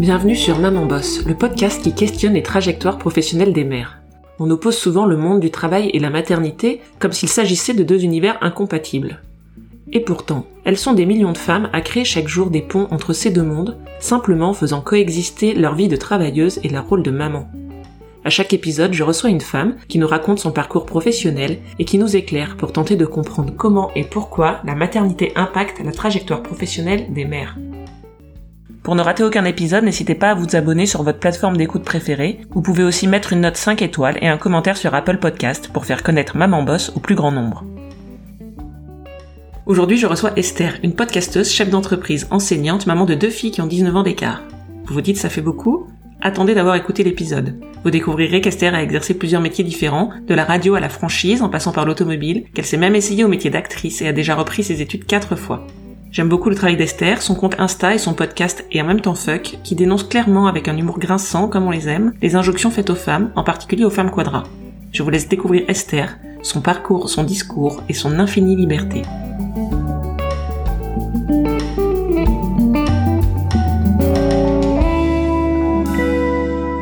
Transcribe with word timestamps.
Bienvenue 0.00 0.34
sur 0.34 0.58
Maman 0.58 0.86
Boss, 0.86 1.26
le 1.26 1.34
podcast 1.34 1.82
qui 1.82 1.94
questionne 1.94 2.32
les 2.32 2.42
trajectoires 2.42 2.96
professionnelles 2.96 3.52
des 3.52 3.64
mères. 3.64 4.00
On 4.38 4.50
oppose 4.50 4.78
souvent 4.78 5.04
le 5.04 5.18
monde 5.18 5.40
du 5.40 5.50
travail 5.50 5.90
et 5.92 5.98
la 5.98 6.08
maternité 6.08 6.80
comme 6.98 7.12
s'il 7.12 7.28
s'agissait 7.28 7.74
de 7.74 7.82
deux 7.82 8.02
univers 8.02 8.38
incompatibles. 8.40 9.20
Et 9.92 10.00
pourtant, 10.00 10.46
elles 10.64 10.78
sont 10.78 10.94
des 10.94 11.04
millions 11.04 11.32
de 11.32 11.36
femmes 11.36 11.68
à 11.74 11.82
créer 11.82 12.06
chaque 12.06 12.28
jour 12.28 12.48
des 12.48 12.62
ponts 12.62 12.88
entre 12.90 13.12
ces 13.12 13.30
deux 13.30 13.42
mondes, 13.42 13.76
simplement 13.98 14.54
faisant 14.54 14.80
coexister 14.80 15.52
leur 15.52 15.74
vie 15.74 15.88
de 15.88 15.96
travailleuse 15.96 16.60
et 16.64 16.70
leur 16.70 16.88
rôle 16.88 17.02
de 17.02 17.10
maman. 17.10 17.50
À 18.24 18.30
chaque 18.30 18.54
épisode, 18.54 18.94
je 18.94 19.04
reçois 19.04 19.28
une 19.28 19.42
femme 19.42 19.76
qui 19.86 19.98
nous 19.98 20.08
raconte 20.08 20.38
son 20.38 20.50
parcours 20.50 20.86
professionnel 20.86 21.58
et 21.78 21.84
qui 21.84 21.98
nous 21.98 22.16
éclaire 22.16 22.56
pour 22.56 22.72
tenter 22.72 22.96
de 22.96 23.04
comprendre 23.04 23.52
comment 23.54 23.90
et 23.94 24.04
pourquoi 24.04 24.60
la 24.64 24.74
maternité 24.74 25.32
impacte 25.36 25.84
la 25.84 25.92
trajectoire 25.92 26.42
professionnelle 26.42 27.12
des 27.12 27.26
mères. 27.26 27.58
Pour 28.82 28.94
ne 28.94 29.02
rater 29.02 29.22
aucun 29.22 29.44
épisode, 29.44 29.84
n'hésitez 29.84 30.14
pas 30.14 30.30
à 30.30 30.34
vous 30.34 30.56
abonner 30.56 30.86
sur 30.86 31.02
votre 31.02 31.18
plateforme 31.18 31.58
d'écoute 31.58 31.84
préférée. 31.84 32.40
Vous 32.50 32.62
pouvez 32.62 32.82
aussi 32.82 33.06
mettre 33.06 33.34
une 33.34 33.42
note 33.42 33.58
5 33.58 33.82
étoiles 33.82 34.16
et 34.22 34.28
un 34.28 34.38
commentaire 34.38 34.78
sur 34.78 34.94
Apple 34.94 35.18
Podcast 35.18 35.68
pour 35.70 35.84
faire 35.84 36.02
connaître 36.02 36.38
Maman 36.38 36.62
Boss 36.62 36.90
au 36.96 37.00
plus 37.00 37.14
grand 37.14 37.30
nombre. 37.30 37.64
Aujourd'hui, 39.66 39.98
je 39.98 40.06
reçois 40.06 40.32
Esther, 40.36 40.78
une 40.82 40.94
podcasteuse, 40.94 41.50
chef 41.50 41.68
d'entreprise, 41.68 42.26
enseignante, 42.30 42.86
maman 42.86 43.04
de 43.04 43.14
deux 43.14 43.28
filles 43.28 43.50
qui 43.50 43.60
ont 43.60 43.66
19 43.66 43.96
ans 43.96 44.02
d'écart. 44.02 44.42
Vous 44.86 44.94
vous 44.94 45.02
dites 45.02 45.18
ça 45.18 45.28
fait 45.28 45.42
beaucoup 45.42 45.86
Attendez 46.22 46.54
d'avoir 46.54 46.74
écouté 46.74 47.04
l'épisode. 47.04 47.60
Vous 47.84 47.90
découvrirez 47.90 48.40
qu'Esther 48.40 48.74
a 48.74 48.82
exercé 48.82 49.14
plusieurs 49.14 49.40
métiers 49.40 49.64
différents, 49.64 50.10
de 50.26 50.34
la 50.34 50.44
radio 50.44 50.74
à 50.74 50.80
la 50.80 50.88
franchise 50.88 51.42
en 51.42 51.48
passant 51.48 51.72
par 51.72 51.86
l'automobile, 51.86 52.44
qu'elle 52.54 52.66
s'est 52.66 52.76
même 52.76 52.94
essayée 52.94 53.24
au 53.24 53.28
métier 53.28 53.50
d'actrice 53.50 54.02
et 54.02 54.08
a 54.08 54.12
déjà 54.12 54.34
repris 54.34 54.64
ses 54.64 54.82
études 54.82 55.06
quatre 55.06 55.36
fois. 55.36 55.66
J'aime 56.12 56.28
beaucoup 56.28 56.50
le 56.50 56.56
travail 56.56 56.76
d'Esther, 56.76 57.22
son 57.22 57.36
compte 57.36 57.60
Insta 57.60 57.94
et 57.94 57.98
son 57.98 58.14
podcast 58.14 58.64
et 58.72 58.82
en 58.82 58.84
même 58.84 59.00
temps 59.00 59.14
Fuck, 59.14 59.58
qui 59.62 59.76
dénonce 59.76 60.02
clairement 60.02 60.48
avec 60.48 60.66
un 60.66 60.76
humour 60.76 60.98
grinçant 60.98 61.46
comme 61.46 61.68
on 61.68 61.70
les 61.70 61.88
aime, 61.88 62.14
les 62.20 62.34
injonctions 62.34 62.72
faites 62.72 62.90
aux 62.90 62.96
femmes, 62.96 63.30
en 63.36 63.44
particulier 63.44 63.84
aux 63.84 63.90
femmes 63.90 64.10
quadras. 64.10 64.42
Je 64.92 65.04
vous 65.04 65.10
laisse 65.10 65.28
découvrir 65.28 65.62
Esther, 65.68 66.18
son 66.42 66.62
parcours, 66.62 67.08
son 67.08 67.22
discours 67.22 67.84
et 67.88 67.94
son 67.94 68.18
infinie 68.18 68.56
liberté. 68.56 69.02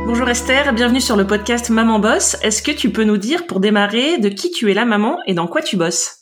Bonjour 0.06 0.26
Esther, 0.30 0.72
bienvenue 0.72 1.02
sur 1.02 1.16
le 1.16 1.26
podcast 1.26 1.68
Maman 1.68 1.98
Boss. 1.98 2.38
Est-ce 2.42 2.62
que 2.62 2.72
tu 2.72 2.90
peux 2.92 3.04
nous 3.04 3.18
dire 3.18 3.46
pour 3.46 3.60
démarrer 3.60 4.16
de 4.16 4.30
qui 4.30 4.50
tu 4.50 4.70
es 4.70 4.74
la 4.74 4.86
maman 4.86 5.18
et 5.26 5.34
dans 5.34 5.46
quoi 5.46 5.60
tu 5.60 5.76
bosses? 5.76 6.17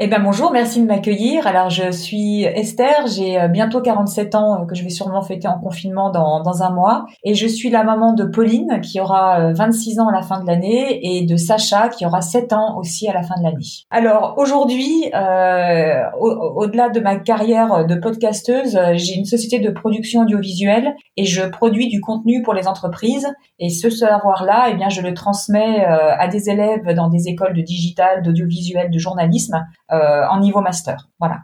Eh 0.00 0.06
ben 0.06 0.22
bonjour, 0.22 0.52
merci 0.52 0.80
de 0.80 0.86
m'accueillir. 0.86 1.48
Alors 1.48 1.70
je 1.70 1.90
suis 1.90 2.44
Esther, 2.44 3.08
j'ai 3.08 3.36
euh, 3.36 3.48
bientôt 3.48 3.80
47 3.80 4.36
ans 4.36 4.62
euh, 4.62 4.64
que 4.64 4.76
je 4.76 4.84
vais 4.84 4.90
sûrement 4.90 5.22
fêter 5.22 5.48
en 5.48 5.58
confinement 5.58 6.12
dans, 6.12 6.40
dans 6.40 6.62
un 6.62 6.70
mois 6.70 7.06
et 7.24 7.34
je 7.34 7.48
suis 7.48 7.68
la 7.68 7.82
maman 7.82 8.12
de 8.12 8.22
Pauline 8.22 8.80
qui 8.80 9.00
aura 9.00 9.52
26 9.54 9.98
euh, 9.98 10.02
ans 10.02 10.08
à 10.08 10.12
la 10.12 10.22
fin 10.22 10.40
de 10.40 10.46
l'année 10.46 11.00
et 11.02 11.26
de 11.26 11.36
Sacha 11.36 11.88
qui 11.88 12.06
aura 12.06 12.20
7 12.20 12.52
ans 12.52 12.78
aussi 12.78 13.08
à 13.08 13.12
la 13.12 13.24
fin 13.24 13.34
de 13.38 13.42
l'année. 13.42 13.64
Alors 13.90 14.34
aujourd'hui, 14.36 15.10
euh, 15.12 16.02
au-delà 16.20 16.90
de 16.90 17.00
ma 17.00 17.16
carrière 17.16 17.84
de 17.84 17.96
podcasteuse, 17.96 18.78
j'ai 18.94 19.14
une 19.14 19.24
société 19.24 19.58
de 19.58 19.70
production 19.70 20.20
audiovisuelle 20.20 20.94
et 21.16 21.24
je 21.24 21.42
produis 21.42 21.88
du 21.88 22.00
contenu 22.00 22.42
pour 22.42 22.54
les 22.54 22.68
entreprises 22.68 23.26
et 23.58 23.68
ce 23.68 23.90
savoir-là, 23.90 24.68
eh 24.70 24.74
bien 24.74 24.90
je 24.90 25.00
le 25.00 25.12
transmets 25.12 25.84
à 25.84 26.28
des 26.28 26.50
élèves 26.50 26.94
dans 26.94 27.08
des 27.08 27.26
écoles 27.26 27.54
de 27.54 27.62
digital, 27.62 28.22
d'audiovisuel, 28.22 28.92
de 28.92 28.98
journalisme 29.00 29.60
en 29.90 30.40
niveau 30.40 30.60
master. 30.60 31.08
Voilà. 31.18 31.40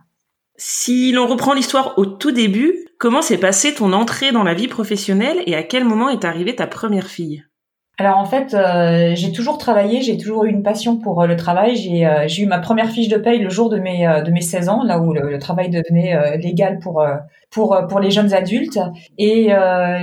Si 0.57 1.11
l'on 1.13 1.27
reprend 1.27 1.53
l'histoire 1.53 1.95
au 1.99 2.07
tout 2.07 2.31
début, 2.31 2.87
comment 2.99 3.23
s'est 3.23 3.39
passée 3.39 3.75
ton 3.75 3.93
entrée 3.93 4.31
dans 4.31 4.45
la 4.45 4.55
vie 4.55 4.69
professionnelle 4.69 5.39
et 5.47 5.57
à 5.57 5.63
quel 5.63 5.85
moment 5.85 6.11
est 6.11 6.25
arrivée 6.25 6.55
ta 6.55 6.67
première 6.67 7.09
fille? 7.09 7.45
Alors 7.99 8.19
en 8.19 8.25
fait, 8.25 8.55
euh, 8.55 9.13
j'ai 9.15 9.31
toujours 9.31 9.57
travaillé, 9.57 10.03
j'ai 10.03 10.17
toujours 10.17 10.45
eu 10.45 10.51
une 10.51 10.65
passion 10.65 10.97
pour 10.97 11.23
euh, 11.23 11.27
le 11.27 11.37
travail. 11.37 11.77
J'ai 11.77 12.43
eu 12.43 12.47
ma 12.47 12.59
première 12.59 12.91
fiche 12.91 13.09
de 13.09 13.17
paye 13.17 13.39
le 13.39 13.51
jour 13.51 13.69
de 13.69 13.79
mes 13.79 14.07
de 14.25 14.31
mes 14.31 14.41
16 14.41 14.69
ans, 14.69 14.83
là 14.83 14.99
où 14.99 15.13
le, 15.13 15.39
travail 15.39 15.71
devenait 15.71 16.37
légal 16.39 16.79
pour 16.81 17.05
pour 17.55 17.79
pour 17.89 18.01
les 18.01 18.11
jeunes 18.11 18.35
adultes. 18.35 18.81
Et 19.19 19.51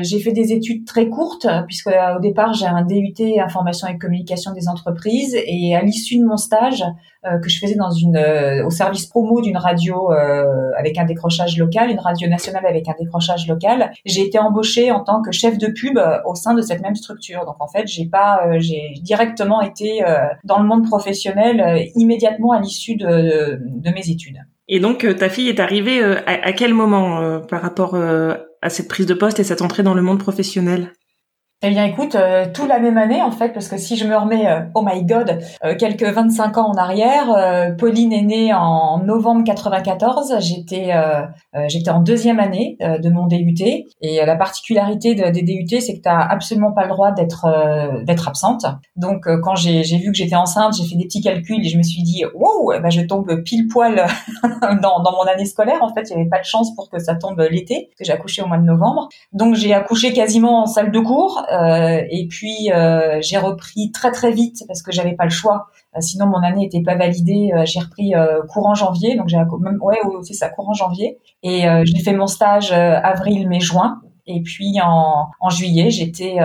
j'ai 0.02 0.20
fait 0.20 0.32
des 0.32 0.54
études 0.54 0.86
très 0.86 1.10
courtes 1.10 1.48
puisque 1.68 1.88
au 1.88 2.20
départ 2.20 2.54
j'ai 2.54 2.66
un 2.66 2.84
DUT 2.84 3.14
information 3.40 3.88
et 3.88 3.98
communication 3.98 4.54
des 4.54 4.68
entreprises. 4.68 5.36
Et 5.46 5.76
à 5.76 5.82
l'issue 5.82 6.18
de 6.18 6.26
mon 6.26 6.38
stage, 6.38 6.84
euh, 7.24 7.38
que 7.38 7.50
je 7.50 7.60
faisais 7.60 7.76
dans 7.76 7.92
une 7.92 8.18
euh, 8.18 8.66
au 8.66 8.72
service 8.72 9.06
promo 9.06 9.42
d'une 9.42 9.58
radio 9.58 10.12
euh, 10.12 10.72
avec 10.76 10.98
un 10.98 11.06
décrochage 11.06 11.56
local, 11.56 11.92
une 11.92 12.00
radio 12.00 12.28
nationale 12.28 12.66
avec 12.66 12.90
un 12.90 12.96
décrochage 13.00 13.48
local. 13.48 13.92
J'ai 14.06 14.24
été 14.24 14.40
embauchée 14.40 14.92
en 14.92 15.04
tant 15.04 15.22
que 15.22 15.32
chef 15.32 15.60
de 15.60 15.68
pub 15.68 16.00
au 16.26 16.34
sein 16.34 16.56
de 16.56 16.62
cette 16.64 16.82
même 16.82 16.96
structure. 16.96 17.46
Donc 17.46 17.58
en 17.60 17.68
fait, 17.68 17.86
j'ai 17.86 18.08
pas 18.08 18.42
j'ai 18.58 18.94
directement 19.04 19.62
été 19.62 20.02
dans 20.44 20.60
le 20.60 20.68
monde 20.68 20.88
professionnel 20.88 21.88
immédiatement 21.96 22.54
à 22.54 22.60
l'issue 22.60 22.96
de, 22.96 23.60
de, 23.62 23.92
mes 23.92 24.10
études. 24.10 24.40
Et 24.74 24.80
donc 24.80 25.06
ta 25.18 25.30
fille 25.30 25.50
est 25.50 25.60
arrivée 25.60 26.02
à, 26.02 26.24
à 26.26 26.54
quel 26.54 26.74
moment 26.74 27.42
par 27.42 27.62
rapport 27.62 27.96
à 27.96 28.70
cette 28.70 28.88
prise 28.88 29.06
de 29.06 29.14
poste 29.14 29.40
et 29.40 29.44
cette 29.44 29.62
entrée 29.62 29.84
dans 29.84 29.94
le 29.94 30.02
monde 30.02 30.20
professionnel? 30.20 30.94
Eh 31.64 31.70
bien, 31.70 31.86
écoute, 31.86 32.16
euh, 32.16 32.48
tout 32.52 32.66
la 32.66 32.80
même 32.80 32.98
année 32.98 33.22
en 33.22 33.30
fait, 33.30 33.50
parce 33.50 33.68
que 33.68 33.78
si 33.78 33.96
je 33.96 34.08
me 34.08 34.18
remets, 34.18 34.48
euh, 34.48 34.62
oh 34.74 34.82
my 34.84 35.04
God, 35.04 35.40
euh, 35.64 35.76
quelques 35.76 36.04
25 36.04 36.58
ans 36.58 36.72
en 36.72 36.74
arrière, 36.74 37.76
Pauline 37.78 38.12
est 38.12 38.24
née 38.24 38.52
en 38.52 39.04
novembre 39.04 39.44
94. 39.44 40.38
J'étais, 40.40 40.92
j'étais 41.68 41.92
en 41.92 42.00
deuxième 42.02 42.40
année 42.40 42.78
de 42.80 43.10
mon 43.10 43.28
DUT, 43.28 43.64
et 44.02 44.26
la 44.26 44.36
particularité 44.36 45.14
des 45.14 45.42
DUT, 45.44 45.82
c'est 45.82 45.98
que 45.98 46.02
tu 46.02 46.10
as 46.10 46.20
absolument 46.20 46.72
pas 46.72 46.84
le 46.84 46.90
droit 46.90 47.12
d'être 47.12 48.04
d'être 48.06 48.28
absente. 48.28 48.66
Donc, 48.96 49.28
quand 49.44 49.56
j'ai, 49.56 49.84
vu 49.84 50.12
que 50.12 50.18
j'étais 50.18 50.36
enceinte, 50.36 50.74
j'ai 50.76 50.88
fait 50.88 50.96
des 50.96 51.06
petits 51.06 51.22
calculs 51.22 51.64
et 51.64 51.70
je 51.70 51.78
me 51.78 51.84
suis 51.84 52.02
dit, 52.02 52.24
wow, 52.34 52.74
ben, 52.82 52.90
je 52.90 53.02
tombe 53.02 53.44
pile 53.44 53.68
poil 53.68 54.06
dans, 54.82 55.02
dans 55.02 55.12
mon 55.12 55.24
année 55.32 55.46
scolaire. 55.46 55.80
En 55.82 55.94
fait, 55.94 56.10
il 56.10 56.16
n'y 56.16 56.22
avait 56.22 56.30
pas 56.30 56.40
de 56.40 56.46
chance 56.46 56.74
pour 56.76 56.90
que 56.90 57.00
ça 57.00 57.16
tombe 57.16 57.40
l'été, 57.52 57.90
que 57.98 58.04
j'ai 58.04 58.14
accouché 58.14 58.42
au 58.42 58.48
mois 58.48 58.58
de 58.58 58.66
novembre. 58.66 59.10
Donc, 59.32 59.56
j'ai 59.56 59.74
accouché 59.74 60.14
quasiment 60.14 60.64
en 60.64 60.66
salle 60.66 60.92
de 60.92 61.00
cours. 61.00 61.46
Euh, 61.52 62.04
et 62.10 62.28
puis 62.28 62.72
euh, 62.72 63.20
j'ai 63.22 63.38
repris 63.38 63.92
très 63.92 64.12
très 64.12 64.32
vite 64.32 64.64
parce 64.68 64.82
que 64.82 64.92
j'avais 64.92 65.14
pas 65.14 65.26
le 65.26 65.32
choix. 65.32 65.68
Euh, 65.96 66.02
sinon 66.02 66.28
mon 66.28 66.42
année 66.42 66.66
était 66.66 66.82
pas 66.82 66.96
validée. 66.96 67.52
j'ai 67.66 67.80
repris 67.80 68.14
courant 68.50 68.76
janvier, 68.76 69.16
donc 69.16 69.28
j'ai 69.28 69.38
même 69.38 69.80
ouais 69.82 69.98
c'est 70.24 70.34
ça 70.34 70.50
courant 70.50 70.74
janvier. 70.74 71.20
Et 71.44 71.64
j'ai 71.84 72.00
fait 72.00 72.14
mon 72.14 72.28
stage 72.28 72.72
avril, 72.72 73.48
mai, 73.48 73.60
juin. 73.60 74.02
Et 74.28 74.42
puis 74.42 74.80
en, 74.82 75.30
en 75.40 75.50
juillet 75.50 75.90
j'étais 75.90 76.38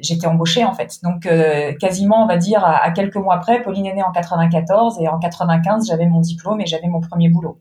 j'étais 0.00 0.26
embauchée 0.26 0.64
en 0.64 0.74
fait. 0.74 0.98
Donc 1.02 1.28
quasiment, 1.80 2.24
on 2.24 2.26
va 2.26 2.36
dire, 2.36 2.64
à, 2.64 2.84
à, 2.84 2.90
quelques 2.90 3.16
mois 3.16 3.34
après, 3.36 3.62
Pauline 3.62 3.86
est 3.86 3.94
née 3.94 4.02
en 4.02 4.12
94 4.12 4.98
et 5.00 5.08
en 5.08 5.18
95, 5.18 5.86
j'avais 5.88 6.06
mon 6.06 6.20
diplôme 6.20 6.60
et 6.60 6.66
j'avais 6.66 6.88
mon 6.88 7.00
premier 7.00 7.28
boulot. 7.28 7.58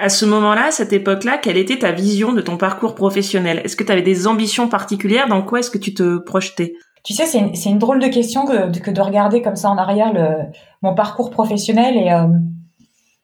À 0.00 0.08
ce 0.08 0.24
moment-là, 0.24 0.68
à 0.68 0.70
cette 0.70 0.92
époque-là, 0.92 1.36
quelle 1.36 1.58
était 1.58 1.78
ta 1.78 1.92
vision 1.92 2.32
de 2.32 2.40
ton 2.40 2.56
parcours 2.56 2.94
professionnel? 2.94 3.60
Est-ce 3.64 3.76
que 3.76 3.84
tu 3.84 3.92
avais 3.92 4.02
des 4.02 4.26
ambitions 4.26 4.66
particulières? 4.66 5.28
Dans 5.28 5.42
quoi 5.42 5.60
est-ce 5.60 5.70
que 5.70 5.78
tu 5.78 5.92
te 5.92 6.18
projetais? 6.18 6.72
Tu 7.04 7.12
sais, 7.12 7.26
c'est 7.26 7.70
une, 7.70 7.78
drôle 7.78 8.00
de 8.00 8.08
question 8.08 8.46
que, 8.46 8.90
de 8.90 9.00
regarder 9.00 9.42
comme 9.42 9.56
ça 9.56 9.70
en 9.70 9.76
arrière 9.76 10.12
le, 10.12 10.46
mon 10.82 10.94
parcours 10.94 11.30
professionnel 11.30 11.96
et 11.96 12.10
euh, 12.12 12.26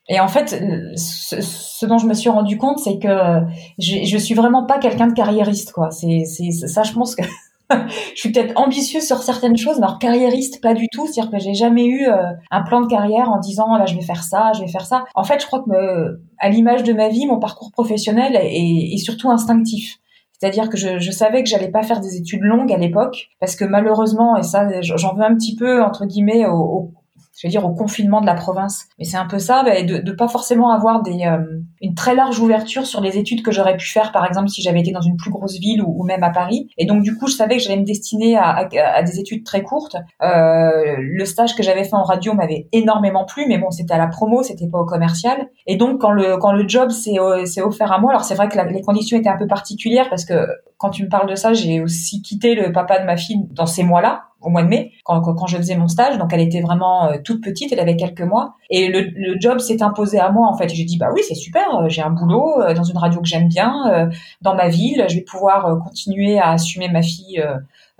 et 0.08 0.20
en 0.20 0.28
fait, 0.28 0.62
ce, 0.96 1.40
ce, 1.40 1.84
dont 1.84 1.98
je 1.98 2.06
me 2.06 2.14
suis 2.14 2.30
rendu 2.30 2.58
compte, 2.58 2.78
c'est 2.78 2.98
que 2.98 3.08
je, 3.78 4.04
je 4.04 4.16
suis 4.16 4.34
vraiment 4.34 4.64
pas 4.64 4.78
quelqu'un 4.78 5.08
de 5.08 5.14
carriériste, 5.14 5.72
quoi. 5.72 5.90
C'est 5.90 6.24
ça, 6.24 6.84
je 6.84 6.92
pense 6.92 7.16
que 7.16 7.22
je 8.14 8.20
suis 8.20 8.32
peut-être 8.32 8.52
ambitieuse 8.56 9.04
sur 9.04 9.18
certaines 9.18 9.56
choses, 9.56 9.78
mais 9.78 9.86
alors 9.86 9.98
carriériste 9.98 10.62
pas 10.62 10.74
du 10.74 10.88
tout. 10.88 11.06
C'est-à-dire 11.06 11.30
que 11.30 11.38
j'ai 11.38 11.54
jamais 11.54 11.86
eu 11.86 12.06
euh, 12.06 12.32
un 12.50 12.62
plan 12.62 12.80
de 12.80 12.86
carrière 12.86 13.30
en 13.30 13.38
disant 13.38 13.76
là 13.76 13.86
je 13.86 13.94
vais 13.94 14.02
faire 14.02 14.22
ça, 14.22 14.52
je 14.54 14.60
vais 14.60 14.68
faire 14.68 14.86
ça. 14.86 15.04
En 15.14 15.24
fait, 15.24 15.40
je 15.40 15.46
crois 15.46 15.62
que 15.62 16.20
à 16.38 16.48
l'image 16.48 16.82
de 16.82 16.92
ma 16.92 17.08
vie, 17.08 17.26
mon 17.26 17.38
parcours 17.38 17.72
professionnel 17.72 18.38
est, 18.40 18.98
surtout 18.98 19.30
instinctif. 19.30 19.96
C'est-à-dire 20.38 20.68
que 20.68 20.76
je, 20.76 20.98
je, 20.98 21.10
savais 21.10 21.42
que 21.42 21.48
j'allais 21.48 21.70
pas 21.70 21.82
faire 21.82 22.00
des 22.00 22.16
études 22.16 22.42
longues 22.42 22.70
à 22.70 22.76
l'époque, 22.76 23.28
parce 23.40 23.56
que 23.56 23.64
malheureusement, 23.64 24.36
et 24.36 24.42
ça 24.42 24.68
j'en 24.82 25.14
veux 25.14 25.22
un 25.22 25.34
petit 25.34 25.56
peu 25.56 25.82
entre 25.82 26.04
guillemets 26.04 26.46
au, 26.46 26.92
je 27.36 27.46
vais 27.46 27.50
dire 27.50 27.64
au 27.64 27.74
confinement 27.74 28.20
de 28.20 28.26
la 28.26 28.34
province. 28.34 28.86
Mais 28.98 29.04
c'est 29.04 29.16
un 29.16 29.26
peu 29.26 29.38
ça, 29.38 29.62
bah, 29.62 29.82
de, 29.82 29.98
de 29.98 30.12
pas 30.12 30.28
forcément 30.28 30.70
avoir 30.70 31.02
des, 31.02 31.26
euh, 31.26 31.60
une 31.80 31.94
très 31.94 32.14
large 32.14 32.38
ouverture 32.40 32.86
sur 32.86 33.00
les 33.00 33.18
études 33.18 33.42
que 33.42 33.52
j'aurais 33.52 33.76
pu 33.76 33.88
faire, 33.88 34.12
par 34.12 34.26
exemple, 34.26 34.48
si 34.48 34.62
j'avais 34.62 34.80
été 34.80 34.92
dans 34.92 35.00
une 35.00 35.16
plus 35.16 35.30
grosse 35.30 35.58
ville 35.58 35.82
ou, 35.82 36.04
même 36.04 36.22
à 36.22 36.30
Paris. 36.30 36.68
Et 36.78 36.86
donc, 36.86 37.02
du 37.02 37.16
coup, 37.16 37.26
je 37.26 37.34
savais 37.34 37.56
que 37.56 37.62
j'allais 37.62 37.80
me 37.80 37.84
destiner 37.84 38.36
à, 38.36 38.68
à, 38.94 39.02
des 39.02 39.20
études 39.20 39.44
très 39.44 39.62
courtes. 39.62 39.96
Euh, 40.22 40.96
le 40.98 41.24
stage 41.24 41.54
que 41.54 41.62
j'avais 41.62 41.84
fait 41.84 41.94
en 41.94 42.02
radio 42.02 42.32
m'avait 42.34 42.68
énormément 42.72 43.24
plu, 43.24 43.44
mais 43.48 43.58
bon, 43.58 43.70
c'était 43.70 43.94
à 43.94 43.98
la 43.98 44.06
promo, 44.06 44.42
c'était 44.42 44.68
pas 44.68 44.78
au 44.78 44.86
commercial. 44.86 45.48
Et 45.66 45.76
donc, 45.76 46.00
quand 46.00 46.12
le, 46.12 46.38
quand 46.38 46.52
le 46.52 46.66
job 46.66 46.90
s'est 46.90 47.18
offert 47.60 47.92
à 47.92 47.98
moi, 47.98 48.10
alors 48.12 48.24
c'est 48.24 48.34
vrai 48.34 48.48
que 48.48 48.58
les 48.58 48.82
conditions 48.82 49.18
étaient 49.18 49.28
un 49.28 49.38
peu 49.38 49.46
particulières 49.46 50.08
parce 50.08 50.24
que 50.24 50.46
quand 50.78 50.90
tu 50.90 51.04
me 51.04 51.08
parles 51.08 51.28
de 51.28 51.34
ça, 51.34 51.52
j'ai 51.52 51.80
aussi 51.80 52.22
quitté 52.22 52.54
le 52.54 52.72
papa 52.72 52.98
de 52.98 53.04
ma 53.04 53.16
fille 53.16 53.46
dans 53.50 53.66
ces 53.66 53.82
mois-là. 53.82 54.25
Au 54.40 54.50
mois 54.50 54.62
de 54.62 54.68
mai 54.68 54.92
quand, 55.04 55.20
quand, 55.20 55.46
je 55.46 55.56
faisais 55.56 55.76
mon 55.76 55.88
stage. 55.88 56.18
Donc 56.18 56.32
elle 56.32 56.40
était 56.40 56.60
vraiment 56.60 57.10
toute 57.24 57.42
petite, 57.42 57.72
elle 57.72 57.80
avait 57.80 57.96
quelques 57.96 58.22
mois 58.22 58.54
et 58.70 58.88
le, 58.88 59.10
le 59.14 59.40
job 59.40 59.58
s'est 59.58 59.82
imposé 59.82 60.18
à 60.18 60.30
moi 60.30 60.48
en 60.48 60.56
fait. 60.56 60.68
J'ai 60.68 60.84
dit 60.84 60.98
bah 60.98 61.08
oui 61.14 61.22
c'est 61.26 61.34
super, 61.34 61.88
j'ai 61.88 62.02
un 62.02 62.10
boulot 62.10 62.56
dans 62.74 62.84
une 62.84 62.98
radio 62.98 63.20
que 63.20 63.28
j'aime 63.28 63.48
bien 63.48 64.10
dans 64.42 64.54
ma 64.54 64.68
ville, 64.68 65.06
je 65.08 65.16
vais 65.16 65.22
pouvoir 65.22 65.78
continuer 65.82 66.38
à 66.38 66.50
assumer 66.50 66.88
ma 66.88 67.02
fille 67.02 67.42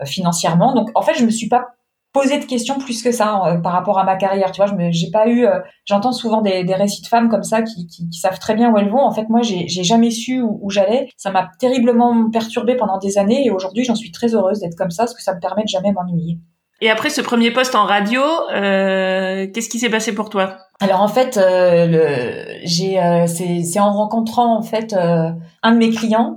financièrement. 0.05 0.75
Donc 0.75 0.91
en 0.95 1.03
fait 1.03 1.15
je 1.15 1.25
me 1.25 1.31
suis 1.31 1.49
pas 1.49 1.76
poser 2.17 2.39
de 2.39 2.45
questions 2.47 2.79
plus 2.79 3.03
que 3.03 3.13
ça 3.13 3.43
euh, 3.45 3.59
par 3.59 3.73
rapport 3.73 3.99
à 3.99 4.05
ma 4.05 4.17
carrière. 4.17 4.51
Tu 4.51 4.63
vois, 4.63 4.67
je 4.67 4.89
j'ai 4.91 5.11
pas 5.11 5.29
eu. 5.29 5.45
Euh, 5.45 5.61
j'entends 5.85 6.13
souvent 6.13 6.41
des, 6.41 6.65
des, 6.65 6.75
récits 6.75 7.03
de 7.03 7.07
femmes 7.07 7.29
comme 7.29 7.43
ça 7.43 7.61
qui, 7.63 7.87
qui, 7.87 8.09
qui, 8.09 8.19
savent 8.19 8.39
très 8.39 8.55
bien 8.55 8.73
où 8.73 8.79
elles 8.79 8.89
vont. 8.89 9.01
En 9.01 9.13
fait, 9.13 9.29
moi, 9.29 9.41
j'ai 9.43 9.67
jamais 9.69 10.11
su 10.11 10.41
où, 10.41 10.71
j'allais. 10.71 11.09
Ça 11.17 11.31
m'a 11.31 11.51
terriblement 11.59 12.31
perturbée 12.31 12.77
pendant 12.77 12.99
des 12.99 13.19
années 13.19 13.45
et 13.45 13.51
aujourd'hui, 13.51 13.85
j'en 13.85 13.95
suis 13.95 14.13
très 14.13 14.35
heureuse 14.35 14.61
d'être 14.61 14.77
comme 14.77 14.91
ça 14.91 15.05
parce 15.05 15.15
que 15.15 15.23
ça 15.23 15.35
me 15.35 15.41
permet 15.41 15.65
de 15.65 15.69
jamais 15.69 15.93
m'ennuyer. 15.93 16.39
Et 16.83 16.91
après 16.91 17.09
ce 17.09 17.23
premier 17.23 17.51
poste 17.51 17.75
en 17.75 17.85
radio, 17.85 18.21
euh, 18.55 19.47
qu'est-ce 19.53 19.69
qui 19.69 19.79
s'est 19.79 19.89
passé 19.89 20.15
pour 20.15 20.29
toi? 20.29 20.59
Alors 20.81 21.01
en 21.01 21.09
fait, 21.09 21.39
euh, 21.39 22.45
j'ai, 22.65 22.99
c'est, 23.27 23.81
en 23.81 23.93
rencontrant 23.93 24.59
en 24.59 24.63
fait 24.63 24.95
un 24.95 25.73
de 25.73 25.79
mes 25.79 25.91
clients 25.91 26.37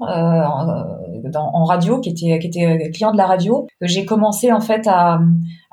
en 1.36 1.64
radio, 1.64 2.00
qui 2.00 2.10
était 2.10 2.38
était 2.46 2.92
client 2.92 3.12
de 3.12 3.18
la 3.18 3.26
radio, 3.26 3.68
j'ai 3.82 4.06
commencé 4.06 4.52
en 4.52 4.62
fait 4.62 4.88
à, 4.88 5.20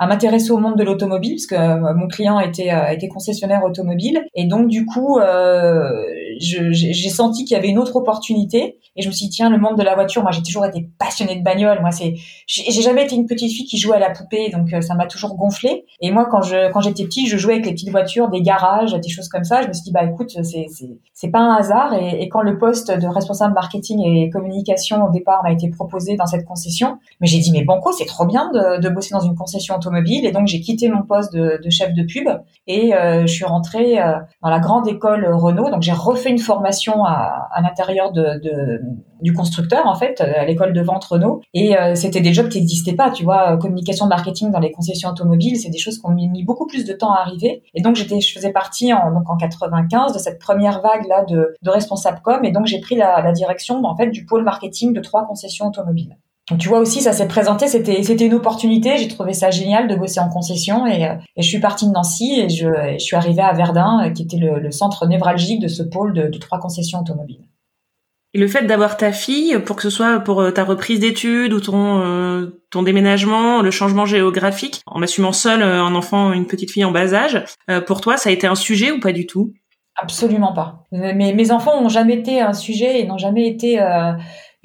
m'intéresser 0.01 0.51
au 0.51 0.59
monde 0.59 0.77
de 0.77 0.85
l'automobile, 0.85 1.37
parce 1.37 1.47
que 1.47 1.55
euh, 1.55 1.95
mon 1.95 2.07
client 2.07 2.39
était 2.39 2.73
euh, 2.73 2.91
était 2.91 3.09
concessionnaire 3.09 3.65
automobile, 3.65 4.23
et 4.35 4.45
donc 4.45 4.69
du 4.69 4.85
coup, 4.85 5.19
euh, 5.19 5.91
j'ai 6.39 7.09
senti 7.09 7.45
qu'il 7.45 7.57
y 7.57 7.59
avait 7.59 7.69
une 7.69 7.79
autre 7.79 7.97
opportunité, 7.97 8.79
et 8.97 9.03
je 9.03 9.09
me 9.09 9.13
suis 9.13 9.27
dit 9.27 9.31
tiens 9.31 9.51
le 9.51 9.59
monde 9.59 9.77
de 9.77 9.83
la 9.83 9.95
voiture, 9.95 10.23
moi 10.23 10.33
j'ai 10.33 10.43
toujours 10.43 10.67
été 10.67 10.89
passionnée 10.99 11.37
de 11.37 11.43
bagnole, 11.43 11.81
moi 11.81 11.91
j'ai 12.47 12.83
jamais 12.83 13.05
été 13.05 13.15
une 13.15 13.27
petite 13.27 13.53
fille 13.53 13.67
qui 13.67 13.79
jouait 13.79 13.97
à 13.97 14.01
la 14.01 14.11
poupée, 14.11 14.51
donc 14.51 14.69
ça 14.83 14.95
m'a 14.95 15.07
toujours 15.07 15.37
gonflé, 15.37 15.85
et 16.01 16.11
moi 16.11 16.27
quand 16.27 16.43
j'étais 16.43 17.05
petite, 17.05 17.29
je 17.29 17.37
jouais 17.37 17.55
avec 17.55 17.67
les 17.67 17.73
petites 17.73 17.91
voitures, 17.91 18.29
des 18.29 18.43
garages, 18.43 18.93
des 18.93 19.09
choses 19.09 19.29
comme 19.29 19.45
ça, 19.45 19.63
je 19.63 19.69
me 19.69 19.73
suis 19.73 19.85
dit 19.85 19.93
bah 19.93 20.05
écoute 20.05 20.31
c'est 20.43 20.67
c'est 21.15 21.31
pas 21.31 21.41
un 21.41 21.55
hasard, 21.57 21.95
et 21.95 22.29
quand 22.29 22.43
le 22.43 22.59
poste 22.59 22.91
de 22.91 23.07
responsable 23.07 23.55
marketing 23.55 24.01
et 24.05 24.31
communication 24.31 25.05
au 25.05 25.11
départ 25.11 25.36
m'a 25.43 25.53
été 25.53 25.69
proposé 25.69 26.17
dans 26.17 26.27
cette 26.27 26.45
concession. 26.45 26.99
Mais 27.21 27.27
j'ai 27.27 27.39
dit, 27.39 27.51
mais 27.53 27.65
Banco, 27.65 27.93
c'est 27.93 28.05
trop 28.07 28.27
bien 28.27 28.51
de, 28.53 28.81
de, 28.81 28.89
bosser 28.89 29.11
dans 29.13 29.21
une 29.21 29.35
concession 29.35 29.77
automobile. 29.77 30.25
Et 30.27 30.33
donc, 30.33 30.47
j'ai 30.47 30.61
quitté 30.61 30.89
mon 30.89 31.03
poste 31.03 31.33
de, 31.33 31.61
de, 31.63 31.71
chef 31.71 31.93
de 31.95 32.03
pub 32.03 32.29
et 32.67 32.95
euh, 32.95 33.23
je 33.23 33.33
suis 33.33 33.45
rentrée 33.45 34.01
euh, 34.01 34.19
dans 34.43 34.51
la 34.51 34.59
grande 34.59 34.87
école 34.89 35.27
Renault. 35.27 35.71
Donc, 35.71 35.83
j'ai 35.83 35.93
refait 35.93 36.31
une 36.31 36.39
formation 36.39 37.05
à, 37.05 37.49
à 37.53 37.61
l'intérieur 37.61 38.13
de, 38.13 38.41
de, 38.43 38.81
du 39.21 39.33
constructeur, 39.33 39.87
en 39.87 39.95
fait, 39.95 40.21
à 40.21 40.45
l'école 40.45 40.73
de 40.73 40.81
vente 40.81 41.05
Renault. 41.05 41.41
Et 41.55 41.77
euh, 41.77 41.95
c'était 41.95 42.21
des 42.21 42.33
jobs 42.33 42.49
qui 42.49 42.61
n'existaient 42.61 42.95
pas, 42.95 43.11
tu 43.11 43.25
vois. 43.25 43.57
Communication, 43.57 44.07
marketing 44.07 44.51
dans 44.51 44.61
les 44.61 44.73
concessions 44.73 45.11
automobiles, 45.11 45.57
c'est 45.57 45.71
des 45.71 45.79
choses 45.79 45.99
qui 45.99 46.07
ont 46.07 46.13
mis, 46.13 46.45
beaucoup 46.45 46.67
plus 46.67 46.85
de 46.85 46.93
temps 46.93 47.13
à 47.13 47.21
arriver. 47.21 47.63
Et 47.75 47.83
donc, 47.83 47.97
j'étais, 47.97 48.21
je 48.21 48.33
faisais 48.33 48.53
partie 48.53 48.93
en, 48.93 49.13
donc 49.13 49.29
en 49.29 49.37
95 49.37 50.13
de 50.13 50.19
cette 50.19 50.39
première 50.39 50.81
vague 50.81 51.07
là 51.09 51.25
de, 51.25 51.55
de 51.63 51.71
responsable 51.71 52.21
com. 52.23 52.45
Et 52.45 52.53
donc, 52.53 52.67
j'ai 52.67 52.81
pris 52.81 52.97
la, 52.97 53.21
la 53.23 53.33
direction, 53.33 53.83
en 53.85 53.97
fait, 53.97 54.09
du 54.09 54.25
pôle 54.25 54.45
marketing 54.45 54.93
de 54.93 55.01
trois 55.01 55.27
concessions 55.27 55.67
automobile. 55.67 56.17
Donc, 56.51 56.61
tu 56.61 56.69
vois 56.69 56.79
aussi, 56.79 57.01
ça 57.01 57.13
s'est 57.13 57.27
présenté, 57.27 57.67
c'était 57.67 58.05
c'était 58.05 58.27
une 58.27 58.35
opportunité. 58.35 58.97
J'ai 58.99 59.09
trouvé 59.09 59.33
ça 59.33 59.51
génial 59.51 59.89
de 59.89 59.97
bosser 59.97 60.21
en 60.21 60.29
concession 60.29 60.87
et, 60.87 61.05
euh, 61.05 61.15
et 61.37 61.43
je 61.43 61.49
suis 61.49 61.59
partie 61.59 61.87
de 61.87 61.91
Nancy 61.91 62.41
et 62.41 62.49
je, 62.49 62.69
je 62.93 62.99
suis 62.99 63.17
arrivée 63.17 63.43
à 63.43 63.53
Verdun, 63.53 64.05
euh, 64.05 64.11
qui 64.11 64.23
était 64.23 64.37
le, 64.37 64.61
le, 64.61 64.71
centre 64.71 65.07
névralgique 65.09 65.61
de 65.61 65.67
ce 65.67 65.83
pôle 65.83 66.13
de, 66.13 66.29
de 66.29 66.39
trois 66.39 66.61
concessions 66.61 67.01
automobiles. 67.01 67.49
Le 68.37 68.47
fait 68.49 68.63
d'avoir 68.63 68.97
ta 68.97 69.13
fille, 69.13 69.59
pour 69.65 69.77
que 69.77 69.83
ce 69.83 69.91
soit 69.91 70.21
pour 70.21 70.41
euh, 70.41 70.51
ta 70.51 70.65
reprise 70.65 71.01
d'études 71.01 71.53
ou 71.53 71.61
ton 71.61 72.53
ton 72.71 72.83
déménagement, 72.83 73.63
le 73.63 73.71
changement 73.71 74.07
géographique, 74.07 74.83
en 74.87 75.03
assumant 75.03 75.33
seul 75.33 75.63
un 75.63 75.95
enfant, 75.95 76.33
une 76.33 76.47
petite 76.47 76.71
fille 76.71 76.85
en 76.85 76.91
bas 76.91 77.15
âge, 77.15 77.43
pour 77.87 78.01
toi, 78.01 78.17
ça 78.17 78.29
a 78.29 78.33
été 78.33 78.47
un 78.47 78.55
sujet 78.55 78.91
ou 78.91 79.01
pas 79.01 79.13
du 79.13 79.27
tout? 79.27 79.55
Absolument 79.97 80.53
pas. 80.53 80.85
Mes, 80.93 81.33
mes 81.33 81.51
enfants 81.53 81.81
n'ont 81.81 81.89
jamais 81.89 82.15
été 82.15 82.41
un 82.41 82.53
sujet 82.53 83.01
et 83.01 83.07
n'ont 83.07 83.19
jamais 83.19 83.47
été 83.47 83.79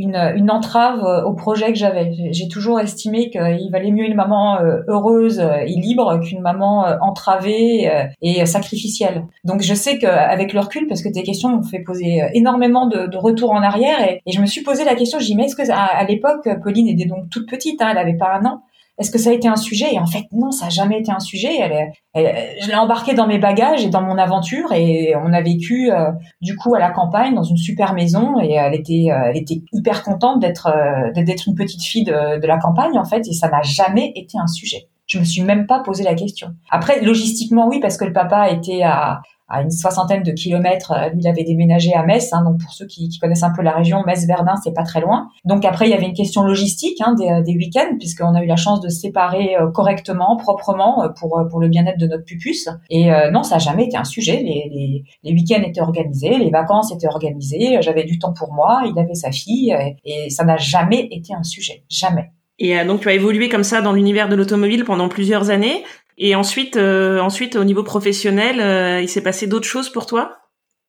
une, 0.01 0.33
une 0.35 0.49
entrave 0.49 1.03
euh, 1.03 1.23
au 1.23 1.33
projet 1.33 1.67
que 1.67 1.77
j'avais. 1.77 2.11
J'ai 2.31 2.47
toujours 2.47 2.79
estimé 2.79 3.29
qu'il 3.29 3.69
valait 3.71 3.91
mieux 3.91 4.05
une 4.05 4.15
maman 4.15 4.59
euh, 4.59 4.79
heureuse 4.87 5.39
et 5.39 5.75
libre 5.75 6.19
qu'une 6.19 6.41
maman 6.41 6.85
euh, 6.85 6.97
entravée 7.01 7.89
et 8.21 8.45
sacrificielle. 8.45 9.25
Donc 9.43 9.61
je 9.61 9.73
sais 9.73 9.97
qu'avec 9.99 10.53
le 10.53 10.59
recul, 10.59 10.87
parce 10.87 11.01
que 11.01 11.09
tes 11.09 11.23
questions 11.23 11.49
m'ont 11.49 11.63
fait 11.63 11.79
poser 11.79 12.21
énormément 12.33 12.87
de, 12.87 13.15
retours 13.15 13.51
en 13.51 13.61
arrière, 13.61 13.97
et, 14.01 14.21
je 14.31 14.41
me 14.41 14.45
suis 14.45 14.61
posé 14.61 14.83
la 14.83 14.95
question, 14.95 15.19
j'ai 15.19 15.27
dit, 15.27 15.35
mais 15.35 15.45
est-ce 15.45 15.55
que 15.55 15.69
à, 15.71 16.03
l'époque, 16.05 16.47
Pauline 16.63 16.87
était 16.87 17.05
donc 17.05 17.29
toute 17.29 17.47
petite, 17.47 17.81
hein, 17.81 17.89
elle 17.91 17.97
avait 17.97 18.17
pas 18.17 18.33
un 18.33 18.45
an, 18.45 18.61
est-ce 19.01 19.09
que 19.09 19.17
ça 19.17 19.31
a 19.31 19.33
été 19.33 19.47
un 19.47 19.55
sujet? 19.55 19.93
Et 19.93 19.99
en 19.99 20.05
fait, 20.05 20.25
non, 20.31 20.51
ça 20.51 20.67
a 20.67 20.69
jamais 20.69 20.99
été 20.99 21.11
un 21.11 21.19
sujet. 21.19 21.49
Elle, 21.59 21.91
je 22.61 22.67
l'ai 22.67 22.75
embarqué 22.75 23.15
dans 23.15 23.25
mes 23.25 23.39
bagages 23.39 23.83
et 23.83 23.89
dans 23.89 24.03
mon 24.03 24.17
aventure 24.17 24.71
et 24.73 25.15
on 25.15 25.33
a 25.33 25.41
vécu 25.41 25.91
euh, 25.91 26.11
du 26.41 26.55
coup 26.55 26.75
à 26.75 26.79
la 26.79 26.91
campagne 26.91 27.33
dans 27.33 27.43
une 27.43 27.57
super 27.57 27.93
maison 27.93 28.39
et 28.39 28.53
elle 28.53 28.75
était, 28.75 29.07
euh, 29.09 29.29
elle 29.29 29.37
était 29.37 29.61
hyper 29.73 30.03
contente 30.03 30.39
d'être 30.39 30.67
euh, 30.67 31.23
d'être 31.23 31.47
une 31.47 31.55
petite 31.55 31.81
fille 31.81 32.03
de, 32.03 32.39
de 32.39 32.47
la 32.47 32.59
campagne 32.59 32.97
en 32.99 33.05
fait 33.05 33.27
et 33.27 33.33
ça 33.33 33.49
n'a 33.49 33.63
jamais 33.63 34.11
été 34.15 34.37
un 34.37 34.47
sujet. 34.47 34.87
Je 35.07 35.19
me 35.19 35.23
suis 35.23 35.41
même 35.41 35.65
pas 35.65 35.79
posé 35.79 36.03
la 36.03 36.13
question. 36.13 36.49
Après, 36.69 37.01
logistiquement, 37.01 37.67
oui, 37.67 37.79
parce 37.81 37.97
que 37.97 38.05
le 38.05 38.13
papa 38.13 38.49
était 38.49 38.83
à, 38.83 39.21
à 39.51 39.61
une 39.61 39.69
soixantaine 39.69 40.23
de 40.23 40.31
kilomètres. 40.31 40.91
Euh, 40.91 41.09
lui, 41.09 41.19
il 41.21 41.27
avait 41.27 41.43
déménagé 41.43 41.93
à 41.93 42.03
Metz. 42.03 42.31
Hein, 42.31 42.43
donc 42.43 42.59
pour 42.59 42.73
ceux 42.73 42.87
qui, 42.87 43.09
connaissent 43.19 43.43
un 43.43 43.53
peu 43.55 43.61
la 43.61 43.73
région, 43.73 44.03
Metz-Verdun, 44.05 44.55
c'est 44.63 44.73
pas 44.73 44.83
très 44.83 45.01
loin. 45.01 45.27
Donc 45.45 45.65
après, 45.65 45.87
il 45.87 45.91
y 45.91 45.93
avait 45.93 46.07
une 46.07 46.13
question 46.13 46.43
logistique 46.43 46.99
hein, 47.01 47.13
des, 47.13 47.29
euh, 47.29 47.57
week-ends, 47.57 47.97
puisqu'on 47.99 48.33
a 48.33 48.43
eu 48.43 48.47
la 48.47 48.55
chance 48.55 48.81
de 48.81 48.89
se 48.89 49.01
séparer 49.01 49.55
euh, 49.57 49.69
correctement, 49.69 50.37
proprement, 50.37 51.03
pour 51.19 51.39
pour 51.49 51.59
le 51.59 51.67
bien-être 51.67 51.99
de 51.99 52.07
notre 52.07 52.23
pupus. 52.23 52.69
Et 52.89 53.09
non, 53.31 53.43
ça 53.43 53.55
n'a 53.55 53.59
jamais 53.59 53.85
été 53.85 53.97
un 53.97 54.03
sujet. 54.03 54.41
Les, 54.43 55.03
les, 55.23 55.33
week-ends 55.33 55.61
étaient 55.65 55.81
organisés, 55.81 56.37
les 56.37 56.49
vacances 56.49 56.93
étaient 56.93 57.07
organisées. 57.07 57.81
J'avais 57.81 58.03
du 58.03 58.19
temps 58.19 58.33
pour 58.33 58.53
moi. 58.53 58.83
Il 58.85 58.97
avait 58.99 59.13
sa 59.13 59.31
fille, 59.31 59.75
et 60.05 60.29
ça 60.29 60.43
n'a 60.43 60.57
jamais 60.57 61.07
été 61.11 61.33
un 61.33 61.43
sujet. 61.43 61.83
Jamais. 61.89 62.31
Et 62.63 62.85
donc 62.85 63.01
tu 63.01 63.09
as 63.09 63.13
évolué 63.13 63.49
comme 63.49 63.63
ça 63.63 63.81
dans 63.81 63.91
l'univers 63.91 64.29
de 64.29 64.35
l'automobile 64.35 64.85
pendant 64.85 65.09
plusieurs 65.09 65.49
années. 65.49 65.83
Et 66.23 66.35
ensuite, 66.35 66.77
euh, 66.77 67.19
ensuite 67.19 67.55
au 67.55 67.63
niveau 67.63 67.81
professionnel, 67.81 68.61
euh, 68.61 69.01
il 69.01 69.09
s'est 69.09 69.23
passé 69.23 69.47
d'autres 69.47 69.67
choses 69.67 69.89
pour 69.89 70.05
toi? 70.05 70.37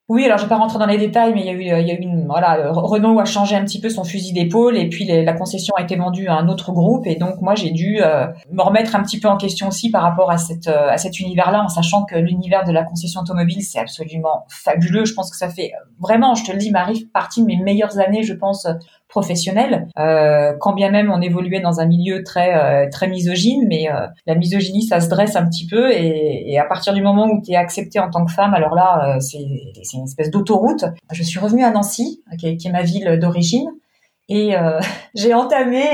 Oui, 0.08 0.26
alors 0.26 0.36
je 0.36 0.42
vais 0.42 0.48
pas 0.48 0.58
rentrer 0.58 0.78
dans 0.78 0.84
les 0.84 0.98
détails, 0.98 1.32
mais 1.32 1.40
il 1.40 1.46
y 1.46 1.48
a 1.48 1.52
eu, 1.52 1.80
il 1.80 1.88
y 1.88 1.90
a 1.90 1.94
eu 1.94 2.02
une, 2.02 2.26
voilà, 2.26 2.70
Renault 2.70 3.18
a 3.18 3.24
changé 3.24 3.56
un 3.56 3.64
petit 3.64 3.80
peu 3.80 3.88
son 3.88 4.04
fusil 4.04 4.34
d'épaule 4.34 4.76
et 4.76 4.90
puis 4.90 5.06
la 5.06 5.32
concession 5.32 5.72
a 5.78 5.82
été 5.82 5.96
vendue 5.96 6.26
à 6.26 6.34
un 6.34 6.48
autre 6.48 6.72
groupe 6.72 7.06
et 7.06 7.14
donc 7.14 7.40
moi 7.40 7.54
j'ai 7.54 7.70
dû 7.70 8.02
euh, 8.02 8.26
me 8.50 8.60
remettre 8.60 8.94
un 8.94 9.02
petit 9.02 9.18
peu 9.20 9.28
en 9.28 9.38
question 9.38 9.68
aussi 9.68 9.90
par 9.90 10.02
rapport 10.02 10.30
à 10.30 10.36
cette 10.36 10.66
à 10.66 10.98
cet 10.98 11.18
univers-là, 11.20 11.62
en 11.62 11.68
sachant 11.68 12.04
que 12.04 12.16
l'univers 12.16 12.64
de 12.64 12.72
la 12.72 12.82
concession 12.82 13.22
automobile 13.22 13.62
c'est 13.62 13.78
absolument 13.78 14.44
fabuleux. 14.50 15.06
Je 15.06 15.14
pense 15.14 15.30
que 15.30 15.36
ça 15.36 15.48
fait 15.48 15.72
vraiment, 15.98 16.34
je 16.34 16.44
te 16.44 16.52
le 16.52 16.58
dis, 16.58 16.70
m'arrive 16.70 17.08
partie 17.10 17.40
de 17.40 17.46
mes 17.46 17.56
meilleures 17.56 17.98
années, 17.98 18.22
je 18.22 18.34
pense, 18.34 18.66
professionnel, 19.12 19.88
euh, 19.98 20.54
quand 20.58 20.72
bien 20.72 20.90
même 20.90 21.12
on 21.12 21.20
évoluait 21.20 21.60
dans 21.60 21.80
un 21.80 21.84
milieu 21.84 22.22
très 22.24 22.54
euh, 22.54 22.88
très 22.90 23.08
misogyne, 23.08 23.66
mais 23.68 23.90
euh, 23.90 24.06
la 24.26 24.34
misogynie 24.34 24.84
ça 24.84 25.00
se 25.00 25.10
dresse 25.10 25.36
un 25.36 25.44
petit 25.44 25.66
peu 25.66 25.92
et, 25.92 26.50
et 26.50 26.58
à 26.58 26.64
partir 26.64 26.94
du 26.94 27.02
moment 27.02 27.26
où 27.26 27.42
tu 27.42 27.52
es 27.52 27.56
acceptée 27.56 28.00
en 28.00 28.08
tant 28.08 28.24
que 28.24 28.32
femme, 28.32 28.54
alors 28.54 28.74
là 28.74 29.18
c'est 29.20 29.38
une 29.92 30.04
espèce 30.04 30.30
d'autoroute. 30.30 30.86
Je 31.12 31.22
suis 31.22 31.38
revenue 31.38 31.62
à 31.62 31.70
Nancy, 31.70 32.22
qui 32.38 32.46
est, 32.48 32.56
qui 32.56 32.68
est 32.68 32.72
ma 32.72 32.82
ville 32.82 33.18
d'origine, 33.20 33.68
et 34.30 34.54
j'ai 35.14 35.34
entamé 35.34 35.84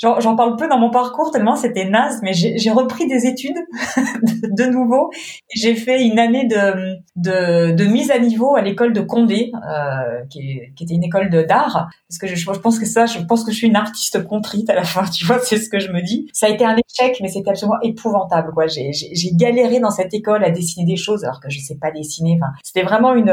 j'en 0.00 0.36
parle 0.36 0.56
peu 0.56 0.68
dans 0.68 0.78
mon 0.78 0.90
parcours 0.90 1.30
tellement 1.30 1.56
c'était 1.56 1.84
naze, 1.84 2.20
mais 2.22 2.32
j'ai 2.32 2.70
repris 2.70 3.06
des 3.06 3.26
études 3.26 3.58
de 4.42 4.64
nouveau. 4.64 5.10
J'ai 5.54 5.74
fait 5.74 6.02
une 6.02 6.18
année 6.18 6.46
de, 6.46 6.96
de, 7.16 7.72
de, 7.72 7.84
mise 7.84 8.10
à 8.10 8.18
niveau 8.18 8.56
à 8.56 8.62
l'école 8.62 8.92
de 8.92 9.00
Condé, 9.00 9.52
euh, 9.54 10.24
qui, 10.30 10.60
qui, 10.76 10.84
était 10.84 10.94
une 10.94 11.04
école 11.04 11.28
d'art, 11.46 11.88
parce 12.08 12.18
que 12.18 12.26
je, 12.26 12.34
je, 12.34 12.58
pense 12.60 12.78
que 12.78 12.86
ça, 12.86 13.06
je 13.06 13.18
pense 13.20 13.44
que 13.44 13.52
je 13.52 13.56
suis 13.56 13.66
une 13.66 13.76
artiste 13.76 14.24
contrite 14.24 14.70
à 14.70 14.74
la 14.74 14.84
fin, 14.84 15.04
tu 15.04 15.26
vois, 15.26 15.38
c'est 15.40 15.58
ce 15.58 15.68
que 15.68 15.78
je 15.78 15.90
me 15.92 16.02
dis. 16.02 16.28
Ça 16.32 16.46
a 16.46 16.48
été 16.48 16.64
un 16.64 16.76
échec, 16.76 17.18
mais 17.20 17.28
c'était 17.28 17.50
absolument 17.50 17.80
épouvantable, 17.82 18.52
quoi. 18.52 18.66
J'ai 18.66 19.30
galéré 19.34 19.80
dans 19.80 19.90
cette 19.90 20.14
école 20.14 20.44
à 20.44 20.50
dessiner 20.50 20.86
des 20.86 20.96
choses 20.96 21.24
alors 21.24 21.40
que 21.40 21.50
je 21.50 21.60
sais 21.60 21.76
pas 21.80 21.90
dessiner. 21.90 22.38
Enfin, 22.40 22.52
c'était 22.62 22.82
vraiment 22.82 23.14
une, 23.14 23.32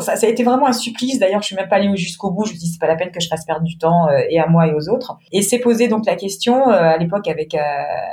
ça, 0.00 0.16
ça 0.16 0.26
a 0.26 0.30
été 0.30 0.42
vraiment 0.42 0.66
un 0.66 0.72
supplice. 0.72 1.18
D'ailleurs, 1.18 1.42
je 1.42 1.46
suis 1.46 1.56
même 1.56 1.68
pas 1.68 1.76
allée 1.76 1.94
jusqu'au 1.96 2.30
bout. 2.30 2.44
Je 2.46 2.52
me 2.52 2.58
dis 2.58 2.66
c'est 2.66 2.80
pas 2.80 2.86
la 2.86 2.96
peine 2.96 3.10
que 3.10 3.20
je 3.20 3.28
fasse 3.28 3.44
perdre 3.44 3.64
du 3.64 3.78
temps 3.78 4.08
euh, 4.08 4.18
et 4.28 4.38
à 4.38 4.46
moi 4.46 4.66
et 4.66 4.74
aux 4.74 4.88
autres. 4.88 5.16
Et 5.32 5.42
c'est 5.42 5.58
posé 5.58 5.88
donc 5.88 5.99
la 6.06 6.16
question 6.16 6.68
euh, 6.68 6.72
à 6.72 6.96
l'époque 6.98 7.28
avec 7.28 7.54
euh, 7.54 7.58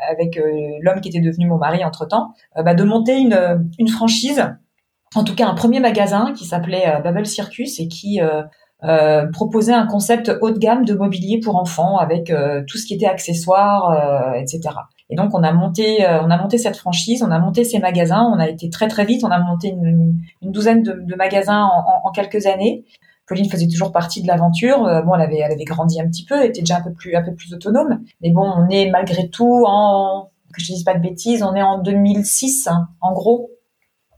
avec 0.10 0.38
euh, 0.38 0.52
l'homme 0.82 1.02
qui 1.02 1.10
était 1.10 1.22
devenu 1.22 1.48
mon 1.48 1.58
mari 1.58 1.84
entre 1.84 2.06
temps, 2.06 2.34
bah, 2.56 2.74
de 2.74 2.84
monter 2.84 3.18
une 3.18 3.70
une 3.80 3.88
franchise, 3.88 4.44
en 5.16 5.24
tout 5.24 5.36
cas 5.36 5.48
un 5.48 5.54
premier 5.54 5.80
magasin 5.80 6.34
qui 6.36 6.46
s'appelait 6.46 7.02
Bubble 7.04 7.26
Circus 7.26 7.80
et 7.80 7.88
qui 7.88 8.20
proposait 9.34 9.74
un 9.74 9.88
concept 9.88 10.32
haut 10.42 10.52
de 10.52 10.60
gamme 10.60 10.86
de 10.86 10.94
mobilier 10.94 11.40
pour 11.40 11.56
enfants 11.56 11.98
avec 11.98 12.32
tout 12.68 12.78
ce 12.78 12.86
qui 12.86 12.94
était 12.94 13.08
accessoires, 13.08 14.36
etc. 14.36 14.62
Et 15.10 15.16
donc 15.16 15.34
on 15.34 15.44
a 15.44 15.52
monté, 15.52 16.06
on 16.06 16.30
a 16.30 16.38
monté 16.38 16.58
cette 16.58 16.78
franchise, 16.78 17.24
on 17.24 17.32
a 17.32 17.40
monté 17.40 17.64
ces 17.64 17.80
magasins, 17.80 18.24
on 18.24 18.40
a 18.40 18.48
été 18.48 18.70
très 18.70 18.88
très 18.88 19.06
vite, 19.06 19.24
on 19.24 19.32
a 19.32 19.40
monté 19.40 19.70
une, 19.70 20.20
une 20.42 20.52
douzaine 20.52 20.84
de, 20.84 21.16
magasins 21.16 21.68
en, 22.04 22.12
quelques 22.12 22.46
années. 22.46 22.86
Pauline 23.28 23.50
faisait 23.50 23.68
toujours 23.68 23.92
partie 23.92 24.22
de 24.22 24.28
l'aventure. 24.28 24.80
bon, 25.06 25.16
elle 25.16 25.22
avait, 25.22 25.40
elle 25.40 25.52
avait 25.52 25.66
grandi 25.66 26.00
un 26.00 26.08
petit 26.08 26.24
peu, 26.24 26.46
était 26.46 26.62
déjà 26.62 26.78
un 26.78 26.82
peu 26.82 26.94
plus, 26.94 27.16
un 27.16 27.24
peu 27.24 27.34
plus 27.34 27.54
autonome. 27.54 28.02
Mais 28.22 28.32
bon, 28.32 28.44
on 28.44 28.70
est 28.70 28.90
malgré 28.90 29.30
tout 29.30 29.66
en, 29.68 30.30
que 30.58 30.62
je 30.62 30.74
dise 30.74 30.84
pas 30.84 30.94
de 30.94 31.02
bêtises, 31.02 31.44
on 31.44 31.56
est 31.56 31.62
en 31.62 31.80
2006, 31.80 32.68
hein, 32.68 32.90
en 33.02 33.14
gros. 33.14 33.52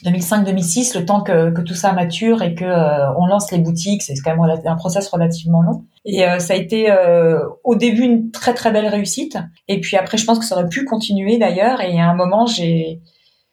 2005-2006, 0.06 0.98
le 0.98 1.06
temps 1.06 1.22
que, 1.22 1.51
que, 1.51 1.60
tout 1.60 1.74
ça 1.74 1.92
mature 1.92 2.42
et 2.42 2.56
que 2.56 2.63
euh, 2.63 3.13
on 3.18 3.25
lance 3.25 3.51
les 3.51 3.58
boutiques, 3.58 4.01
c'est 4.01 4.13
quand 4.24 4.34
même 4.34 4.62
un 4.66 4.75
process 4.78 5.10
relativement 5.10 5.62
long. 5.62 5.84
Et 6.06 6.25
euh, 6.25 6.39
ça 6.39 6.54
a 6.54 6.56
été 6.56 6.89
euh, 6.89 7.42
au 7.66 7.75
début 7.75 8.04
une 8.04 8.32
très 8.32 8.54
très 8.54 8.72
belle 8.72 8.88
réussite. 8.88 9.38
Et 9.68 9.82
puis 9.82 9.98
après, 9.98 10.18
je 10.18 10.25
pense 10.25 10.39
que 10.39 10.46
ça 10.46 10.56
aurait 10.56 10.70
pu 10.70 10.86
continuer 10.86 11.38
d'ailleurs. 11.38 11.82
Et 11.82 12.00
à 12.00 12.10
un 12.10 12.16
moment, 12.16 12.46
j'ai 12.46 13.01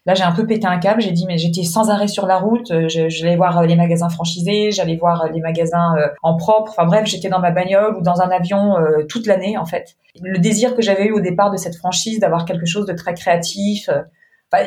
là 0.07 0.15
j'ai 0.15 0.23
un 0.23 0.33
peu 0.33 0.47
pété 0.47 0.67
un 0.67 0.79
câble. 0.79 1.01
J'ai 1.03 1.13
dit 1.13 1.27
mais 1.27 1.37
j'étais 1.39 1.63
sans 1.63 1.91
arrêt 1.91 2.09
sur 2.09 2.27
la 2.27 2.39
route. 2.39 2.73
J'allais 2.89 3.37
voir 3.37 3.63
les 3.63 3.77
magasins 3.77 4.09
franchisés, 4.09 4.71
j'allais 4.71 4.97
voir 4.97 5.29
les 5.33 5.41
magasins 5.41 5.95
en 6.23 6.37
propre. 6.37 6.71
Enfin 6.71 6.87
bref, 6.87 7.07
j'étais 7.07 7.29
dans 7.29 7.41
ma 7.41 7.51
bagnole 7.51 7.97
ou 7.97 8.03
dans 8.03 8.21
un 8.21 8.31
avion 8.31 8.77
toute 9.09 9.27
l'année 9.27 9.59
en 9.59 9.67
fait. 9.67 9.97
Le 10.23 10.39
désir 10.39 10.75
que 10.75 10.83
j'avais 10.83 11.07
eu 11.07 11.13
au 11.13 11.21
départ 11.21 11.51
de 11.51 11.57
cette 11.57 11.77
franchise, 11.77 12.21
d'avoir 12.21 12.45
quelque 12.45 12.67
chose 12.67 12.87
de 12.87 12.95
très 12.95 13.15
créatif 13.15 13.91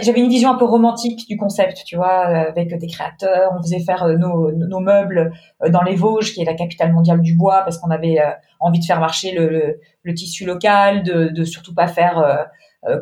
j'avais 0.01 0.19
une 0.19 0.29
vision 0.29 0.51
un 0.51 0.57
peu 0.57 0.65
romantique 0.65 1.27
du 1.27 1.37
concept, 1.37 1.83
tu 1.85 1.95
vois, 1.95 2.27
euh, 2.27 2.49
avec 2.49 2.77
des 2.77 2.87
créateurs. 2.87 3.51
On 3.57 3.61
faisait 3.61 3.79
faire 3.79 4.03
euh, 4.03 4.17
nos, 4.17 4.51
nos 4.51 4.79
meubles 4.79 5.31
euh, 5.63 5.69
dans 5.69 5.81
les 5.81 5.95
Vosges, 5.95 6.33
qui 6.33 6.41
est 6.41 6.45
la 6.45 6.53
capitale 6.53 6.93
mondiale 6.93 7.21
du 7.21 7.35
bois, 7.35 7.61
parce 7.63 7.77
qu'on 7.77 7.91
avait 7.91 8.17
envie 8.59 8.79
de 8.79 8.85
faire 8.85 8.99
marcher 8.99 9.31
le, 9.31 9.79
le, 10.03 10.13
tissu 10.13 10.45
local, 10.45 11.03
de, 11.03 11.29
de 11.29 11.43
surtout 11.43 11.73
pas 11.73 11.87
faire 11.87 12.47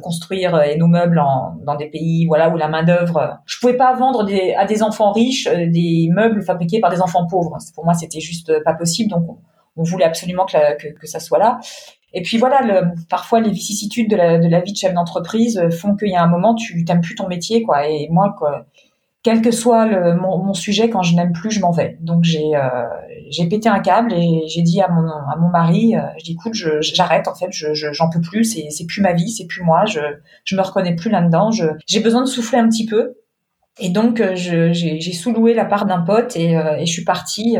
construire 0.02 0.60
nos 0.78 0.88
meubles 0.88 1.20
en, 1.20 1.56
dans 1.64 1.76
des 1.76 1.88
pays 1.88 2.26
voilà 2.26 2.50
où 2.50 2.58
la 2.58 2.68
main 2.68 2.84
d'œuvre. 2.84 3.40
Je 3.46 3.60
pouvais 3.60 3.78
pas 3.78 3.94
vendre 3.94 4.24
des, 4.24 4.54
à 4.56 4.66
des 4.66 4.82
enfants 4.82 5.12
riches 5.12 5.48
des 5.48 6.10
meubles 6.12 6.42
fabriqués 6.42 6.80
par 6.80 6.90
des 6.90 7.02
enfants 7.02 7.28
pauvres. 7.28 7.58
Pour 7.76 7.86
moi, 7.86 7.94
c'était 7.94 8.20
juste 8.20 8.64
pas 8.64 8.74
possible. 8.74 9.12
Donc 9.12 9.38
on, 9.76 9.84
voulait 9.84 10.06
absolument 10.06 10.46
que, 10.46 10.78
que, 10.78 11.00
que 11.00 11.06
ça 11.06 11.20
soit 11.20 11.38
là. 11.38 11.60
Et 12.14 12.22
puis 12.22 12.38
voilà, 12.38 12.62
le, 12.62 12.94
parfois 13.10 13.42
les 13.42 13.52
vicissitudes 13.52 14.10
de 14.10 14.16
la, 14.16 14.40
de 14.40 14.48
la 14.48 14.62
vie 14.62 14.72
de 14.72 14.78
chef 14.78 14.94
d'entreprise 14.94 15.58
euh, 15.58 15.70
font 15.70 15.96
qu'il 15.96 16.10
y 16.10 16.16
a 16.16 16.24
un 16.24 16.28
moment 16.28 16.56
tu 16.56 16.84
t'aimes 16.86 17.02
plus 17.02 17.16
ton 17.16 17.28
métier, 17.28 17.64
quoi. 17.64 17.88
Et 17.88 18.08
moi, 18.10 18.34
quoi, 18.38 18.66
quel 19.24 19.42
que 19.42 19.52
soit 19.52 19.86
le, 19.86 20.16
mon, 20.16 20.38
mon, 20.44 20.54
sujet, 20.54 20.90
quand 20.90 21.02
je 21.02 21.16
n'aime 21.16 21.34
plus, 21.34 21.52
je 21.52 21.60
m'en 21.60 21.72
vais. 21.72 21.98
Donc 22.02 22.24
j'ai 22.24 22.56
euh, 22.56 23.50
pété 23.50 23.68
un 23.68 23.80
câble 23.80 24.14
et 24.14 24.44
j'ai 24.48 24.62
dit 24.62 24.82
à 24.82 24.88
mon 24.90 25.08
à 25.08 25.36
mon 25.40 25.50
mari, 25.50 25.96
euh, 25.96 26.02
je 26.20 26.24
dis 26.24 26.32
écoute, 26.34 26.54
j'arrête 26.54 27.28
en 27.28 27.36
fait, 27.36 27.48
je 27.52 27.74
j'en 27.92 28.10
peux 28.10 28.22
plus, 28.22 28.46
c'est 28.46 28.86
plus 28.86 29.02
ma 29.02 29.14
vie, 29.14 29.30
c'est 29.30 29.48
plus 29.48 29.64
moi, 29.64 29.86
je 29.86 30.00
je 30.46 30.56
me 30.56 30.62
reconnais 30.62 30.96
plus 30.96 31.10
là-dedans, 31.10 31.52
j'ai 31.52 32.00
besoin 32.00 32.22
de 32.22 32.28
souffler 32.28 32.60
un 32.60 32.70
petit 32.70 32.86
peu. 32.86 33.16
Et 33.80 33.90
donc 33.90 34.22
j'ai 34.34 34.74
j'ai 34.74 35.14
sous-loué 35.14 35.54
la 35.54 35.66
part 35.66 35.86
d'un 35.86 36.02
pote 36.02 36.36
et, 36.36 36.54
et 36.54 36.86
je 36.86 36.92
suis 36.92 37.04
partie 37.04 37.58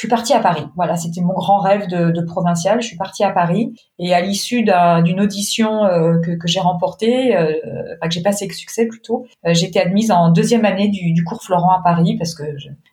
je 0.00 0.06
suis 0.06 0.08
partie 0.08 0.32
à 0.32 0.40
Paris. 0.40 0.64
Voilà, 0.76 0.96
c'était 0.96 1.20
mon 1.20 1.34
grand 1.34 1.58
rêve 1.58 1.86
de, 1.86 2.10
de, 2.10 2.22
provincial. 2.22 2.80
Je 2.80 2.86
suis 2.86 2.96
partie 2.96 3.22
à 3.22 3.32
Paris 3.32 3.74
et 3.98 4.14
à 4.14 4.22
l'issue 4.22 4.62
d'une 4.62 5.20
audition 5.20 5.84
euh, 5.84 6.18
que, 6.20 6.30
que 6.30 6.48
j'ai 6.48 6.58
remportée, 6.58 7.36
euh, 7.36 7.52
enfin 7.98 8.08
que 8.08 8.14
j'ai 8.14 8.22
passé 8.22 8.46
avec 8.46 8.54
succès 8.54 8.86
plutôt, 8.86 9.26
euh, 9.46 9.52
été 9.52 9.78
admise 9.78 10.10
en 10.10 10.30
deuxième 10.30 10.64
année 10.64 10.88
du, 10.88 11.12
du 11.12 11.22
cours 11.22 11.42
Florent 11.42 11.70
à 11.72 11.82
Paris 11.84 12.16
parce 12.16 12.34
que 12.34 12.44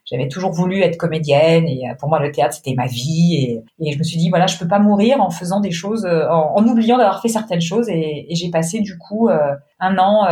j'avais 0.04 0.28
toujours 0.28 0.52
voulu 0.52 0.82
être 0.82 0.98
comédienne 0.98 1.66
et 1.66 1.88
euh, 1.88 1.94
pour 1.98 2.10
moi 2.10 2.20
le 2.20 2.30
théâtre 2.30 2.52
c'était 2.52 2.74
ma 2.74 2.86
vie 2.86 3.36
et, 3.36 3.64
et, 3.80 3.92
je 3.92 3.98
me 3.98 4.04
suis 4.04 4.18
dit 4.18 4.28
voilà 4.28 4.46
je 4.46 4.58
peux 4.58 4.68
pas 4.68 4.78
mourir 4.78 5.22
en 5.22 5.30
faisant 5.30 5.60
des 5.60 5.70
choses, 5.70 6.04
en, 6.04 6.56
en 6.56 6.66
oubliant 6.66 6.98
d'avoir 6.98 7.22
fait 7.22 7.28
certaines 7.28 7.62
choses 7.62 7.88
et, 7.88 8.26
et 8.30 8.34
j'ai 8.34 8.50
passé 8.50 8.80
du 8.80 8.98
coup 8.98 9.30
un 9.30 9.96
an 9.96 10.26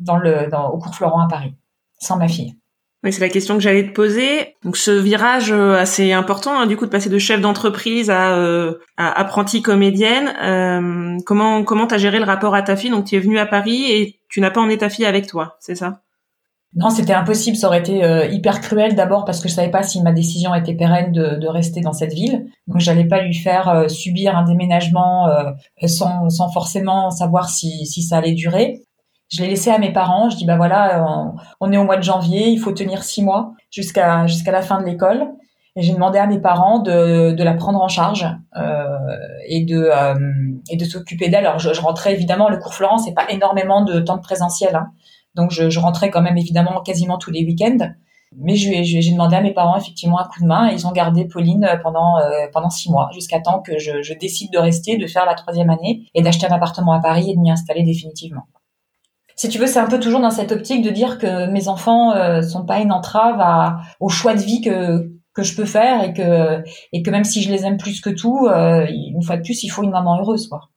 dans 0.00 0.16
le 0.16 0.48
dans, 0.50 0.70
au 0.70 0.78
cours 0.78 0.96
Florent 0.96 1.20
à 1.20 1.28
Paris 1.28 1.54
sans 2.00 2.16
ma 2.16 2.26
fille. 2.26 2.56
Oui, 3.04 3.12
c'est 3.12 3.20
la 3.20 3.28
question 3.28 3.54
que 3.54 3.60
j'allais 3.60 3.86
te 3.86 3.92
poser. 3.92 4.56
Donc 4.64 4.76
ce 4.76 4.90
virage 4.90 5.52
euh, 5.52 5.76
assez 5.76 6.12
important, 6.12 6.58
hein, 6.58 6.66
du 6.66 6.76
coup, 6.76 6.86
de 6.86 6.90
passer 6.90 7.08
de 7.08 7.18
chef 7.18 7.40
d'entreprise 7.40 8.10
à, 8.10 8.34
euh, 8.36 8.74
à 8.96 9.20
apprentie 9.20 9.62
comédienne. 9.62 10.32
Euh, 10.42 11.18
comment 11.24 11.62
comment 11.62 11.86
t'as 11.86 11.98
géré 11.98 12.18
le 12.18 12.24
rapport 12.24 12.54
à 12.54 12.62
ta 12.62 12.74
fille? 12.74 12.90
Donc 12.90 13.04
tu 13.04 13.14
es 13.14 13.20
venue 13.20 13.38
à 13.38 13.46
Paris 13.46 13.84
et 13.90 14.18
tu 14.28 14.40
n'as 14.40 14.50
pas 14.50 14.60
emmené 14.60 14.78
ta 14.78 14.88
fille 14.88 15.04
avec 15.04 15.26
toi, 15.26 15.56
c'est 15.60 15.76
ça? 15.76 16.00
Non, 16.74 16.90
c'était 16.90 17.12
impossible. 17.12 17.56
Ça 17.56 17.68
aurait 17.68 17.78
été 17.78 18.02
euh, 18.02 18.26
hyper 18.26 18.60
cruel 18.60 18.94
d'abord 18.96 19.24
parce 19.24 19.40
que 19.40 19.48
je 19.48 19.54
savais 19.54 19.70
pas 19.70 19.82
si 19.82 20.02
ma 20.02 20.12
décision 20.12 20.54
était 20.54 20.74
pérenne 20.74 21.12
de, 21.12 21.36
de 21.36 21.46
rester 21.46 21.80
dans 21.82 21.92
cette 21.92 22.12
ville. 22.12 22.46
Donc, 22.66 22.80
j'allais 22.80 23.06
pas 23.06 23.22
lui 23.22 23.34
faire 23.34 23.88
subir 23.88 24.36
un 24.36 24.44
déménagement 24.44 25.26
sans, 25.86 26.28
sans 26.28 26.50
forcément 26.50 27.10
savoir 27.10 27.48
si, 27.48 27.86
si 27.86 28.02
ça 28.02 28.18
allait 28.18 28.34
durer. 28.34 28.82
Je 29.28 29.42
l'ai 29.42 29.48
laissé 29.48 29.70
à 29.70 29.78
mes 29.78 29.92
parents. 29.92 30.30
Je 30.30 30.36
dis 30.36 30.46
bah 30.46 30.56
voilà, 30.56 31.04
on, 31.60 31.72
est 31.72 31.76
au 31.76 31.84
mois 31.84 31.96
de 31.96 32.02
janvier, 32.02 32.48
il 32.48 32.58
faut 32.58 32.72
tenir 32.72 33.02
six 33.02 33.22
mois 33.22 33.52
jusqu'à 33.70 34.26
jusqu'à 34.26 34.52
la 34.52 34.62
fin 34.62 34.80
de 34.80 34.84
l'école. 34.86 35.28
Et 35.76 35.82
j'ai 35.82 35.92
demandé 35.92 36.18
à 36.18 36.26
mes 36.26 36.38
parents 36.38 36.78
de, 36.78 37.32
de 37.32 37.44
la 37.44 37.52
prendre 37.52 37.82
en 37.82 37.88
charge 37.88 38.26
euh, 38.56 38.96
et 39.46 39.62
de 39.64 39.90
euh, 39.92 40.14
et 40.70 40.76
de 40.76 40.84
s'occuper 40.84 41.28
d'elle. 41.28 41.44
Alors 41.44 41.58
je, 41.58 41.74
je, 41.74 41.80
rentrais 41.82 42.14
évidemment 42.14 42.48
le 42.48 42.56
cours 42.56 42.72
Florence, 42.72 43.04
c'est 43.04 43.14
pas 43.14 43.30
énormément 43.30 43.84
de 43.84 44.00
temps 44.00 44.16
de 44.16 44.22
présentiel, 44.22 44.74
hein. 44.74 44.88
donc 45.34 45.50
je, 45.50 45.68
je, 45.68 45.78
rentrais 45.78 46.08
quand 46.10 46.22
même 46.22 46.38
évidemment 46.38 46.80
quasiment 46.80 47.18
tous 47.18 47.30
les 47.30 47.44
week-ends. 47.44 47.90
Mais 48.38 48.56
j'ai 48.56 49.12
demandé 49.12 49.36
à 49.36 49.40
mes 49.40 49.52
parents 49.52 49.76
effectivement 49.76 50.18
un 50.18 50.24
coup 50.24 50.42
de 50.42 50.46
main 50.46 50.68
et 50.68 50.74
ils 50.74 50.86
ont 50.86 50.92
gardé 50.92 51.26
Pauline 51.26 51.68
pendant 51.82 52.18
euh, 52.18 52.46
pendant 52.52 52.70
six 52.70 52.90
mois 52.90 53.08
jusqu'à 53.12 53.40
temps 53.40 53.60
que 53.60 53.78
je, 53.78 54.02
je 54.02 54.14
décide 54.14 54.52
de 54.52 54.58
rester, 54.58 54.96
de 54.96 55.06
faire 55.06 55.26
la 55.26 55.34
troisième 55.34 55.70
année 55.70 56.08
et 56.14 56.22
d'acheter 56.22 56.46
un 56.46 56.54
appartement 56.54 56.92
à 56.92 57.00
Paris 57.00 57.30
et 57.30 57.36
de 57.36 57.40
m'y 57.40 57.50
installer 57.50 57.82
définitivement 57.82 58.42
si 59.36 59.48
tu 59.48 59.58
veux, 59.58 59.66
c'est 59.66 59.78
un 59.78 59.86
peu 59.86 60.00
toujours 60.00 60.20
dans 60.20 60.30
cette 60.30 60.50
optique 60.50 60.82
de 60.82 60.90
dire 60.90 61.18
que 61.18 61.50
mes 61.50 61.68
enfants 61.68 62.12
euh, 62.12 62.42
sont 62.42 62.64
pas 62.64 62.78
une 62.78 62.92
entrave 62.92 63.36
à, 63.38 63.80
au 64.00 64.08
choix 64.08 64.34
de 64.34 64.40
vie 64.40 64.62
que 64.62 65.10
que 65.34 65.42
je 65.42 65.54
peux 65.54 65.66
faire 65.66 66.02
et 66.02 66.14
que 66.14 66.62
et 66.92 67.02
que 67.02 67.10
même 67.10 67.24
si 67.24 67.42
je 67.42 67.50
les 67.50 67.64
aime 67.64 67.76
plus 67.76 68.00
que 68.00 68.10
tout, 68.10 68.46
euh, 68.46 68.86
une 68.88 69.22
fois 69.22 69.36
de 69.36 69.42
plus, 69.42 69.62
il 69.62 69.68
faut 69.68 69.82
une 69.82 69.90
maman 69.90 70.18
heureuse, 70.18 70.48
quoi. 70.48 70.70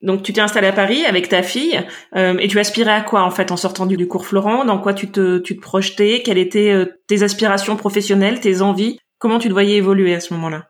Donc 0.00 0.22
tu 0.22 0.32
t'es 0.32 0.40
installée 0.40 0.68
à 0.68 0.72
Paris 0.72 1.04
avec 1.06 1.28
ta 1.28 1.42
fille 1.42 1.80
euh, 2.14 2.38
et 2.38 2.46
tu 2.46 2.58
aspirais 2.60 2.92
à 2.92 3.00
quoi 3.00 3.24
en 3.24 3.30
fait 3.30 3.50
en 3.50 3.56
sortant 3.56 3.84
du, 3.84 4.06
cours 4.06 4.26
Florent? 4.26 4.64
Dans 4.64 4.78
quoi 4.78 4.94
tu 4.94 5.10
te 5.10 5.38
tu 5.38 5.56
te 5.56 5.60
projetais? 5.60 6.22
Quelles 6.24 6.38
étaient 6.38 6.70
euh, 6.70 6.86
tes 7.08 7.22
aspirations 7.22 7.76
professionnelles, 7.76 8.40
tes 8.40 8.62
envies? 8.62 8.98
Comment 9.18 9.38
tu 9.38 9.48
te 9.48 9.52
voyais 9.52 9.76
évoluer 9.76 10.14
à 10.14 10.20
ce 10.20 10.32
moment-là? 10.34 10.68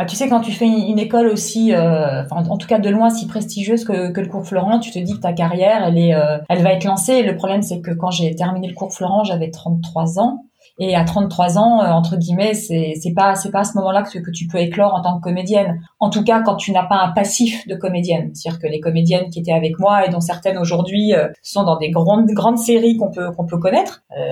Ah, 0.00 0.04
tu 0.04 0.14
sais, 0.14 0.28
quand 0.28 0.40
tu 0.40 0.52
fais 0.52 0.66
une, 0.66 1.00
école 1.00 1.26
aussi, 1.26 1.74
euh, 1.74 2.22
en, 2.30 2.56
tout 2.56 2.68
cas 2.68 2.78
de 2.78 2.88
loin, 2.88 3.10
si 3.10 3.26
prestigieuse 3.26 3.84
que, 3.84 4.12
que, 4.12 4.20
le 4.20 4.28
cours 4.28 4.46
Florent, 4.46 4.78
tu 4.78 4.92
te 4.92 4.98
dis 5.00 5.14
que 5.14 5.20
ta 5.20 5.32
carrière, 5.32 5.82
elle 5.84 5.98
est, 5.98 6.14
euh, 6.14 6.38
elle 6.48 6.62
va 6.62 6.72
être 6.72 6.84
lancée. 6.84 7.24
le 7.24 7.34
problème, 7.34 7.62
c'est 7.62 7.80
que 7.80 7.90
quand 7.90 8.12
j'ai 8.12 8.32
terminé 8.36 8.68
le 8.68 8.74
cours 8.74 8.92
Florent, 8.92 9.24
j'avais 9.24 9.50
33 9.50 10.20
ans. 10.20 10.44
Et 10.78 10.94
à 10.94 11.02
33 11.02 11.58
ans, 11.58 11.82
euh, 11.82 11.90
entre 11.90 12.16
guillemets, 12.16 12.54
c'est 12.54 13.12
pas 13.16 13.34
c'est 13.34 13.50
pas 13.50 13.60
à 13.60 13.64
ce 13.64 13.76
moment-là 13.78 14.04
que, 14.04 14.20
que 14.20 14.30
tu 14.30 14.46
peux 14.46 14.58
éclore 14.58 14.94
en 14.94 15.02
tant 15.02 15.18
que 15.18 15.22
comédienne. 15.22 15.80
En 15.98 16.10
tout 16.10 16.22
cas, 16.22 16.42
quand 16.42 16.54
tu 16.54 16.70
n'as 16.70 16.86
pas 16.86 17.02
un 17.02 17.08
passif 17.10 17.66
de 17.66 17.74
comédienne, 17.74 18.30
c'est-à-dire 18.34 18.60
que 18.60 18.68
les 18.68 18.78
comédiennes 18.78 19.30
qui 19.30 19.40
étaient 19.40 19.52
avec 19.52 19.80
moi 19.80 20.06
et 20.06 20.10
dont 20.10 20.20
certaines 20.20 20.58
aujourd'hui 20.58 21.12
sont 21.42 21.64
dans 21.64 21.76
des 21.76 21.90
grandes 21.90 22.28
grandes 22.28 22.58
séries 22.58 22.96
qu'on 22.96 23.10
peut 23.10 23.32
qu'on 23.32 23.46
peut 23.46 23.58
connaître. 23.58 24.04
Euh, 24.16 24.22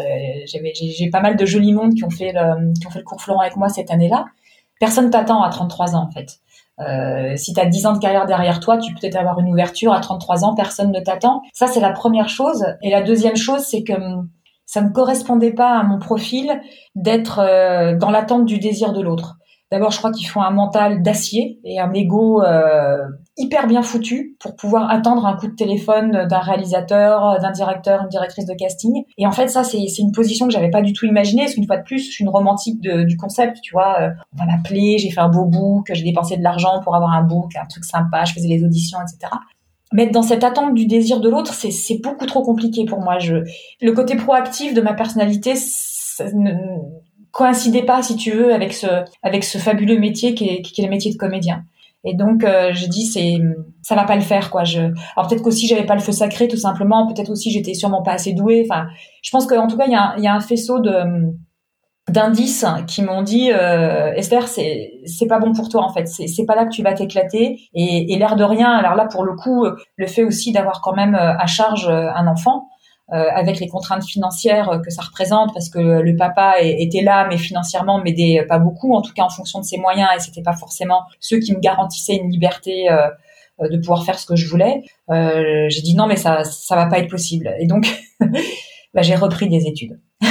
j'ai 0.46 1.10
pas 1.10 1.20
mal 1.20 1.36
de 1.36 1.44
jolis 1.44 1.72
mondes 1.72 1.94
qui 1.94 2.04
ont 2.04 2.10
fait 2.10 2.32
le, 2.32 2.72
qui 2.78 2.86
ont 2.86 2.90
fait 2.90 3.00
le 3.00 3.04
cours 3.04 3.20
Florent 3.20 3.40
avec 3.40 3.56
moi 3.56 3.68
cette 3.68 3.90
année-là. 3.90 4.26
Personne 4.78 5.10
t'attend 5.10 5.42
à 5.42 5.50
33 5.50 5.94
ans 5.94 6.08
en 6.08 6.10
fait. 6.10 6.40
Euh, 6.78 7.36
si 7.36 7.54
tu 7.54 7.60
as 7.60 7.66
10 7.66 7.86
ans 7.86 7.92
de 7.92 7.98
carrière 7.98 8.26
derrière 8.26 8.60
toi, 8.60 8.76
tu 8.76 8.92
peux 8.92 9.00
peut-être 9.00 9.16
avoir 9.16 9.38
une 9.38 9.48
ouverture 9.48 9.92
à 9.92 10.00
33 10.00 10.44
ans, 10.44 10.54
personne 10.54 10.92
ne 10.92 11.00
t'attend. 11.00 11.42
Ça, 11.54 11.66
c'est 11.66 11.80
la 11.80 11.92
première 11.92 12.28
chose. 12.28 12.66
Et 12.82 12.90
la 12.90 13.02
deuxième 13.02 13.36
chose, 13.36 13.62
c'est 13.62 13.82
que 13.82 13.94
hum, 13.94 14.28
ça 14.66 14.82
ne 14.82 14.90
correspondait 14.90 15.52
pas 15.52 15.78
à 15.78 15.82
mon 15.84 15.98
profil 15.98 16.60
d'être 16.94 17.38
euh, 17.38 17.96
dans 17.96 18.10
l'attente 18.10 18.44
du 18.44 18.58
désir 18.58 18.92
de 18.92 19.00
l'autre. 19.00 19.36
D'abord, 19.76 19.90
je 19.90 19.98
crois 19.98 20.10
qu'il 20.10 20.26
faut 20.26 20.40
un 20.40 20.52
mental 20.52 21.02
d'acier 21.02 21.60
et 21.62 21.78
un 21.78 21.92
ego 21.92 22.42
euh, 22.42 22.96
hyper 23.36 23.66
bien 23.66 23.82
foutu 23.82 24.34
pour 24.40 24.56
pouvoir 24.56 24.90
attendre 24.90 25.26
un 25.26 25.36
coup 25.36 25.48
de 25.48 25.54
téléphone 25.54 26.26
d'un 26.26 26.38
réalisateur, 26.38 27.38
d'un 27.42 27.50
directeur, 27.50 28.00
une 28.00 28.08
directrice 28.08 28.46
de 28.46 28.54
casting. 28.54 29.04
Et 29.18 29.26
en 29.26 29.32
fait, 29.32 29.48
ça, 29.48 29.64
c'est 29.64 29.78
une 29.98 30.12
position 30.12 30.46
que 30.46 30.52
j'avais 30.54 30.70
pas 30.70 30.80
du 30.80 30.94
tout 30.94 31.04
imaginée. 31.04 31.42
Parce 31.42 31.56
qu'une 31.56 31.66
fois 31.66 31.76
de 31.76 31.82
plus, 31.82 31.98
je 31.98 32.10
suis 32.10 32.24
une 32.24 32.30
romantique 32.30 32.80
du 32.80 33.18
concept, 33.18 33.58
tu 33.60 33.72
vois. 33.72 34.00
Euh, 34.00 34.08
on 34.32 34.46
va 34.46 34.50
m'appeler, 34.50 34.96
j'ai 34.96 35.10
fait 35.10 35.20
un 35.20 35.28
beau 35.28 35.44
book, 35.44 35.90
j'ai 35.92 36.04
dépensé 36.04 36.38
de 36.38 36.42
l'argent 36.42 36.80
pour 36.82 36.96
avoir 36.96 37.12
un 37.12 37.22
book, 37.22 37.52
un 37.60 37.66
truc 37.66 37.84
sympa, 37.84 38.24
je 38.24 38.32
faisais 38.32 38.48
les 38.48 38.64
auditions, 38.64 38.96
etc. 39.02 39.30
Mais 39.92 40.06
dans 40.06 40.22
cette 40.22 40.42
attente 40.42 40.72
du 40.72 40.86
désir 40.86 41.20
de 41.20 41.28
l'autre, 41.28 41.52
c'est 41.52 42.00
beaucoup 42.02 42.24
trop 42.24 42.42
compliqué 42.42 42.86
pour 42.86 43.00
moi. 43.00 43.18
Le 43.18 43.92
côté 43.92 44.16
proactif 44.16 44.72
de 44.72 44.80
ma 44.80 44.94
personnalité, 44.94 45.52
ça 45.54 46.24
ne, 46.32 46.54
coïncidait 47.36 47.82
pas, 47.84 48.02
si 48.02 48.16
tu 48.16 48.30
veux, 48.30 48.54
avec 48.54 48.72
ce, 48.72 48.86
avec 49.22 49.44
ce 49.44 49.58
fabuleux 49.58 49.98
métier 49.98 50.34
qui 50.34 50.48
est, 50.48 50.62
qui 50.62 50.80
est 50.80 50.84
le 50.84 50.90
métier 50.90 51.12
de 51.12 51.18
comédien. 51.18 51.64
Et 52.02 52.14
donc, 52.14 52.44
euh, 52.44 52.72
je 52.72 52.86
dis, 52.86 53.04
c'est, 53.04 53.34
ça 53.82 53.94
va 53.94 54.04
pas 54.04 54.14
le 54.14 54.22
faire, 54.22 54.50
quoi. 54.50 54.64
Je, 54.64 54.80
alors 54.80 55.28
peut-être 55.28 55.42
qu'aussi 55.42 55.66
j'avais 55.66 55.84
pas 55.84 55.94
le 55.94 56.00
feu 56.00 56.12
sacré, 56.12 56.48
tout 56.48 56.56
simplement. 56.56 57.06
Peut-être 57.12 57.30
aussi 57.30 57.50
j'étais 57.50 57.74
sûrement 57.74 58.02
pas 58.02 58.12
assez 58.12 58.32
douée. 58.32 58.66
Enfin, 58.68 58.86
je 59.22 59.30
pense 59.30 59.46
qu'en 59.46 59.66
tout 59.66 59.76
cas, 59.76 59.84
il 59.86 59.92
y 59.92 59.96
a, 59.96 60.14
y 60.18 60.26
a 60.26 60.34
un 60.34 60.40
faisceau 60.40 60.80
de 60.80 61.34
d'indices 62.08 62.64
qui 62.86 63.02
m'ont 63.02 63.22
dit 63.22 63.50
euh, 63.50 64.12
Esther 64.14 64.46
c'est 64.46 64.92
c'est 65.06 65.26
pas 65.26 65.40
bon 65.40 65.52
pour 65.52 65.68
toi 65.68 65.82
en 65.82 65.92
fait 65.92 66.06
c'est 66.06 66.28
c'est 66.28 66.44
pas 66.44 66.54
là 66.54 66.64
que 66.64 66.70
tu 66.70 66.80
vas 66.84 66.92
t'éclater 66.92 67.58
et, 67.74 68.12
et 68.12 68.16
l'air 68.16 68.36
de 68.36 68.44
rien 68.44 68.70
alors 68.70 68.94
là 68.94 69.06
pour 69.06 69.24
le 69.24 69.34
coup 69.34 69.66
le 69.96 70.06
fait 70.06 70.22
aussi 70.22 70.52
d'avoir 70.52 70.82
quand 70.82 70.94
même 70.94 71.16
euh, 71.16 71.36
à 71.36 71.46
charge 71.48 71.88
un 71.88 72.28
enfant 72.28 72.68
avec 73.08 73.60
les 73.60 73.68
contraintes 73.68 74.04
financières 74.04 74.80
que 74.84 74.90
ça 74.90 75.02
représente, 75.02 75.52
parce 75.54 75.68
que 75.68 75.78
le 75.78 76.16
papa 76.16 76.54
était 76.60 77.02
là, 77.02 77.26
mais 77.28 77.38
financièrement 77.38 78.02
m'aidait 78.02 78.44
pas 78.48 78.58
beaucoup, 78.58 78.94
en 78.94 79.02
tout 79.02 79.12
cas 79.12 79.22
en 79.22 79.30
fonction 79.30 79.60
de 79.60 79.64
ses 79.64 79.78
moyens, 79.78 80.08
et 80.16 80.20
c'était 80.20 80.42
pas 80.42 80.54
forcément 80.54 81.02
ceux 81.20 81.38
qui 81.38 81.54
me 81.54 81.60
garantissaient 81.60 82.16
une 82.16 82.30
liberté 82.30 82.88
de 83.60 83.78
pouvoir 83.78 84.04
faire 84.04 84.18
ce 84.18 84.26
que 84.26 84.34
je 84.34 84.48
voulais. 84.48 84.82
j'ai 85.08 85.82
dit 85.82 85.94
non, 85.94 86.06
mais 86.06 86.16
ça 86.16 86.42
ça 86.42 86.74
va 86.74 86.86
pas 86.86 86.98
être 86.98 87.10
possible. 87.10 87.54
Et 87.60 87.66
donc 87.66 87.86
bah, 88.94 89.02
j'ai 89.02 89.14
repris 89.14 89.48
des 89.48 89.66
études. 89.66 90.00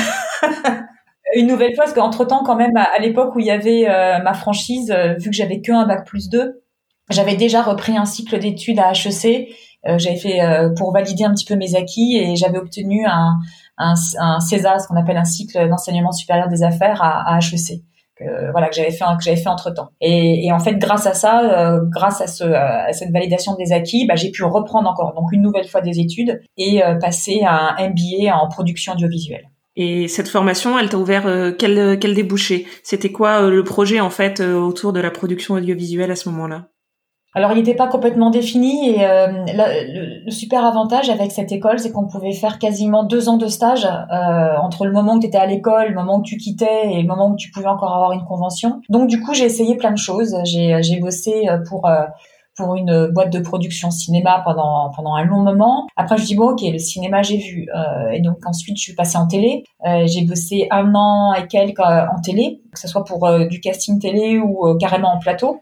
une 1.36 1.48
nouvelle 1.48 1.76
fois, 1.76 1.86
parce 1.86 1.96
qu'entre 1.96 2.26
temps, 2.26 2.44
quand 2.44 2.56
même, 2.56 2.76
à, 2.76 3.00
l'époque 3.00 3.36
où 3.36 3.40
il 3.40 3.46
y 3.46 3.52
avait 3.52 3.88
ma 4.22 4.34
franchise, 4.34 4.94
vu 5.20 5.30
que 5.30 5.36
j'avais 5.36 5.62
que 5.62 5.72
un 5.72 5.86
bac 5.86 6.06
plus 6.06 6.30
2, 6.30 6.62
j'avais 7.10 7.36
déjà 7.36 7.62
repris 7.62 7.96
un 7.96 8.06
cycle 8.06 8.40
d'études 8.40 8.80
à 8.80 8.92
HEC. 8.92 9.50
Euh, 9.88 9.98
j'avais 9.98 10.18
fait 10.18 10.42
euh, 10.42 10.70
pour 10.76 10.92
valider 10.92 11.24
un 11.24 11.34
petit 11.34 11.46
peu 11.46 11.56
mes 11.56 11.76
acquis 11.76 12.18
et 12.18 12.36
j'avais 12.36 12.58
obtenu 12.58 13.06
un, 13.06 13.40
un, 13.78 13.94
un 14.20 14.40
CESA, 14.40 14.80
ce 14.80 14.88
qu'on 14.88 14.96
appelle 14.96 15.18
un 15.18 15.26
cycle 15.26 15.70
d'enseignement 15.70 16.12
supérieur 16.12 16.48
des 16.48 16.64
affaires 16.64 17.02
à, 17.02 17.36
à 17.36 17.40
HEC. 17.40 17.82
Que, 18.18 18.50
voilà 18.52 18.70
que 18.70 18.76
j'avais 18.78 18.92
fait 18.92 19.04
que 19.18 19.24
j'avais 19.26 19.36
fait 19.36 19.50
entre 19.50 19.74
temps 19.74 19.90
et, 20.00 20.46
et, 20.46 20.54
en 20.54 20.60
fait 20.60 20.76
grâce 20.76 21.06
à 21.06 21.14
ça 21.14 21.42
euh, 21.42 21.82
grâce 21.90 22.22
à, 22.22 22.28
ce, 22.28 22.46
à 22.46 22.94
cette 22.94 23.12
validation 23.12 23.56
des 23.56 23.74
acquis 23.74 24.08
bah, 24.08 24.16
j'ai 24.16 24.32
pu 24.32 24.46
reprendre 24.46 24.90
encore 24.90 25.14
donc 25.14 25.34
une 25.34 25.42
nouvelle 25.42 25.68
fois 25.68 25.82
des 25.82 26.00
études 26.00 26.42
et 26.56 26.82
passer 27.02 27.42
à 27.46 27.76
un 27.78 27.90
MBA 27.90 28.34
en 28.34 28.48
production 28.48 28.94
audiovisuelle. 28.94 29.50
Et 29.76 30.08
cette 30.08 30.30
formation, 30.30 30.80
elle 30.80 30.88
t'a 30.88 30.98
ouvert 30.98 31.54
quel, 31.60 32.00
quel 32.00 32.16
débouché? 32.16 32.66
C'était 32.84 33.12
quoi 33.12 33.50
le 33.50 33.64
projet 33.66 34.00
en 34.00 34.10
fait 34.10 34.40
autour 34.40 34.94
de 34.94 35.02
la 35.02 35.12
production 35.12 35.56
audiovisuelle 35.56 36.12
à 36.12 36.16
ce 36.16 36.30
moment-là? 36.30 36.70
Alors, 37.36 37.52
il 37.52 37.58
n'était 37.58 37.76
pas 37.76 37.88
complètement 37.88 38.30
défini 38.30 38.92
et 38.92 39.06
euh, 39.06 39.28
le, 40.26 40.32
super 40.32 40.64
avantage 40.64 41.10
avec 41.10 41.34
cette 41.34 41.52
école, 41.52 41.80
c'est 41.80 41.92
qu'on 41.92 42.08
pouvait 42.08 42.32
faire 42.32 42.60
quasiment 42.60 43.04
deux 43.04 43.28
ans 43.28 43.36
de 43.36 43.48
stage 43.48 43.86
euh, 43.86 44.58
entre 44.62 44.86
le 44.86 44.94
moment 44.94 45.16
où 45.16 45.20
tu 45.20 45.28
étais 45.28 45.38
à 45.38 45.46
l'école, 45.46 45.90
le 45.90 45.96
moment 45.96 46.20
où 46.20 46.22
tu 46.22 46.38
quittais 46.38 46.94
et 46.94 47.02
le 47.02 47.08
moment 47.08 47.32
où 47.32 47.36
tu 47.36 47.52
pouvais 47.52 47.68
encore 47.68 47.94
avoir 47.94 48.14
une 48.14 48.24
convention. 48.24 48.80
Donc, 48.88 49.10
du 49.10 49.20
coup, 49.20 49.34
j'ai 49.34 49.44
essayé 49.44 49.76
plein 49.76 49.92
de 49.92 49.98
choses. 49.98 50.34
J'ai, 50.46 50.82
j'ai 50.82 50.98
bossé 51.02 51.50
euh, 51.50 51.58
pour 51.68 51.90
pour 52.58 52.76
une 52.76 53.08
boîte 53.08 53.34
de 53.34 53.40
production 53.40 53.92
cinéma 53.92 54.42
pendant 54.46 54.90
pendant 54.96 55.14
un 55.16 55.26
long 55.26 55.42
moment. 55.42 55.88
Après, 55.98 56.16
je 56.18 56.24
dis 56.24 56.36
bon, 56.36 56.52
ok, 56.52 56.62
le 56.62 56.78
cinéma 56.78 57.22
j'ai 57.22 57.36
vu, 57.36 57.68
et 58.14 58.22
donc 58.22 58.38
ensuite 58.46 58.78
je 58.78 58.82
suis 58.82 58.96
passée 58.96 59.18
en 59.18 59.28
télé. 59.28 59.66
j'ai 60.06 60.24
bossé 60.24 60.70
un 60.72 60.96
an 60.96 61.34
et 61.34 61.48
quelques 61.48 61.82
en 61.82 62.22
télé, 62.24 62.62
que 62.72 62.80
ce 62.80 62.88
soit 62.88 63.04
pour 63.04 63.30
du 63.50 63.60
casting 63.60 64.00
télé 64.00 64.40
ou 64.40 64.74
carrément 64.80 65.14
en 65.14 65.20
plateau. 65.20 65.60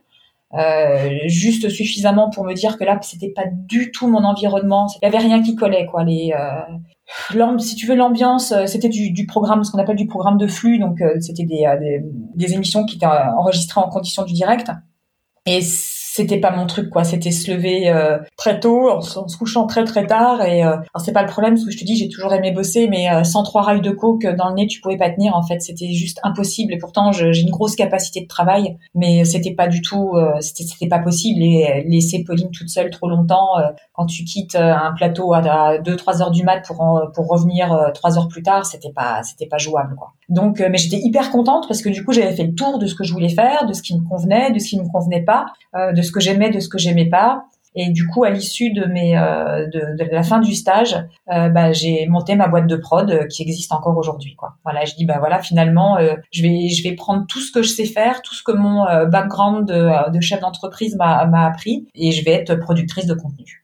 Euh, 0.56 1.10
juste 1.26 1.68
suffisamment 1.70 2.30
pour 2.30 2.44
me 2.46 2.54
dire 2.54 2.78
que 2.78 2.84
là 2.84 3.00
c'était 3.02 3.32
pas 3.36 3.46
du 3.52 3.92
tout 3.92 4.08
mon 4.08 4.24
environnement. 4.24 4.88
Il 5.02 5.06
y 5.06 5.08
avait 5.08 5.18
rien 5.18 5.42
qui 5.42 5.56
collait 5.56 5.88
quoi. 5.88 6.04
Les 6.04 6.32
euh, 6.34 7.58
si 7.58 7.76
tu 7.76 7.88
veux 7.88 7.96
l'ambiance 7.96 8.52
euh, 8.52 8.68
c'était 8.68 8.90
du, 8.90 9.26
programme 9.26 9.64
ce 9.64 9.72
qu'on 9.72 9.80
appelle 9.80 9.96
du 9.96 10.06
programme 10.06 10.38
de 10.38 10.46
flux. 10.46 10.78
Donc 10.78 11.02
euh, 11.02 11.20
c'était 11.22 11.46
des, 11.46 11.66
des, 11.80 12.04
des, 12.36 12.54
émissions 12.54 12.86
qui 12.86 12.98
étaient 12.98 13.06
enregistrées 13.08 13.82
en 13.82 13.90
condition 13.90 14.24
du 14.24 14.34
direct. 14.34 14.70
Et 15.48 15.62
c'était 16.14 16.40
pas 16.40 16.52
mon 16.56 16.68
truc 16.68 16.92
quoi. 16.92 17.04
C'était 17.04 17.32
se 17.32 17.52
lever 17.52 17.90
euh, 17.90 18.20
très 18.38 18.60
tôt 18.60 18.88
en, 18.88 19.02
se 19.02 19.36
couchant 19.36 19.66
très 19.66 19.84
très 19.84 20.06
tard. 20.06 20.46
Et 20.46 20.64
euh, 20.64 20.78
c'est 21.04 21.12
pas 21.12 21.24
le 21.24 21.28
problème 21.28 21.56
parce 21.56 21.66
que 21.66 21.72
je 21.72 21.78
te 21.80 21.84
dis 21.84 21.96
j'ai 21.96 22.08
toujours 22.08 22.32
aimé 22.34 22.52
bosser 22.52 22.88
mais 22.88 23.10
euh, 23.10 23.24
sans 23.24 23.42
trois 23.42 23.64
rails 23.64 23.82
de 23.82 23.90
coke 23.90 24.28
dans 24.38 24.50
le 24.50 24.54
nez 24.54 24.68
tu 24.68 24.80
pouvais 24.80 24.98
pas 24.98 25.10
tenir 25.10 25.36
en 25.36 25.42
fait. 25.42 25.60
C'était 25.62 25.92
juste 25.92 26.20
impossible. 26.22 26.72
Et 26.72 26.78
pourtant 26.78 27.12
j'ai 27.12 27.42
une 27.42 27.50
grosse 27.50 27.76
capacité 27.76 28.22
de 28.22 28.28
travail 28.28 28.78
mais 28.94 29.26
c'était 29.26 29.56
pas 29.56 29.68
du 29.68 29.82
tout 29.82 30.12
euh, 30.14 30.34
c'était 30.40 30.88
pas 30.88 31.00
possible. 31.00 31.42
Et 31.42 31.84
laisser 31.88 32.24
Pauline 32.24 32.52
toute 32.52 32.70
seule 32.70 32.92
trop 32.92 33.10
longtemps 33.10 33.56
quand 33.94 34.06
tu 34.06 34.24
quittes 34.24 34.56
un 34.56 34.94
plateau 34.96 35.34
à 35.34 35.80
2 35.80 35.96
3 35.96 36.22
heures 36.22 36.32
du 36.32 36.44
mat 36.44 36.62
pour 36.68 37.02
pour 37.16 37.28
revenir 37.28 37.92
trois 37.96 38.20
heures 38.20 38.28
plus 38.28 38.44
tard 38.44 38.68
c'était 38.68 38.92
pas 38.92 39.24
c'était 39.24 39.48
pas 39.48 39.58
jouable 39.58 39.96
quoi. 39.96 40.14
Donc 40.30 40.60
mais 40.60 40.78
j'étais 40.78 41.00
hyper 41.00 41.32
contente 41.32 41.68
parce 41.68 41.82
que 41.82 41.90
du 41.90 42.06
coup 42.06 42.14
j'avais 42.14 42.36
fait 42.36 42.44
le 42.44 42.54
tour 42.54 42.78
de 42.78 42.86
ce 42.86 42.94
que 42.94 43.04
je 43.04 43.14
voulais 43.14 43.30
faire 43.30 43.66
de 43.66 43.74
ce 43.74 43.82
qui 43.82 43.98
me 43.98 44.08
convenait 44.08 44.52
de 44.52 44.60
ce 44.60 44.70
qui 44.70 44.80
me 44.80 44.88
convenait 44.88 45.24
pas 45.24 45.46
de 45.74 46.03
ce 46.04 46.12
que 46.12 46.20
j'aimais, 46.20 46.52
de 46.52 46.60
ce 46.60 46.70
que 46.70 46.78
j'aimais 46.78 47.10
pas. 47.10 47.46
Et 47.76 47.90
du 47.90 48.06
coup, 48.06 48.24
à 48.24 48.30
l'issue 48.30 48.72
de 48.72 48.86
mes 48.86 49.18
euh, 49.18 49.66
de, 49.68 49.98
de, 49.98 50.12
la 50.12 50.22
fin 50.22 50.40
du 50.40 50.54
stage, 50.54 50.96
euh, 51.32 51.50
bah, 51.50 51.74
j'ai 51.74 52.06
monté 52.08 52.36
ma 52.36 52.48
boîte 52.48 52.68
de 52.68 52.76
prod 52.76 53.10
euh, 53.10 53.26
qui 53.26 53.42
existe 53.42 53.72
encore 53.72 53.98
aujourd'hui. 53.98 54.36
Quoi. 54.36 54.54
Voilà, 54.64 54.86
je 54.86 54.94
dis 54.96 55.06
bah 55.06 55.18
voilà, 55.18 55.42
finalement, 55.42 55.98
je 56.32 56.42
vais 56.44 56.70
je 56.70 56.84
vais 56.84 56.94
prendre 56.94 57.26
tout 57.28 57.40
ce 57.40 57.52
que 57.52 57.64
je 57.64 57.70
sais 57.70 57.86
faire, 57.86 58.22
tout 58.22 58.36
ce 58.36 58.44
que 58.44 58.52
mon 58.52 58.86
background 59.10 59.68
de, 59.68 60.12
de 60.12 60.22
chef 60.22 60.40
d'entreprise 60.40 60.96
m'a 60.96 61.26
m'a 61.26 61.48
appris, 61.48 61.88
et 61.96 62.12
je 62.12 62.24
vais 62.24 62.32
être 62.32 62.56
productrice 62.56 63.08
de 63.08 63.16
contenu. 63.16 63.63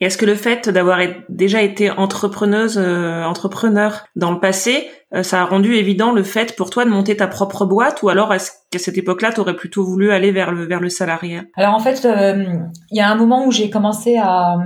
Et 0.00 0.06
est-ce 0.06 0.16
que 0.16 0.26
le 0.26 0.36
fait 0.36 0.68
d'avoir 0.68 1.00
déjà 1.28 1.62
été 1.62 1.90
entrepreneuse, 1.90 2.78
euh, 2.78 3.24
entrepreneur 3.24 4.04
dans 4.14 4.30
le 4.30 4.38
passé, 4.38 4.88
euh, 5.12 5.22
ça 5.22 5.40
a 5.42 5.44
rendu 5.44 5.74
évident 5.74 6.12
le 6.12 6.22
fait 6.22 6.54
pour 6.54 6.70
toi 6.70 6.84
de 6.84 6.90
monter 6.90 7.16
ta 7.16 7.26
propre 7.26 7.64
boîte 7.64 8.02
ou 8.02 8.08
alors 8.08 8.32
est-ce 8.32 8.52
qu'à 8.70 8.78
cette 8.78 8.96
époque-là, 8.96 9.32
tu 9.32 9.40
aurais 9.40 9.56
plutôt 9.56 9.84
voulu 9.84 10.12
aller 10.12 10.30
vers 10.30 10.52
le, 10.52 10.66
vers 10.66 10.80
le 10.80 10.88
salariat? 10.88 11.42
Alors 11.56 11.74
en 11.74 11.80
fait, 11.80 12.04
euh, 12.04 12.44
il 12.90 12.96
y 12.96 13.00
a 13.00 13.10
un 13.10 13.16
moment 13.16 13.44
où 13.46 13.50
j'ai 13.50 13.70
commencé 13.70 14.16
à, 14.16 14.56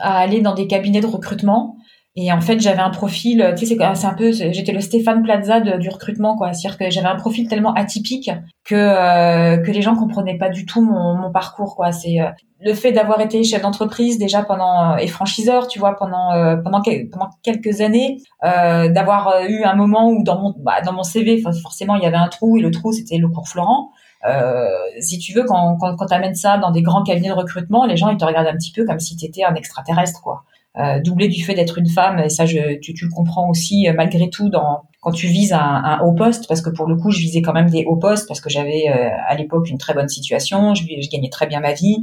à 0.00 0.18
aller 0.18 0.40
dans 0.40 0.54
des 0.54 0.68
cabinets 0.68 1.00
de 1.00 1.06
recrutement 1.06 1.76
et 2.14 2.30
en 2.30 2.42
fait, 2.42 2.60
j'avais 2.60 2.80
un 2.82 2.90
profil, 2.90 3.54
tu 3.56 3.64
sais, 3.64 3.76
c'est 3.94 4.06
un 4.06 4.12
peu, 4.14 4.32
j'étais 4.32 4.72
le 4.72 4.80
Stéphane 4.80 5.22
Plaza 5.22 5.60
du 5.60 5.88
recrutement, 5.88 6.36
quoi. 6.36 6.52
C'est-à-dire 6.52 6.78
que 6.78 6.90
j'avais 6.90 7.06
un 7.06 7.16
profil 7.16 7.48
tellement 7.48 7.72
atypique 7.72 8.30
que 8.64 8.74
euh, 8.74 9.56
que 9.56 9.70
les 9.70 9.80
gens 9.80 9.96
comprenaient 9.96 10.36
pas 10.36 10.50
du 10.50 10.66
tout 10.66 10.82
mon, 10.82 11.14
mon 11.14 11.32
parcours, 11.32 11.74
quoi. 11.74 11.90
C'est 11.90 12.20
euh, 12.20 12.28
le 12.60 12.74
fait 12.74 12.92
d'avoir 12.92 13.18
été 13.22 13.42
chef 13.44 13.62
d'entreprise 13.62 14.18
déjà 14.18 14.42
pendant 14.42 14.92
euh, 14.92 14.96
et 14.96 15.06
franchiseur, 15.06 15.68
tu 15.68 15.78
vois, 15.78 15.96
pendant 15.96 16.32
pendant, 16.62 16.82
pendant 16.82 17.30
quelques 17.42 17.80
années, 17.80 18.18
d'avoir 18.42 19.44
eu 19.48 19.62
un 19.64 19.74
moment 19.74 20.10
où 20.10 20.22
dans 20.22 20.38
mon 20.38 20.54
bah, 20.58 20.82
dans 20.82 20.92
mon 20.92 21.04
CV, 21.04 21.42
forcément, 21.62 21.96
il 21.96 22.02
y 22.02 22.06
avait 22.06 22.16
un 22.16 22.28
trou 22.28 22.58
et 22.58 22.60
le 22.60 22.70
trou 22.70 22.92
c'était 22.92 23.16
le 23.16 23.28
cours 23.28 23.48
Florent. 23.48 23.90
Euh, 24.24 24.68
si 25.00 25.18
tu 25.18 25.32
veux, 25.32 25.44
quand, 25.44 25.76
quand, 25.78 25.96
quand 25.96 26.06
tu 26.06 26.14
amènes 26.14 26.34
ça 26.34 26.58
dans 26.58 26.70
des 26.70 26.82
grands 26.82 27.02
cabinets 27.02 27.28
de 27.28 27.34
recrutement, 27.34 27.86
les 27.86 27.96
gens 27.96 28.10
ils 28.10 28.16
te 28.16 28.24
regardent 28.24 28.46
un 28.46 28.56
petit 28.56 28.72
peu 28.72 28.84
comme 28.84 29.00
si 29.00 29.16
tu 29.16 29.24
étais 29.24 29.44
un 29.44 29.54
extraterrestre, 29.54 30.20
quoi 30.22 30.44
euh, 30.78 31.00
doublé 31.00 31.28
du 31.28 31.44
fait 31.44 31.54
d'être 31.54 31.76
une 31.76 31.88
femme, 31.88 32.18
et 32.18 32.30
ça 32.30 32.46
je, 32.46 32.78
tu, 32.80 32.94
tu, 32.94 33.04
le 33.04 33.10
comprends 33.10 33.50
aussi 33.50 33.88
euh, 33.88 33.92
malgré 33.94 34.30
tout 34.30 34.48
dans 34.48 34.84
quand 35.02 35.10
tu 35.12 35.26
vises 35.26 35.52
un, 35.52 35.58
un, 35.58 36.00
haut 36.00 36.14
poste, 36.14 36.48
parce 36.48 36.62
que 36.62 36.70
pour 36.70 36.86
le 36.86 36.96
coup 36.96 37.10
je 37.10 37.18
visais 37.18 37.42
quand 37.42 37.52
même 37.52 37.68
des 37.68 37.84
hauts 37.84 37.96
postes 37.96 38.26
parce 38.26 38.40
que 38.40 38.48
j'avais 38.48 38.88
euh, 38.88 39.10
à 39.28 39.34
l'époque 39.34 39.68
une 39.68 39.76
très 39.76 39.92
bonne 39.92 40.08
situation, 40.08 40.74
je, 40.74 40.84
je 40.84 41.10
gagnais 41.10 41.28
très 41.28 41.46
bien 41.46 41.60
ma 41.60 41.74
vie, 41.74 41.98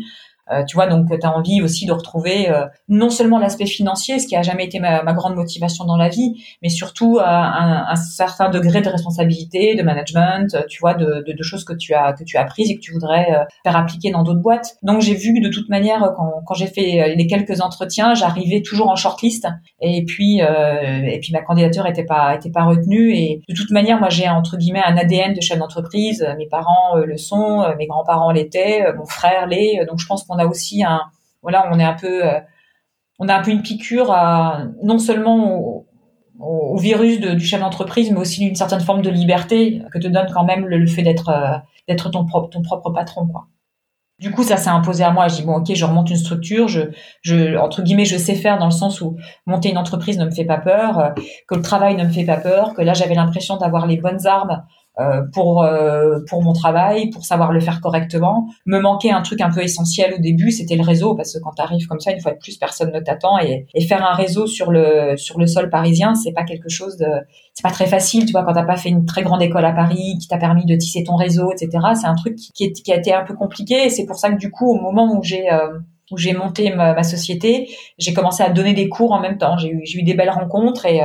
euh, 0.52 0.64
tu 0.66 0.76
vois, 0.76 0.88
donc 0.88 1.08
tu 1.08 1.26
as 1.26 1.36
envie 1.36 1.62
aussi 1.62 1.86
de 1.86 1.92
retrouver 1.92 2.50
euh, 2.50 2.66
non 2.88 3.10
seulement 3.10 3.38
l'aspect 3.38 3.68
financier, 3.68 4.20
ce 4.20 4.28
qui 4.28 4.36
a 4.36 4.42
jamais 4.42 4.66
été 4.66 4.80
ma, 4.80 5.04
ma, 5.04 5.14
grande 5.14 5.36
motivation 5.36 5.86
dans 5.86 5.96
la 5.96 6.10
vie, 6.10 6.44
mais 6.64 6.70
surtout 6.70 7.18
euh, 7.18 7.24
un, 7.24 7.86
un, 7.90 7.96
certain 7.96 8.50
degré 8.50 8.82
de 8.82 8.90
responsabilité, 8.90 9.76
de 9.76 9.84
management, 9.84 10.66
tu 10.68 10.80
vois, 10.80 10.96
de, 10.96 11.24
de, 11.26 11.34
de, 11.34 11.44
choses 11.44 11.64
que 11.64 11.74
tu 11.74 11.94
as 11.94 12.14
que 12.14 12.24
tu 12.24 12.38
as 12.38 12.42
apprises 12.42 12.72
et 12.72 12.76
que 12.76 12.80
tu 12.80 12.94
voudrais 12.94 13.28
faire 13.64 13.76
appliquer 13.76 14.12
dans 14.12 14.24
d'autres 14.24 14.42
boîtes. 14.42 14.78
Donc 14.82 15.02
j'ai 15.02 15.14
vu 15.14 15.34
que 15.34 15.44
de 15.44 15.50
toute 15.50 15.70
manière 15.70 16.14
quand, 16.16 16.42
quand 16.46 16.54
j'ai 16.54 16.68
fait 16.68 17.16
les 17.16 17.28
quelques 17.28 17.62
entretiens, 17.62 18.14
j'arrivais 18.14 18.62
toujours 18.62 18.90
en 18.90 18.96
shortlist. 18.96 19.48
Et 19.82 20.04
puis 20.06 20.40
et 20.40 21.20
puis 21.20 21.32
ma 21.34 21.42
candidature 21.42 21.86
était 21.86 22.06
pas 22.06 22.36
était 22.36 22.52
pas 22.52 22.64
retenue. 22.64 23.14
Et 23.14 23.42
de 23.48 23.54
toute 23.54 23.72
manière 23.72 24.00
moi 24.00 24.10
j'ai 24.10 24.30
entre 24.30 24.58
guillemets 24.58 24.84
un 24.86 24.98
ADN 24.98 25.34
de 25.34 25.42
chef 25.42 25.60
d'entreprise. 25.60 26.26
Mes 26.38 26.48
parents 26.48 26.96
le 26.96 27.18
sont, 27.18 27.66
mes 27.78 27.88
grands-parents 27.88 28.32
l'étaient, 28.32 28.94
mon 28.98 29.06
frère 29.06 29.48
l'est, 29.48 29.86
donc 29.88 30.00
je 30.00 30.06
pense 30.06 30.24
qu'on 30.24 30.39
a 30.40 30.48
aussi 30.48 30.84
un, 30.84 31.02
voilà, 31.42 31.70
on 31.72 31.80
est 31.80 31.84
un 31.84 31.94
peu, 31.94 32.26
euh, 32.26 32.40
on 33.20 33.30
a 33.30 33.36
un 33.36 33.42
peu 33.42 33.52
une 33.52 33.62
piqûre 33.62 34.12
à, 34.12 34.64
non 34.84 35.00
seulement 35.00 35.86
au, 36.40 36.78
virus 36.78 37.20
du 37.20 37.46
chef 37.46 37.60
d'entreprise, 37.60 38.12
mais 38.12 38.20
aussi 38.20 38.40
d'une 38.40 38.56
certaine 38.56 38.80
forme 38.80 39.02
de 39.02 39.10
liberté 39.10 39.82
que 39.92 40.00
te 40.00 40.08
donne 40.08 40.28
quand 40.34 40.46
même 40.46 40.66
le, 40.66 40.88
fait 40.88 41.04
d'être, 41.04 41.30
euh, 41.30 41.58
d'être 41.88 42.10
ton 42.10 42.26
propre, 42.26 42.50
ton 42.50 42.62
propre 42.62 42.92
patron, 42.92 43.28
quoi. 43.28 43.48
Du 44.20 44.32
coup, 44.32 44.44
ça 44.44 44.58
s'est 44.58 44.70
imposé 44.70 45.04
à 45.04 45.12
moi. 45.12 45.30
Je 45.30 45.36
dis 45.36 45.44
bon, 45.44 45.56
ok, 45.56 45.74
je 45.74 45.86
remonte 45.86 46.10
une 46.10 46.18
structure. 46.18 46.68
Je, 46.68 46.82
je, 47.22 47.58
entre 47.58 47.82
guillemets, 47.82 48.04
je 48.04 48.18
sais 48.18 48.36
faire 48.36 48.58
dans 48.58 48.66
le 48.66 48.72
sens 48.72 49.00
où 49.00 49.16
monter 49.46 49.70
une 49.70 49.78
entreprise 49.78 50.18
ne 50.18 50.26
me 50.26 50.32
fait 50.32 50.44
pas 50.44 50.58
peur, 50.58 51.00
euh, 51.00 51.10
que 51.48 51.56
le 51.56 51.62
travail 51.62 51.96
ne 51.96 52.04
me 52.04 52.10
fait 52.10 52.26
pas 52.26 52.38
peur, 52.38 52.74
que 52.74 52.82
là 52.82 52.94
j'avais 52.94 53.16
l'impression 53.16 53.56
d'avoir 53.58 53.88
les 53.88 53.98
bonnes 53.98 54.28
armes 54.28 54.64
pour 55.34 55.64
euh, 55.64 56.20
pour 56.28 56.44
mon 56.44 56.54
travail, 56.54 57.10
pour 57.10 57.24
savoir 57.24 57.52
le 57.52 57.60
faire 57.60 57.80
correctement. 57.82 58.48
Me 58.66 58.80
manquait 58.80 59.12
un 59.12 59.22
truc 59.22 59.42
un 59.42 59.50
peu 59.50 59.62
essentiel 59.62 60.14
au 60.14 60.18
début, 60.18 60.52
c'était 60.52 60.76
le 60.76 60.84
réseau 60.84 61.16
parce 61.16 61.34
que 61.34 61.40
quand 61.40 61.52
tu 61.56 61.62
arrives 61.62 61.88
comme 61.88 62.00
ça, 62.00 62.12
une 62.12 62.20
fois 62.20 62.34
de 62.34 62.38
plus, 62.38 62.58
personne 62.58 62.92
ne 62.92 63.00
t'attend 63.00 63.40
et, 63.40 63.66
et, 63.74 63.86
faire 63.86 64.06
un 64.06 64.14
réseau 64.14 64.46
sur 64.46 64.72
le 64.72 65.16
sur 65.16 65.40
le 65.40 65.48
sol 65.48 65.70
parisien, 65.70 66.16
c'est 66.16 66.34
pas 66.34 66.44
quelque 66.44 66.70
chose 66.70 66.98
de 66.98 67.08
c'est 67.54 67.64
pas 67.64 67.72
très 67.72 67.88
facile, 67.88 68.26
tu 68.26 68.32
vois, 68.32 68.44
quand 68.44 68.54
t'as 68.54 68.64
pas 68.64 68.78
fait 68.78 68.90
une 68.90 69.06
très 69.06 69.22
grande 69.22 69.42
école 69.42 69.66
à 69.66 69.72
Paris 69.72 70.18
qui 70.20 70.28
t'a 70.28 70.38
permis 70.38 70.66
de 70.66 70.76
tisser 70.76 71.04
ton 71.04 71.16
réseau, 71.16 71.52
etc. 71.52 71.78
C'est 71.96 72.08
un 72.08 72.16
truc 72.16 72.36
qui, 72.36 72.72
qui, 72.72 72.92
a 72.92 72.96
été 72.96 73.14
un 73.14 73.24
peu 73.24 73.36
compliqué 73.36 73.86
et 73.86 73.90
c'est 73.90 74.06
pour 74.06 74.18
ça 74.18 74.30
que 74.30 74.38
du 74.38 74.52
coup, 74.52 74.70
au 74.70 74.80
moment 74.80 75.18
où 75.18 75.24
j'ai 75.24 75.52
euh, 75.52 75.80
où 76.12 76.18
j'ai 76.18 76.34
monté 76.34 76.74
ma, 76.74 77.04
société, 77.04 77.70
j'ai 77.98 78.14
commencé 78.14 78.42
à 78.42 78.50
donner 78.50 78.74
des 78.74 78.90
cours 78.90 79.12
en 79.12 79.20
même 79.20 79.38
temps. 79.38 79.58
J'ai 79.58 79.70
eu, 79.70 79.84
eu 79.94 80.04
des 80.04 80.16
belles 80.16 80.32
rencontres 80.32 80.86
et 80.86 81.02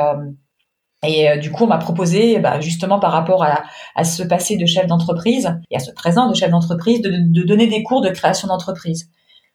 et 1.06 1.28
euh, 1.28 1.36
du 1.36 1.50
coup, 1.50 1.64
on 1.64 1.66
m'a 1.66 1.78
proposé, 1.78 2.38
bah, 2.38 2.60
justement 2.60 2.98
par 2.98 3.12
rapport 3.12 3.42
à, 3.44 3.62
à, 3.94 4.04
ce 4.04 4.22
passé 4.22 4.56
de 4.56 4.66
chef 4.66 4.86
d'entreprise 4.86 5.56
et 5.70 5.76
à 5.76 5.78
ce 5.78 5.90
présent 5.92 6.28
de 6.28 6.34
chef 6.34 6.50
d'entreprise, 6.50 7.00
de, 7.00 7.10
de, 7.10 7.42
donner 7.46 7.66
des 7.66 7.82
cours 7.82 8.00
de 8.00 8.10
création 8.10 8.48
d'entreprise. 8.48 9.08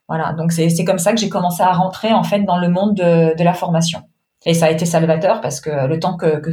Voilà, 0.07 0.33
donc 0.33 0.51
c'est 0.51 0.85
comme 0.85 0.97
ça 0.97 1.13
que 1.13 1.19
j'ai 1.19 1.29
commencé 1.29 1.61
à 1.61 1.71
rentrer 1.71 2.13
en 2.13 2.23
fait 2.23 2.43
dans 2.43 2.57
le 2.57 2.69
monde 2.69 2.95
de, 2.95 3.37
de 3.37 3.43
la 3.43 3.53
formation. 3.53 4.01
Et 4.45 4.53
ça 4.53 4.67
a 4.67 4.71
été 4.71 4.85
salvateur 4.85 5.41
parce 5.41 5.61
que 5.61 5.87
le 5.87 5.99
temps 5.99 6.17
que, 6.17 6.39
que, 6.39 6.49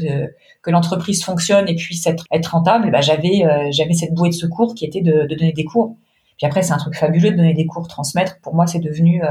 que 0.63 0.71
l'entreprise 0.71 1.25
fonctionne 1.25 1.69
et 1.69 1.75
puisse 1.75 2.07
être, 2.07 2.25
être 2.33 2.49
rentable, 2.49 2.91
bah, 2.91 3.01
j'avais 3.01 3.45
j'avais 3.71 3.95
cette 3.95 4.13
bouée 4.13 4.29
de 4.29 4.35
secours 4.35 4.75
qui 4.75 4.85
était 4.85 5.01
de, 5.01 5.27
de 5.27 5.35
donner 5.35 5.53
des 5.53 5.65
cours. 5.65 5.97
Puis 6.37 6.47
après, 6.47 6.63
c'est 6.63 6.73
un 6.73 6.79
truc 6.79 6.97
fabuleux 6.97 7.31
de 7.31 7.37
donner 7.37 7.55
des 7.55 7.65
cours, 7.65 7.89
transmettre. 7.89 8.41
Pour 8.43 8.55
moi, 8.55 8.67
c'est 8.67 8.81
devenu 8.81 9.23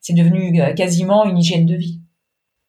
c'est 0.00 0.12
devenu 0.12 0.62
quasiment 0.76 1.24
une 1.24 1.38
hygiène 1.38 1.66
de 1.66 1.74
vie. 1.74 2.00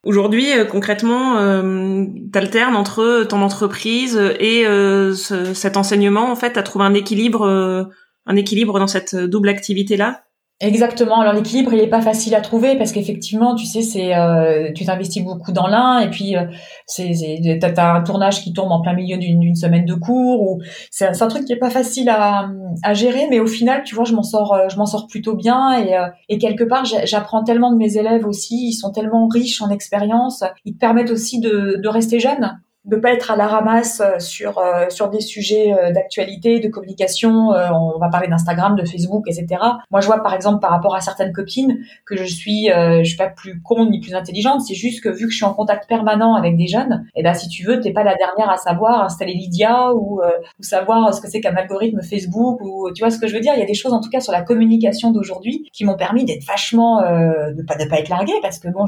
Aujourd'hui, 0.03 0.47
concrètement, 0.71 1.37
euh, 1.39 2.05
t'alternes 2.31 2.75
entre 2.75 3.25
ton 3.27 3.41
entreprise 3.41 4.17
et 4.39 4.65
cet 5.13 5.77
enseignement. 5.77 6.31
En 6.31 6.35
fait, 6.35 6.53
t'as 6.53 6.63
trouvé 6.63 6.85
un 6.85 6.93
équilibre, 6.93 7.89
un 8.25 8.35
équilibre 8.35 8.79
dans 8.79 8.87
cette 8.87 9.15
double 9.15 9.49
activité 9.49 9.97
là. 9.97 10.23
Exactement. 10.61 11.21
Alors 11.21 11.33
l'équilibre, 11.33 11.73
il 11.73 11.79
est 11.79 11.87
pas 11.87 12.01
facile 12.01 12.35
à 12.35 12.41
trouver 12.41 12.75
parce 12.75 12.91
qu'effectivement, 12.91 13.55
tu 13.55 13.65
sais, 13.65 13.81
c'est 13.81 14.13
euh, 14.13 14.73
tu 14.75 14.83
t'investis 14.83 15.23
beaucoup 15.23 15.53
dans 15.53 15.67
l'un 15.67 15.99
et 15.99 16.09
puis 16.09 16.35
euh, 16.35 16.43
c'est 16.85 17.13
t'as 17.61 17.95
un 17.95 18.01
tournage 18.01 18.43
qui 18.43 18.51
tombe 18.51 18.69
en 18.69 18.81
plein 18.81 18.93
milieu 18.93 19.17
d'une 19.17 19.55
semaine 19.55 19.85
de 19.85 19.93
cours 19.93 20.41
ou 20.41 20.61
c'est 20.91 21.05
un, 21.05 21.27
truc 21.29 21.45
qui 21.45 21.53
est 21.53 21.59
pas 21.59 21.69
facile 21.69 22.09
à, 22.09 22.49
à 22.83 22.93
gérer, 22.93 23.27
mais 23.29 23.39
au 23.39 23.47
final, 23.47 23.83
tu 23.85 23.95
vois, 23.95 24.03
je 24.03 24.13
m'en 24.13 24.23
sors 24.23 24.53
euh, 24.53 24.67
je 24.69 24.75
m'en 24.75 24.85
sors 24.85 25.07
plutôt 25.07 25.33
bien 25.33 25.71
et 25.79 25.95
euh, 25.95 26.07
et 26.27 26.37
quelque 26.39 26.65
part, 26.65 26.83
j'apprends 26.83 27.45
tellement 27.45 27.71
de 27.71 27.77
mes 27.77 27.95
élèves 27.95 28.25
aussi, 28.27 28.67
ils 28.67 28.73
sont 28.73 28.91
tellement 28.91 29.29
riches 29.29 29.61
en 29.61 29.69
expérience, 29.69 30.43
ils 30.65 30.73
te 30.73 30.79
permettent 30.79 31.11
aussi 31.11 31.39
de 31.39 31.79
de 31.81 31.87
rester 31.87 32.19
jeune 32.19 32.59
de 32.85 32.95
pas 32.95 33.11
être 33.11 33.31
à 33.31 33.35
la 33.35 33.47
ramasse 33.47 33.99
euh, 33.99 34.19
sur 34.19 34.57
euh, 34.57 34.85
sur 34.89 35.09
des 35.09 35.19
sujets 35.19 35.73
euh, 35.73 35.91
d'actualité, 35.91 36.59
de 36.59 36.69
communication. 36.69 37.49
on 37.49 37.99
va 37.99 38.09
parler 38.09 38.27
d'Instagram, 38.27 38.75
de 38.75 38.85
Facebook, 38.85 39.25
etc. 39.27 39.61
Moi, 39.91 40.01
je 40.01 40.07
vois 40.07 40.23
par 40.23 40.33
exemple 40.33 40.59
par 40.59 40.71
rapport 40.71 40.95
à 40.95 41.01
certaines 41.01 41.33
copines 41.33 41.79
que 42.05 42.15
je 42.15 42.23
suis, 42.23 42.67
je 42.69 43.03
suis 43.03 43.17
pas 43.17 43.29
plus 43.29 43.61
con 43.61 43.89
ni 43.89 43.99
plus 43.99 44.13
intelligente. 44.13 44.61
C'est 44.61 44.75
juste 44.75 45.03
que 45.03 45.09
vu 45.09 45.25
que 45.25 45.31
je 45.31 45.37
suis 45.37 45.45
en 45.45 45.53
contact 45.53 45.87
permanent 45.87 46.35
avec 46.35 46.57
des 46.57 46.67
jeunes, 46.67 47.05
et 47.15 47.19
eh 47.19 47.23
ben 47.23 47.33
si 47.33 47.49
tu 47.49 47.65
veux, 47.65 47.79
t'es 47.79 47.91
pas 47.91 48.03
la 48.03 48.15
dernière 48.15 48.49
à 48.49 48.57
savoir 48.57 49.03
installer 49.03 49.33
Lydia 49.33 49.93
ou, 49.93 50.21
ou 50.21 50.63
savoir 50.63 51.13
ce 51.13 51.21
que 51.21 51.29
c'est 51.29 51.41
qu'un 51.41 51.55
algorithme 51.55 52.01
Facebook 52.01 52.61
ou 52.61 52.89
tu 52.93 53.03
vois 53.03 53.11
ce 53.11 53.19
que 53.19 53.27
je 53.27 53.33
veux 53.33 53.41
dire? 53.41 53.53
Il 53.55 53.59
y 53.59 53.63
a 53.63 53.67
des 53.67 53.73
choses 53.73 53.93
en 53.93 54.01
tout 54.01 54.09
cas 54.09 54.19
sur 54.19 54.31
la 54.31 54.41
communication 54.41 55.11
d'aujourd'hui 55.11 55.69
qui 55.73 55.85
m'ont 55.85 55.97
permis 55.97 56.25
d'être 56.25 56.45
vachement 56.45 57.01
de 57.01 57.63
pas 57.63 57.75
de 57.75 57.89
pas 57.89 57.99
être 57.99 58.09
larguée 58.09 58.33
parce 58.41 58.59
que 58.59 58.69
bon, 58.69 58.85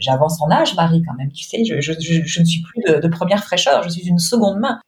j'avance 0.00 0.40
en 0.42 0.50
âge, 0.50 0.74
Marie 0.76 1.02
quand 1.06 1.14
même. 1.16 1.32
Tu 1.32 1.44
sais, 1.44 1.64
je, 1.64 1.80
je, 1.80 1.92
je, 2.00 2.40
ne 2.40 2.44
suis 2.44 2.62
plus 2.62 2.82
de, 2.86 3.00
de 3.00 3.08
première 3.14 3.42
fraîcheur, 3.44 3.82
je 3.82 3.88
suis 3.88 4.06
une 4.06 4.18
seconde 4.18 4.60
main. 4.60 4.80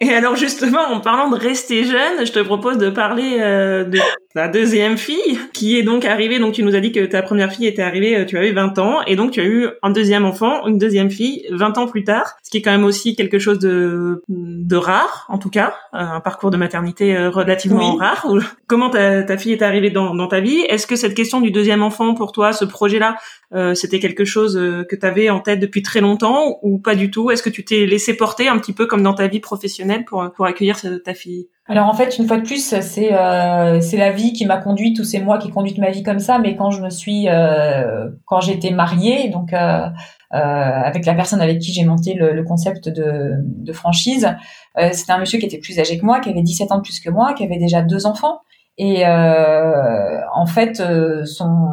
Et 0.00 0.12
alors 0.12 0.36
justement, 0.36 0.82
en 0.82 1.00
parlant 1.00 1.30
de 1.30 1.36
rester 1.36 1.84
jeune, 1.84 2.26
je 2.26 2.32
te 2.32 2.40
propose 2.40 2.78
de 2.78 2.90
parler 2.90 3.38
euh, 3.40 3.84
de 3.84 3.98
ta 4.34 4.48
deuxième 4.48 4.98
fille, 4.98 5.38
qui 5.52 5.78
est 5.78 5.84
donc 5.84 6.04
arrivée. 6.04 6.40
Donc 6.40 6.54
tu 6.54 6.64
nous 6.64 6.74
as 6.74 6.80
dit 6.80 6.90
que 6.90 7.04
ta 7.06 7.22
première 7.22 7.52
fille 7.52 7.66
était 7.66 7.82
arrivée, 7.82 8.16
euh, 8.16 8.24
tu 8.24 8.36
avais 8.36 8.50
20 8.50 8.78
ans, 8.78 9.02
et 9.06 9.14
donc 9.14 9.30
tu 9.30 9.40
as 9.40 9.44
eu 9.44 9.68
un 9.82 9.90
deuxième 9.90 10.24
enfant, 10.24 10.66
une 10.66 10.76
deuxième 10.76 11.10
fille, 11.10 11.46
20 11.50 11.78
ans 11.78 11.86
plus 11.86 12.02
tard, 12.02 12.34
ce 12.42 12.50
qui 12.50 12.58
est 12.58 12.62
quand 12.62 12.72
même 12.72 12.84
aussi 12.84 13.14
quelque 13.14 13.38
chose 13.38 13.60
de, 13.60 14.22
de 14.28 14.76
rare, 14.76 15.26
en 15.28 15.38
tout 15.38 15.50
cas, 15.50 15.74
euh, 15.94 15.98
un 15.98 16.20
parcours 16.20 16.50
de 16.50 16.56
maternité 16.56 17.28
relativement 17.28 17.94
rare. 17.94 18.26
Comment 18.66 18.90
ta, 18.90 19.22
ta, 19.22 19.38
fille 19.38 19.52
est 19.52 19.62
arrivée 19.62 19.90
dans, 19.90 20.14
dans 20.14 20.26
ta 20.26 20.40
vie? 20.40 20.60
Est-ce 20.68 20.88
que 20.88 20.96
cette 20.96 21.14
question 21.14 21.40
du 21.40 21.52
deuxième 21.52 21.82
enfant 21.82 22.14
pour 22.14 22.32
toi, 22.32 22.52
ce 22.52 22.64
projet-là, 22.64 23.16
euh, 23.54 23.74
c'était 23.74 24.00
quelque 24.00 24.24
chose 24.24 24.56
euh, 24.56 24.84
que 24.84 24.96
tu 24.96 25.06
avais 25.06 25.30
en 25.30 25.38
tête 25.38 25.60
depuis 25.60 25.82
très 25.82 26.00
longtemps 26.00 26.58
ou 26.62 26.78
pas 26.78 26.96
du 26.96 27.10
tout? 27.10 27.30
Est-ce 27.30 27.42
que 27.42 27.50
tu 27.50 27.64
t'es 27.64 27.86
laissé 27.86 28.14
porter 28.16 28.48
un 28.48 28.58
petit 28.58 28.72
peu 28.72 28.86
comme 28.86 29.02
dans 29.02 29.14
ta 29.14 29.28
vie 29.28 29.40
professionnelle 29.40 30.04
pour 30.04 30.28
pour 30.32 30.46
accueillir 30.46 30.80
ta 31.04 31.14
fille? 31.14 31.48
Alors 31.66 31.88
en 31.88 31.94
fait, 31.94 32.18
une 32.18 32.26
fois 32.26 32.36
de 32.36 32.42
plus, 32.42 32.74
c'est 32.80 33.14
euh, 33.14 33.80
c'est 33.80 33.96
la 33.96 34.10
vie 34.12 34.34
qui 34.34 34.44
m'a 34.44 34.58
conduite 34.58 34.98
ou 34.98 35.04
c'est 35.04 35.20
moi 35.20 35.38
qui 35.38 35.48
ai 35.48 35.50
conduit 35.50 35.74
ma 35.80 35.90
vie 35.90 36.02
comme 36.02 36.18
ça. 36.18 36.38
Mais 36.38 36.56
quand 36.56 36.70
je 36.70 36.82
me 36.82 36.90
suis, 36.90 37.26
euh, 37.28 38.10
quand 38.26 38.40
j'étais 38.40 38.70
mariée, 38.70 39.30
donc 39.30 39.54
euh, 39.54 39.88
avec 40.30 41.06
la 41.06 41.14
personne 41.14 41.40
avec 41.40 41.60
qui 41.60 41.72
j'ai 41.72 41.84
monté 41.84 42.12
le, 42.14 42.32
le, 42.32 42.44
concept 42.44 42.88
de, 42.90 43.36
de 43.40 43.72
franchise, 43.72 44.28
c'était 44.92 45.12
un 45.12 45.18
monsieur 45.18 45.38
qui 45.38 45.46
était 45.46 45.58
plus 45.58 45.78
âgé 45.78 45.98
que 45.98 46.04
moi, 46.04 46.20
qui 46.20 46.28
avait 46.28 46.42
17 46.42 46.72
ans 46.72 46.78
de 46.78 46.82
plus 46.82 47.00
que 47.00 47.08
moi, 47.08 47.32
qui 47.34 47.44
avait 47.44 47.58
déjà 47.58 47.80
deux 47.82 48.04
enfants. 48.04 48.40
Et 48.76 49.06
en 49.06 50.46
fait, 50.46 50.82
son 51.24 51.68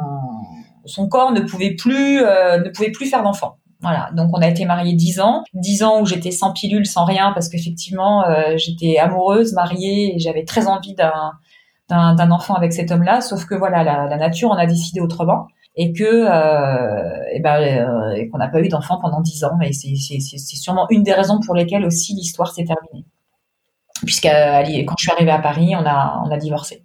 son 0.86 1.08
corps 1.08 1.32
ne 1.32 1.42
pouvait 1.42 1.76
plus 1.76 2.22
euh, 2.22 2.60
ne 2.60 2.70
pouvait 2.70 2.92
plus 2.92 3.08
faire 3.08 3.24
d'enfant. 3.24 3.58
Voilà, 3.82 4.12
donc 4.16 4.30
on 4.34 4.42
a 4.42 4.48
été 4.48 4.66
mariés 4.66 4.94
dix 4.94 5.20
ans, 5.20 5.44
dix 5.54 5.82
ans 5.82 6.02
où 6.02 6.06
j'étais 6.06 6.30
sans 6.30 6.54
pilule, 6.54 6.86
sans 6.86 7.04
rien, 7.04 7.32
parce 7.34 7.50
qu'effectivement 7.50 8.24
euh, 8.26 8.56
j'étais 8.58 8.98
amoureuse, 9.00 9.54
mariée, 9.54 10.16
et 10.16 10.20
j'avais 10.20 10.46
très 10.46 10.68
envie 10.68 10.94
d'un 10.94 11.34
d'un 11.90 12.32
enfant 12.32 12.54
avec 12.54 12.72
cet 12.72 12.90
homme-là. 12.90 13.20
Sauf 13.20 13.46
que 13.46 13.54
voilà, 13.54 13.84
la, 13.84 14.08
la, 14.08 14.16
nature 14.16 14.50
en 14.50 14.56
a 14.56 14.66
décidé 14.66 15.02
autrement 15.02 15.48
et 15.76 15.92
que 15.92 16.04
euh, 16.04 17.24
et 17.34 17.42
ben 17.42 17.60
euh, 17.60 18.30
qu'on 18.32 18.38
n'a 18.38 18.48
pas 18.48 18.62
eu 18.62 18.70
d'enfant 18.70 18.98
pendant 19.02 19.20
dix 19.20 19.44
ans. 19.44 19.60
Et 19.62 19.74
c'est 19.74 19.96
c'est 19.96 20.38
sûrement 20.56 20.88
une 20.90 21.04
des 21.04 21.14
raisons 21.14 21.40
pour 21.46 21.56
lesquelles 21.56 21.86
aussi 21.86 22.14
l'histoire 22.14 22.54
s'est 22.54 22.64
terminée. 22.64 23.06
Puisque 24.06 24.24
quand 24.26 24.96
je 24.98 25.04
suis 25.04 25.12
arrivée 25.12 25.32
à 25.32 25.40
Paris, 25.40 25.74
on 25.76 25.86
a 25.86 26.22
on 26.26 26.32
a 26.32 26.38
divorcé. 26.38 26.84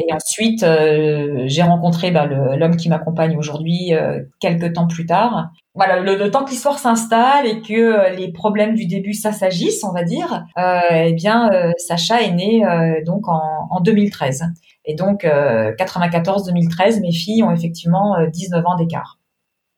Et 0.00 0.12
ensuite, 0.12 0.62
euh, 0.62 1.42
j'ai 1.46 1.62
rencontré 1.62 2.12
bah, 2.12 2.24
l'homme 2.26 2.76
qui 2.76 2.88
m'accompagne 2.88 3.36
aujourd'hui 3.36 3.92
euh, 3.92 4.20
quelques 4.38 4.72
temps 4.74 4.86
plus 4.86 5.06
tard. 5.06 5.50
Voilà, 5.74 5.98
le, 5.98 6.30
temps 6.30 6.44
que 6.44 6.50
l'histoire 6.50 6.78
s'installe 6.78 7.46
et 7.46 7.60
que 7.62 7.74
euh, 7.74 8.10
les 8.10 8.30
problèmes 8.30 8.74
du 8.74 8.86
début 8.86 9.12
ça 9.12 9.32
s'agissent, 9.32 9.82
on 9.82 9.92
va 9.92 10.04
dire, 10.04 10.44
euh, 10.56 10.80
eh 10.92 11.12
bien, 11.14 11.50
Sacha 11.78 12.22
est 12.22 12.32
né 12.32 12.62
donc 13.04 13.26
en, 13.28 13.66
en, 13.70 13.80
2013. 13.80 14.44
Et 14.84 14.94
donc, 14.94 15.24
94-2013, 15.24 17.00
mes 17.00 17.12
filles 17.12 17.42
ont 17.42 17.50
effectivement 17.50 18.16
19 18.32 18.64
ans 18.66 18.76
d'écart. 18.76 19.18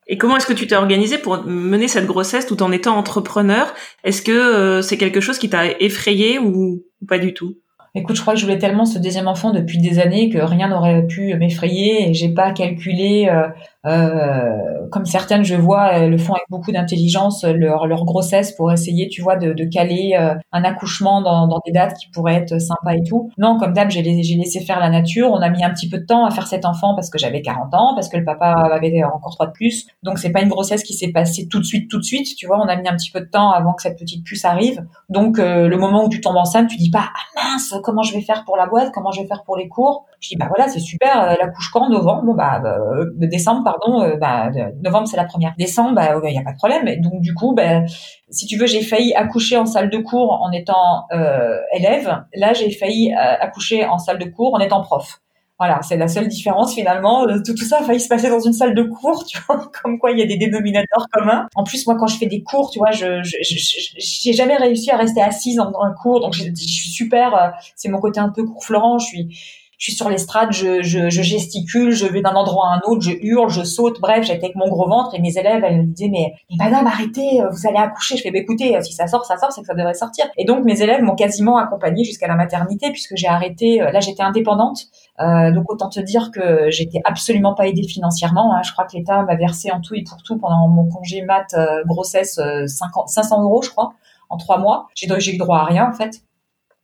Et 0.07 0.17
comment 0.17 0.37
est-ce 0.37 0.47
que 0.47 0.53
tu 0.53 0.67
t'es 0.67 0.75
organisé 0.75 1.17
pour 1.17 1.43
mener 1.45 1.87
cette 1.87 2.05
grossesse 2.05 2.45
tout 2.45 2.61
en 2.63 2.71
étant 2.71 2.97
entrepreneur? 2.97 3.73
Est-ce 4.03 4.21
que 4.21 4.81
c'est 4.81 4.97
quelque 4.97 5.19
chose 5.19 5.37
qui 5.37 5.49
t'a 5.49 5.67
effrayé 5.79 6.39
ou 6.39 6.83
pas 7.07 7.17
du 7.17 7.33
tout? 7.33 7.55
Écoute, 7.93 8.15
je 8.15 8.21
crois 8.21 8.35
que 8.35 8.39
je 8.39 8.45
voulais 8.45 8.57
tellement 8.57 8.85
ce 8.85 8.99
deuxième 8.99 9.27
enfant 9.27 9.51
depuis 9.51 9.77
des 9.77 9.99
années 9.99 10.29
que 10.29 10.37
rien 10.37 10.69
n'aurait 10.69 11.05
pu 11.07 11.35
m'effrayer 11.35 12.09
et 12.09 12.13
j'ai 12.13 12.29
pas 12.29 12.51
calculé 12.51 13.27
euh, 13.29 13.49
euh, 13.85 14.87
comme 14.91 15.05
certaines 15.05 15.43
je 15.43 15.55
vois 15.55 16.05
le 16.05 16.17
font 16.19 16.33
avec 16.33 16.45
beaucoup 16.49 16.71
d'intelligence 16.71 17.43
leur 17.43 17.87
leur 17.87 18.05
grossesse 18.05 18.51
pour 18.51 18.71
essayer 18.71 19.07
tu 19.09 19.23
vois 19.23 19.37
de, 19.37 19.53
de 19.53 19.63
caler 19.63 20.15
euh, 20.19 20.35
un 20.51 20.63
accouchement 20.63 21.21
dans, 21.21 21.47
dans 21.47 21.59
des 21.65 21.71
dates 21.71 21.97
qui 21.97 22.07
pourraient 22.09 22.35
être 22.35 22.59
sympas 22.59 22.93
et 22.93 23.03
tout. 23.03 23.31
Non 23.39 23.57
comme 23.57 23.73
d'hab 23.73 23.89
j'ai 23.89 24.03
laissé 24.03 24.59
faire 24.59 24.79
la 24.79 24.89
nature. 24.89 25.31
On 25.31 25.41
a 25.41 25.49
mis 25.49 25.63
un 25.63 25.71
petit 25.71 25.89
peu 25.89 25.97
de 25.97 26.05
temps 26.05 26.25
à 26.25 26.31
faire 26.31 26.45
cet 26.45 26.65
enfant 26.65 26.93
parce 26.93 27.09
que 27.09 27.17
j'avais 27.17 27.41
40 27.41 27.73
ans 27.73 27.95
parce 27.95 28.07
que 28.07 28.17
le 28.17 28.25
papa 28.25 28.51
avait 28.71 29.03
encore 29.03 29.33
trois 29.33 29.47
de 29.47 29.51
plus. 29.51 29.87
Donc 30.03 30.19
c'est 30.19 30.31
pas 30.31 30.41
une 30.41 30.49
grossesse 30.49 30.83
qui 30.83 30.93
s'est 30.93 31.11
passée 31.11 31.47
tout 31.47 31.59
de 31.59 31.65
suite 31.65 31.89
tout 31.89 31.97
de 31.97 32.03
suite 32.03 32.35
tu 32.35 32.45
vois. 32.45 32.59
On 32.59 32.67
a 32.67 32.75
mis 32.75 32.87
un 32.87 32.95
petit 32.95 33.09
peu 33.11 33.21
de 33.21 33.29
temps 33.29 33.51
avant 33.51 33.73
que 33.73 33.81
cette 33.81 33.97
petite 33.97 34.23
puce 34.23 34.45
arrive. 34.45 34.85
Donc 35.09 35.39
euh, 35.39 35.67
le 35.67 35.77
moment 35.77 36.05
où 36.05 36.09
tu 36.09 36.21
tombes 36.21 36.37
enceinte 36.37 36.67
tu 36.69 36.77
dis 36.77 36.91
pas 36.91 37.09
ah 37.15 37.53
mince 37.53 37.73
comment 37.83 38.03
je 38.03 38.13
vais 38.13 38.21
faire 38.21 38.43
pour 38.45 38.57
la 38.57 38.67
boîte? 38.67 38.91
Comment 38.93 39.11
je 39.11 39.21
vais 39.21 39.27
faire 39.27 39.43
pour 39.43 39.57
les 39.57 39.67
cours 39.67 40.05
je 40.19 40.29
dis 40.29 40.35
bah 40.35 40.45
voilà 40.47 40.67
c'est 40.67 40.79
super 40.79 41.35
la 41.39 41.47
couche 41.47 41.71
quand? 41.73 41.89
Novembre? 41.89 42.23
Bon 42.25 42.35
bah, 42.35 42.61
de 42.61 43.25
décembre 43.25 43.63
pardon, 43.71 44.03
euh, 44.03 44.15
bah, 44.17 44.49
novembre 44.83 45.07
c'est 45.07 45.17
la 45.17 45.25
première. 45.25 45.53
Décembre, 45.57 45.95
bah, 45.95 46.15
il 46.23 46.33
y 46.33 46.37
a 46.37 46.43
pas 46.43 46.51
de 46.51 46.57
problème. 46.57 47.01
Donc 47.01 47.21
du 47.21 47.33
coup, 47.33 47.53
bah, 47.53 47.81
si 48.29 48.45
tu 48.45 48.57
veux, 48.57 48.67
j'ai 48.67 48.81
failli 48.81 49.13
accoucher 49.13 49.57
en 49.57 49.65
salle 49.65 49.89
de 49.89 49.97
cours 49.97 50.39
en 50.41 50.51
étant 50.51 51.05
euh, 51.13 51.57
élève. 51.73 52.23
Là, 52.35 52.53
j'ai 52.53 52.71
failli 52.71 53.13
euh, 53.13 53.35
accoucher 53.39 53.85
en 53.85 53.97
salle 53.97 54.19
de 54.19 54.25
cours 54.25 54.53
en 54.53 54.59
étant 54.59 54.81
prof. 54.81 55.19
Voilà, 55.59 55.79
c'est 55.83 55.97
la 55.97 56.07
seule 56.07 56.27
différence 56.27 56.73
finalement. 56.73 57.27
Tout, 57.45 57.55
ça 57.57 57.79
a 57.81 57.83
failli 57.83 57.99
se 57.99 58.07
passer 58.07 58.29
dans 58.29 58.39
une 58.39 58.53
salle 58.53 58.73
de 58.73 58.81
cours, 58.81 59.23
tu 59.29 59.37
vois, 59.45 59.69
comme 59.83 59.99
quoi 59.99 60.09
il 60.11 60.17
y 60.17 60.23
a 60.23 60.25
des 60.25 60.37
dénominateurs 60.37 61.05
communs. 61.11 61.47
En 61.55 61.63
plus, 61.63 61.85
moi, 61.85 61.95
quand 61.99 62.07
je 62.07 62.17
fais 62.17 62.25
des 62.25 62.41
cours, 62.41 62.71
tu 62.71 62.79
vois, 62.79 62.89
je 62.89 63.21
j'ai 63.23 64.33
jamais 64.33 64.55
réussi 64.57 64.89
à 64.89 64.97
rester 64.97 65.21
assise 65.21 65.57
dans 65.57 65.71
un 65.81 65.93
cours, 65.93 66.19
donc 66.19 66.33
je, 66.33 66.45
je 66.45 66.55
suis 66.55 66.89
super. 66.89 67.53
C'est 67.75 67.89
mon 67.89 67.99
côté 67.99 68.19
un 68.19 68.29
peu 68.29 68.43
court 68.43 68.63
Florent. 68.65 68.97
Je 68.97 69.05
suis 69.05 69.60
je 69.81 69.85
suis 69.85 69.93
sur 69.93 70.09
l'estrade, 70.09 70.51
je, 70.51 70.83
je, 70.83 71.09
je, 71.09 71.21
gesticule, 71.23 71.91
je 71.91 72.05
vais 72.05 72.21
d'un 72.21 72.35
endroit 72.35 72.67
à 72.67 72.75
un 72.75 72.81
autre, 72.85 73.01
je 73.01 73.13
hurle, 73.19 73.49
je 73.49 73.63
saute. 73.63 73.99
Bref, 73.99 74.23
j'étais 74.23 74.45
avec 74.45 74.55
mon 74.55 74.69
gros 74.69 74.87
ventre 74.87 75.15
et 75.15 75.19
mes 75.19 75.35
élèves, 75.35 75.63
elles 75.63 75.87
me 75.87 75.91
disaient 75.91 76.09
mais, 76.11 76.33
mais 76.51 76.57
madame, 76.63 76.85
arrêtez, 76.85 77.41
vous 77.51 77.67
allez 77.67 77.79
accoucher. 77.79 78.15
Je 78.15 78.21
fais 78.21 78.29
bah, 78.29 78.37
écoutez, 78.37 78.77
si 78.83 78.93
ça 78.93 79.07
sort, 79.07 79.25
ça 79.25 79.37
sort, 79.37 79.51
c'est 79.51 79.61
que 79.61 79.67
ça 79.67 79.73
devrait 79.73 79.95
sortir. 79.95 80.25
Et 80.37 80.45
donc 80.45 80.63
mes 80.65 80.83
élèves 80.83 81.01
m'ont 81.01 81.15
quasiment 81.15 81.57
accompagnée 81.57 82.03
jusqu'à 82.03 82.27
la 82.27 82.35
maternité 82.35 82.91
puisque 82.91 83.15
j'ai 83.15 83.27
arrêté. 83.27 83.81
Euh, 83.81 83.91
là, 83.91 84.01
j'étais 84.01 84.21
indépendante, 84.21 84.85
euh, 85.19 85.51
donc 85.51 85.71
autant 85.71 85.89
te 85.89 85.99
dire 85.99 86.29
que 86.31 86.69
j'étais 86.69 87.01
absolument 87.03 87.55
pas 87.55 87.67
aidée 87.67 87.87
financièrement. 87.87 88.53
Hein. 88.53 88.61
Je 88.63 88.71
crois 88.71 88.85
que 88.85 88.95
l'État 88.95 89.23
m'a 89.23 89.35
versé 89.35 89.71
en 89.71 89.81
tout 89.81 89.95
et 89.95 90.03
pour 90.03 90.21
tout 90.21 90.37
pendant 90.37 90.67
mon 90.67 90.87
congé 90.87 91.23
mat 91.23 91.47
euh, 91.55 91.83
grossesse 91.85 92.39
500 92.67 93.41
euros, 93.41 93.63
je 93.63 93.71
crois, 93.71 93.93
en 94.29 94.37
trois 94.37 94.59
mois. 94.59 94.87
J'ai 94.93 95.07
eu 95.07 95.37
droit 95.37 95.57
à 95.57 95.65
rien 95.65 95.89
en 95.89 95.93
fait. 95.93 96.21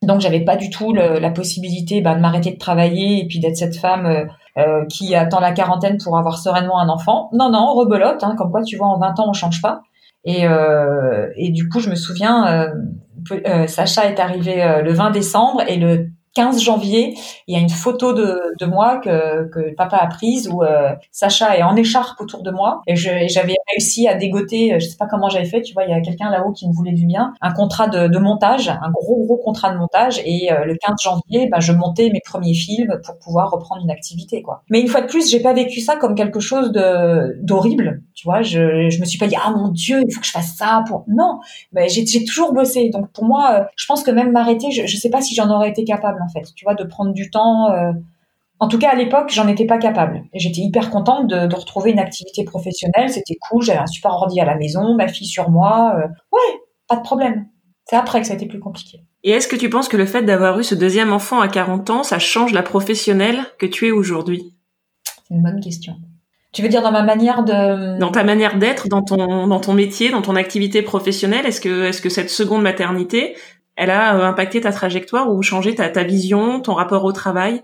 Donc 0.03 0.21
j'avais 0.21 0.41
pas 0.41 0.55
du 0.55 0.69
tout 0.69 0.93
la 0.93 1.31
possibilité 1.31 2.01
bah, 2.01 2.13
de 2.15 2.19
m'arrêter 2.19 2.51
de 2.51 2.57
travailler 2.57 3.19
et 3.19 3.27
puis 3.27 3.39
d'être 3.39 3.57
cette 3.57 3.77
femme 3.77 4.05
euh, 4.05 4.25
euh, 4.57 4.85
qui 4.85 5.15
attend 5.15 5.39
la 5.39 5.51
quarantaine 5.51 5.97
pour 5.97 6.17
avoir 6.17 6.37
sereinement 6.37 6.79
un 6.79 6.89
enfant. 6.89 7.29
Non, 7.33 7.49
non, 7.49 7.73
rebelote, 7.73 8.23
hein, 8.23 8.35
comme 8.37 8.51
quoi 8.51 8.63
tu 8.63 8.77
vois 8.77 8.87
en 8.87 8.99
20 8.99 9.19
ans 9.19 9.29
on 9.29 9.33
change 9.33 9.61
pas. 9.61 9.81
Et, 10.23 10.45
euh, 10.45 11.29
et 11.35 11.49
du 11.49 11.67
coup 11.67 11.79
je 11.79 11.89
me 11.89 11.95
souviens, 11.95 12.71
Sacha 13.67 14.05
est 14.05 14.19
arrivé 14.19 14.81
le 14.83 14.93
20 14.93 15.11
décembre 15.11 15.63
et 15.67 15.77
le 15.77 16.09
15 16.37 16.61
janvier, 16.61 17.15
il 17.47 17.55
y 17.55 17.57
a 17.57 17.59
une 17.59 17.69
photo 17.69 18.13
de, 18.13 18.39
de 18.59 18.65
moi 18.67 18.99
que, 18.99 19.49
que 19.49 19.73
papa 19.73 19.97
a 19.97 20.05
prise 20.05 20.47
où 20.47 20.61
euh, 20.61 20.93
Sacha 21.11 21.57
est 21.57 21.63
en 21.63 21.75
écharpe 21.75 22.21
autour 22.21 22.43
de 22.43 22.51
moi 22.51 22.83
et 22.85 22.95
j'avais 22.95 23.55
réussi 23.73 24.07
à 24.07 24.13
dégoter, 24.13 24.73
euh, 24.73 24.79
je 24.79 24.85
sais 24.85 24.97
pas 24.97 25.07
comment 25.07 25.29
j'avais 25.29 25.45
fait, 25.45 25.63
tu 25.63 25.73
vois, 25.73 25.85
il 25.85 25.89
y 25.89 25.93
a 25.93 26.01
quelqu'un 26.01 26.29
là-haut 26.29 26.51
qui 26.51 26.67
me 26.67 26.73
voulait 26.73 26.93
du 26.93 27.07
bien, 27.07 27.33
un 27.41 27.51
contrat 27.51 27.87
de, 27.87 28.07
de 28.07 28.19
montage, 28.19 28.69
un 28.69 28.91
gros 28.91 29.25
gros 29.25 29.37
contrat 29.37 29.73
de 29.73 29.79
montage 29.79 30.21
et 30.25 30.51
euh, 30.51 30.65
le 30.65 30.75
15 30.75 31.01
janvier, 31.01 31.49
bah, 31.49 31.59
je 31.59 31.71
montais 31.71 32.11
mes 32.13 32.21
premiers 32.23 32.53
films 32.53 33.01
pour 33.03 33.17
pouvoir 33.17 33.49
reprendre 33.49 33.81
une 33.83 33.89
activité 33.89 34.43
quoi. 34.43 34.61
Mais 34.69 34.79
une 34.79 34.89
fois 34.89 35.01
de 35.01 35.07
plus, 35.07 35.31
j'ai 35.31 35.39
pas 35.39 35.53
vécu 35.53 35.81
ça 35.81 35.95
comme 35.95 36.13
quelque 36.13 36.39
chose 36.39 36.71
de 36.71 37.35
d'horrible, 37.41 38.03
tu 38.13 38.25
vois, 38.25 38.43
je 38.43 38.91
je 38.91 38.99
me 38.99 39.05
suis 39.05 39.17
pas 39.17 39.25
dit 39.25 39.37
ah 39.43 39.49
mon 39.49 39.69
dieu, 39.69 40.03
il 40.07 40.13
faut 40.13 40.21
que 40.21 40.27
je 40.27 40.31
fasse 40.31 40.55
ça 40.55 40.83
pour 40.87 41.03
non, 41.07 41.39
mais 41.73 41.89
j'ai 41.89 42.05
toujours 42.25 42.53
bossé 42.53 42.91
donc 42.91 43.11
pour 43.11 43.25
moi, 43.25 43.67
je 43.75 43.87
pense 43.87 44.03
que 44.03 44.11
même 44.11 44.31
m'arrêter, 44.31 44.69
je 44.69 44.85
je 44.85 44.97
sais 44.97 45.09
pas 45.09 45.21
si 45.21 45.33
j'en 45.33 45.49
aurais 45.49 45.69
été 45.69 45.83
capable 45.83 46.19
en 46.27 46.29
fait, 46.29 46.53
tu 46.55 46.65
vois, 46.65 46.75
de 46.75 46.83
prendre 46.83 47.13
du 47.13 47.29
temps. 47.29 47.71
Euh, 47.71 47.91
en 48.59 48.67
tout 48.67 48.79
cas, 48.79 48.89
à 48.89 48.95
l'époque, 48.95 49.29
j'en 49.29 49.47
étais 49.47 49.65
pas 49.65 49.77
capable. 49.77 50.23
J'étais 50.33 50.61
hyper 50.61 50.89
contente 50.89 51.27
de, 51.27 51.53
retrouver 51.55 51.91
une 51.91 51.99
activité 51.99 52.43
professionnelle. 52.43 53.09
C'était 53.09 53.35
cool. 53.35 53.61
J'avais 53.61 53.79
un 53.79 53.87
super 53.87 54.11
ordi 54.11 54.39
à 54.39 54.45
la 54.45 54.55
maison, 54.55 54.95
ma 54.95 55.07
fille 55.07 55.27
sur 55.27 55.49
moi. 55.49 55.95
Euh, 55.97 56.07
ouais, 56.31 56.59
pas 56.87 56.95
de 56.95 57.01
problème. 57.01 57.47
C'est 57.85 57.95
après 57.95 58.21
que 58.21 58.27
ça 58.27 58.33
a 58.33 58.35
été 58.35 58.47
plus 58.47 58.59
compliqué. 58.59 58.99
Et 59.23 59.31
est-ce 59.31 59.47
que 59.47 59.55
tu 59.55 59.69
penses 59.69 59.87
que 59.87 59.97
le 59.97 60.05
fait 60.05 60.23
d'avoir 60.23 60.59
eu 60.59 60.63
ce 60.63 60.75
deuxième 60.75 61.13
enfant 61.13 61.39
à 61.39 61.47
40 61.47 61.89
ans, 61.89 62.03
ça 62.03 62.19
change 62.19 62.51
la 62.51 62.63
professionnelle 62.63 63.39
que 63.59 63.65
tu 63.65 63.87
es 63.87 63.91
aujourd'hui? 63.91 64.55
C'est 65.27 65.35
une 65.35 65.43
bonne 65.43 65.59
question. 65.59 65.95
Tu 66.53 66.61
veux 66.61 66.69
dire 66.69 66.81
dans 66.81 66.91
ma 66.91 67.03
manière 67.03 67.43
de 67.43 67.99
dans 67.99 68.09
ta 68.09 68.23
manière 68.23 68.57
d'être, 68.57 68.87
dans 68.87 69.03
ton 69.03 69.47
dans 69.47 69.59
ton 69.59 69.73
métier, 69.73 70.09
dans 70.09 70.21
ton 70.21 70.35
activité 70.35 70.81
professionnelle, 70.81 71.45
est-ce 71.45 71.61
que 71.61 71.83
est-ce 71.83 72.01
que 72.01 72.09
cette 72.09 72.29
seconde 72.29 72.63
maternité, 72.63 73.35
elle 73.77 73.91
a 73.91 74.15
euh, 74.15 74.25
impacté 74.25 74.59
ta 74.59 74.71
trajectoire 74.71 75.31
ou 75.31 75.41
changé 75.41 75.75
ta, 75.75 76.03
vision, 76.03 76.59
ton 76.59 76.73
rapport 76.73 77.05
au 77.05 77.11
travail? 77.11 77.61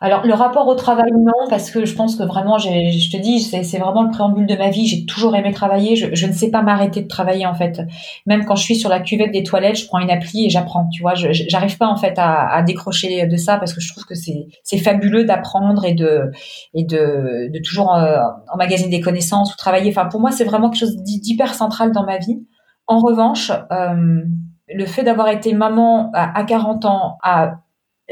Alors 0.00 0.26
le 0.26 0.34
rapport 0.34 0.66
au 0.66 0.74
travail 0.74 1.10
non 1.12 1.48
parce 1.48 1.70
que 1.70 1.86
je 1.86 1.94
pense 1.94 2.16
que 2.16 2.24
vraiment 2.24 2.58
je 2.58 2.68
te 3.10 3.16
dis 3.16 3.40
c'est 3.40 3.78
vraiment 3.78 4.02
le 4.02 4.10
préambule 4.10 4.44
de 4.44 4.56
ma 4.56 4.68
vie. 4.68 4.86
J'ai 4.86 5.06
toujours 5.06 5.34
aimé 5.36 5.52
travailler. 5.52 5.96
Je, 5.96 6.26
ne 6.26 6.32
sais 6.32 6.50
pas 6.50 6.62
m'arrêter 6.62 7.00
de 7.00 7.08
travailler 7.08 7.46
en 7.46 7.54
fait. 7.54 7.80
Même 8.26 8.44
quand 8.44 8.56
je 8.56 8.64
suis 8.64 8.74
sur 8.74 8.90
la 8.90 9.00
cuvette 9.00 9.30
des 9.30 9.44
toilettes 9.44 9.78
je 9.78 9.86
prends 9.86 10.00
une 10.00 10.10
appli 10.10 10.44
et 10.44 10.50
j'apprends 10.50 10.88
tu 10.92 11.00
vois. 11.00 11.14
J'arrive 11.14 11.78
pas 11.78 11.86
en 11.86 11.96
fait 11.96 12.14
à, 12.18 12.60
décrocher 12.64 13.26
de 13.26 13.36
ça 13.36 13.56
parce 13.56 13.72
que 13.72 13.80
je 13.80 13.90
trouve 13.92 14.04
que 14.04 14.16
c'est 14.16 14.46
c'est 14.64 14.78
fabuleux 14.78 15.24
d'apprendre 15.24 15.84
et 15.86 15.94
de 15.94 16.30
et 16.74 16.84
de, 16.84 17.50
de 17.50 17.58
toujours 17.60 17.94
euh, 17.94 18.18
emmagasiner 18.52 18.90
des 18.90 19.00
connaissances 19.00 19.54
ou 19.54 19.56
travailler. 19.56 19.90
Enfin 19.90 20.06
pour 20.06 20.20
moi 20.20 20.32
c'est 20.32 20.44
vraiment 20.44 20.68
quelque 20.68 20.80
chose 20.80 20.96
d'hyper 20.96 21.54
central 21.54 21.92
dans 21.92 22.04
ma 22.04 22.18
vie. 22.18 22.44
En 22.88 22.98
revanche 22.98 23.52
euh, 23.72 24.22
le 24.68 24.86
fait 24.86 25.02
d'avoir 25.02 25.28
été 25.28 25.52
maman 25.52 26.10
à, 26.14 26.42
40 26.44 26.84
ans 26.84 27.18
a 27.22 27.60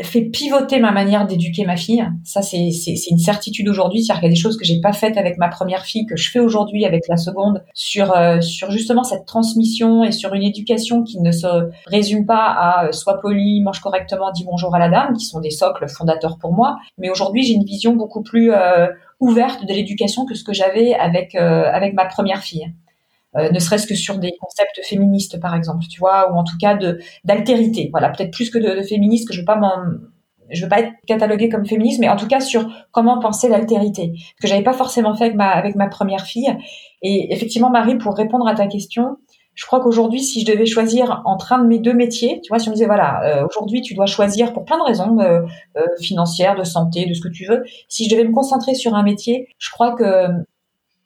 fait 0.01 0.23
pivoter 0.23 0.81
ma 0.81 0.91
manière 0.91 1.27
d'éduquer 1.27 1.67
ma 1.67 1.77
fille. 1.77 2.03
Ça, 2.25 2.41
c'est, 2.41 2.71
une 3.11 3.19
certitude 3.19 3.69
aujourd'hui. 3.69 4.03
C'est-à-dire 4.03 4.21
qu'il 4.21 4.31
y 4.31 4.33
a 4.33 4.35
des 4.35 4.41
choses 4.41 4.57
que 4.57 4.65
j'ai 4.65 4.81
pas 4.81 4.95
faites 4.95 5.19
avec 5.19 5.37
ma 5.37 5.49
première 5.49 5.85
fille, 5.85 6.07
que 6.07 6.17
je 6.17 6.31
fais 6.31 6.39
aujourd'hui 6.39 6.87
avec 6.87 7.09
la 7.09 7.19
seconde, 7.19 7.63
sur, 7.75 8.17
euh, 8.17 8.41
sur 8.41 8.71
justement 8.71 9.05
cette 9.05 9.27
transmission 9.27 10.03
et 10.03 10.11
sur 10.11 10.33
une 10.33 10.45
éducation 10.45 11.03
qui 11.03 11.21
ne 11.21 11.31
se 11.31 11.71
résume 11.87 12.25
pas 12.25 12.47
à 12.47 12.87
euh, 12.87 12.93
sois 12.93 13.21
poli, 13.21 13.61
mange 13.61 13.81
correctement, 13.81 14.31
dis 14.33 14.45
bonjour 14.45 14.75
à 14.75 14.79
la 14.79 14.89
dame, 14.89 15.15
qui 15.15 15.27
sont 15.27 15.41
des 15.41 15.51
socles 15.51 15.87
fondateurs 15.89 16.39
pour 16.39 16.55
moi. 16.55 16.79
Mais 16.97 17.11
aujourd'hui, 17.11 17.43
j'ai 17.43 17.53
une 17.53 17.65
vision 17.65 17.95
beaucoup 17.95 18.23
plus 18.23 18.51
euh, 18.53 18.89
ouverte 19.21 19.67
de 19.67 19.73
l'éducation 19.75 20.25
que 20.25 20.35
ce 20.35 20.43
que 20.43 20.55
j'avais 20.55 20.95
avec, 20.95 21.35
avec 21.35 21.93
ma 21.93 22.07
première 22.07 22.43
fille. 22.43 22.73
Euh, 23.37 23.51
ne 23.51 23.59
serait-ce 23.59 23.87
que 23.87 23.95
sur 23.95 24.19
des 24.19 24.33
concepts 24.41 24.81
féministes 24.85 25.41
par 25.41 25.55
exemple, 25.55 25.85
tu 25.91 25.99
vois, 25.99 26.33
ou 26.33 26.37
en 26.37 26.45
tout 26.45 26.57
cas 26.61 26.75
de 26.75 26.99
d'altérité. 27.25 27.89
Voilà, 27.91 28.11
peut-être 28.11 28.33
plus 28.33 28.51
que 28.51 28.59
de, 28.59 28.77
de 28.79 28.83
féministe, 28.83 29.29
que 29.29 29.35
je 29.35 29.41
veux 29.41 29.47
pas 29.47 29.59
je 30.51 30.63
veux 30.63 30.69
pas 30.69 30.81
être 30.81 30.93
cataloguée 31.07 31.49
comme 31.49 31.67
féministe, 31.67 31.99
mais 32.01 32.09
en 32.09 32.17
tout 32.17 32.27
cas 32.27 32.41
sur 32.41 32.69
comment 32.91 33.19
penser 33.19 33.49
l'altérité, 33.49 34.13
que 34.41 34.47
j'avais 34.47 34.63
pas 34.63 34.75
forcément 34.75 35.15
fait 35.15 35.25
avec 35.25 35.37
ma, 35.37 35.49
avec 35.49 35.77
ma 35.77 35.89
première 35.89 36.27
fille. 36.27 36.55
Et 37.03 37.33
effectivement, 37.33 37.71
Marie, 37.71 37.97
pour 37.97 38.15
répondre 38.15 38.47
à 38.47 38.55
ta 38.55 38.67
question, 38.67 39.17
je 39.55 39.67
crois 39.67 39.81
qu'aujourd'hui, 39.81 40.21
si 40.21 40.41
je 40.41 40.51
devais 40.51 40.67
choisir 40.67 41.23
entre 41.27 41.53
un 41.53 41.59
de 41.59 41.67
mes 41.67 41.79
deux 41.79 41.93
métiers, 41.93 42.41
tu 42.43 42.49
vois, 42.49 42.59
si 42.59 42.69
on 42.69 42.71
me 42.71 42.77
disait 42.77 42.87
voilà, 42.87 43.23
euh, 43.25 43.47
aujourd'hui 43.47 43.83
tu 43.83 43.95
dois 43.95 44.07
choisir 44.07 44.53
pour 44.53 44.65
plein 44.65 44.79
de 44.79 44.85
raisons 44.85 45.19
euh, 45.21 45.43
euh, 45.77 45.87
financières, 46.01 46.57
de 46.57 46.65
santé, 46.65 47.07
de 47.07 47.13
ce 47.15 47.21
que 47.21 47.29
tu 47.29 47.45
veux. 47.45 47.63
Si 47.89 48.05
je 48.05 48.11
devais 48.11 48.25
me 48.25 48.33
concentrer 48.33 48.75
sur 48.75 48.95
un 48.95 49.03
métier, 49.03 49.49
je 49.59 49.71
crois 49.71 49.95
que 49.95 50.29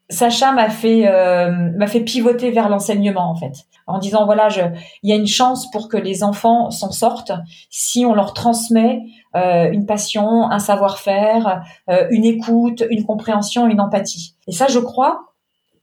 Sacha 0.08 0.52
m'a 0.52 0.70
fait 0.70 1.08
euh, 1.08 1.50
m'a 1.76 1.88
fait 1.88 2.00
pivoter 2.00 2.50
vers 2.52 2.68
l'enseignement 2.68 3.28
en 3.28 3.34
fait, 3.34 3.52
en 3.88 3.98
disant 3.98 4.24
voilà, 4.24 4.48
je, 4.48 4.60
il 5.02 5.10
y 5.10 5.12
a 5.12 5.16
une 5.16 5.26
chance 5.26 5.68
pour 5.72 5.88
que 5.88 5.96
les 5.96 6.22
enfants 6.22 6.70
s'en 6.70 6.92
sortent 6.92 7.32
si 7.70 8.06
on 8.06 8.14
leur 8.14 8.32
transmet 8.32 9.00
euh, 9.34 9.68
une 9.72 9.84
passion, 9.84 10.48
un 10.48 10.60
savoir-faire, 10.60 11.62
euh, 11.90 12.06
une 12.10 12.24
écoute, 12.24 12.84
une 12.88 13.04
compréhension, 13.04 13.66
une 13.66 13.80
empathie. 13.80 14.36
Et 14.46 14.52
ça, 14.52 14.68
je 14.68 14.78
crois 14.78 15.32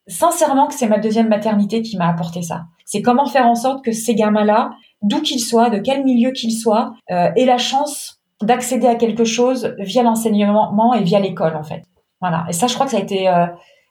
sincèrement 0.07 0.67
que 0.67 0.73
c'est 0.73 0.87
ma 0.87 0.99
deuxième 0.99 1.27
maternité 1.27 1.81
qui 1.81 1.97
m'a 1.97 2.07
apporté 2.07 2.41
ça. 2.41 2.63
C'est 2.85 3.01
comment 3.01 3.25
faire 3.25 3.47
en 3.47 3.55
sorte 3.55 3.83
que 3.83 3.91
ces 3.91 4.15
gamins-là, 4.15 4.71
d'où 5.01 5.21
qu'ils 5.21 5.39
soient, 5.39 5.69
de 5.69 5.79
quel 5.79 6.03
milieu 6.03 6.31
qu'ils 6.31 6.51
soient, 6.51 6.93
aient 7.07 7.45
la 7.45 7.57
chance 7.57 8.21
d'accéder 8.41 8.87
à 8.87 8.95
quelque 8.95 9.23
chose 9.23 9.73
via 9.79 10.03
l'enseignement 10.03 10.93
et 10.93 11.03
via 11.03 11.21
l'école 11.21 11.55
en 11.55 11.63
fait. 11.63 11.83
Voilà. 12.19 12.45
Et 12.49 12.53
ça, 12.53 12.67
je 12.67 12.73
crois 12.73 12.85
que 12.85 12.91
ça 12.91 12.97
a 12.97 13.01
été 13.01 13.29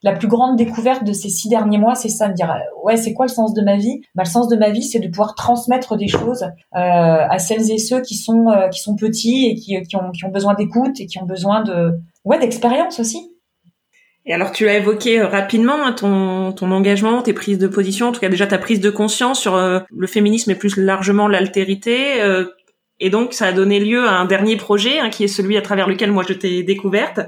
la 0.02 0.12
plus 0.12 0.28
grande 0.28 0.56
découverte 0.56 1.04
de 1.04 1.12
ces 1.12 1.28
six 1.28 1.48
derniers 1.48 1.78
mois, 1.78 1.94
c'est 1.94 2.08
ça, 2.08 2.28
me 2.28 2.34
dire 2.34 2.52
ouais, 2.82 2.96
c'est 2.96 3.12
quoi 3.12 3.26
le 3.26 3.30
sens 3.30 3.54
de 3.54 3.62
ma 3.62 3.76
vie? 3.76 4.02
Bah, 4.14 4.24
le 4.24 4.30
sens 4.30 4.48
de 4.48 4.56
ma 4.56 4.70
vie, 4.70 4.82
c'est 4.82 4.98
de 4.98 5.08
pouvoir 5.08 5.34
transmettre 5.34 5.96
des 5.96 6.08
choses 6.08 6.42
euh, 6.42 6.48
à 6.74 7.38
celles 7.38 7.70
et 7.70 7.78
ceux 7.78 8.00
qui 8.00 8.16
sont 8.16 8.48
euh, 8.48 8.68
qui 8.68 8.80
sont 8.80 8.96
petits 8.96 9.46
et 9.46 9.54
qui, 9.54 9.80
qui 9.82 9.96
ont 9.96 10.10
qui 10.10 10.24
ont 10.24 10.30
besoin 10.30 10.54
d'écoute 10.54 11.00
et 11.00 11.06
qui 11.06 11.18
ont 11.18 11.26
besoin 11.26 11.62
de 11.62 12.00
ouais 12.24 12.38
d'expérience 12.38 12.98
aussi. 12.98 13.30
Et 14.26 14.34
alors 14.34 14.52
tu 14.52 14.64
l'as 14.64 14.76
évoqué 14.76 15.20
euh, 15.20 15.28
rapidement, 15.28 15.84
hein, 15.84 15.92
ton, 15.92 16.52
ton 16.52 16.70
engagement, 16.72 17.22
tes 17.22 17.32
prises 17.32 17.58
de 17.58 17.68
position, 17.68 18.08
en 18.08 18.12
tout 18.12 18.20
cas 18.20 18.28
déjà 18.28 18.46
ta 18.46 18.58
prise 18.58 18.80
de 18.80 18.90
conscience 18.90 19.40
sur 19.40 19.56
le 19.56 20.06
féminisme 20.06 20.50
et 20.50 20.56
plus 20.56 20.76
largement 20.76 21.28
l'altérité. 21.28 22.20
et 22.98 23.10
donc 23.10 23.34
ça 23.34 23.46
a 23.46 23.52
donné 23.52 23.80
lieu 23.80 24.06
à 24.06 24.14
un 24.14 24.24
dernier 24.24 24.56
projet, 24.56 24.98
hein, 24.98 25.10
qui 25.10 25.24
est 25.24 25.28
celui 25.28 25.56
à 25.56 25.62
travers 25.62 25.88
lequel 25.88 26.10
moi 26.12 26.24
je 26.28 26.34
t'ai 26.34 26.62
découverte, 26.62 27.20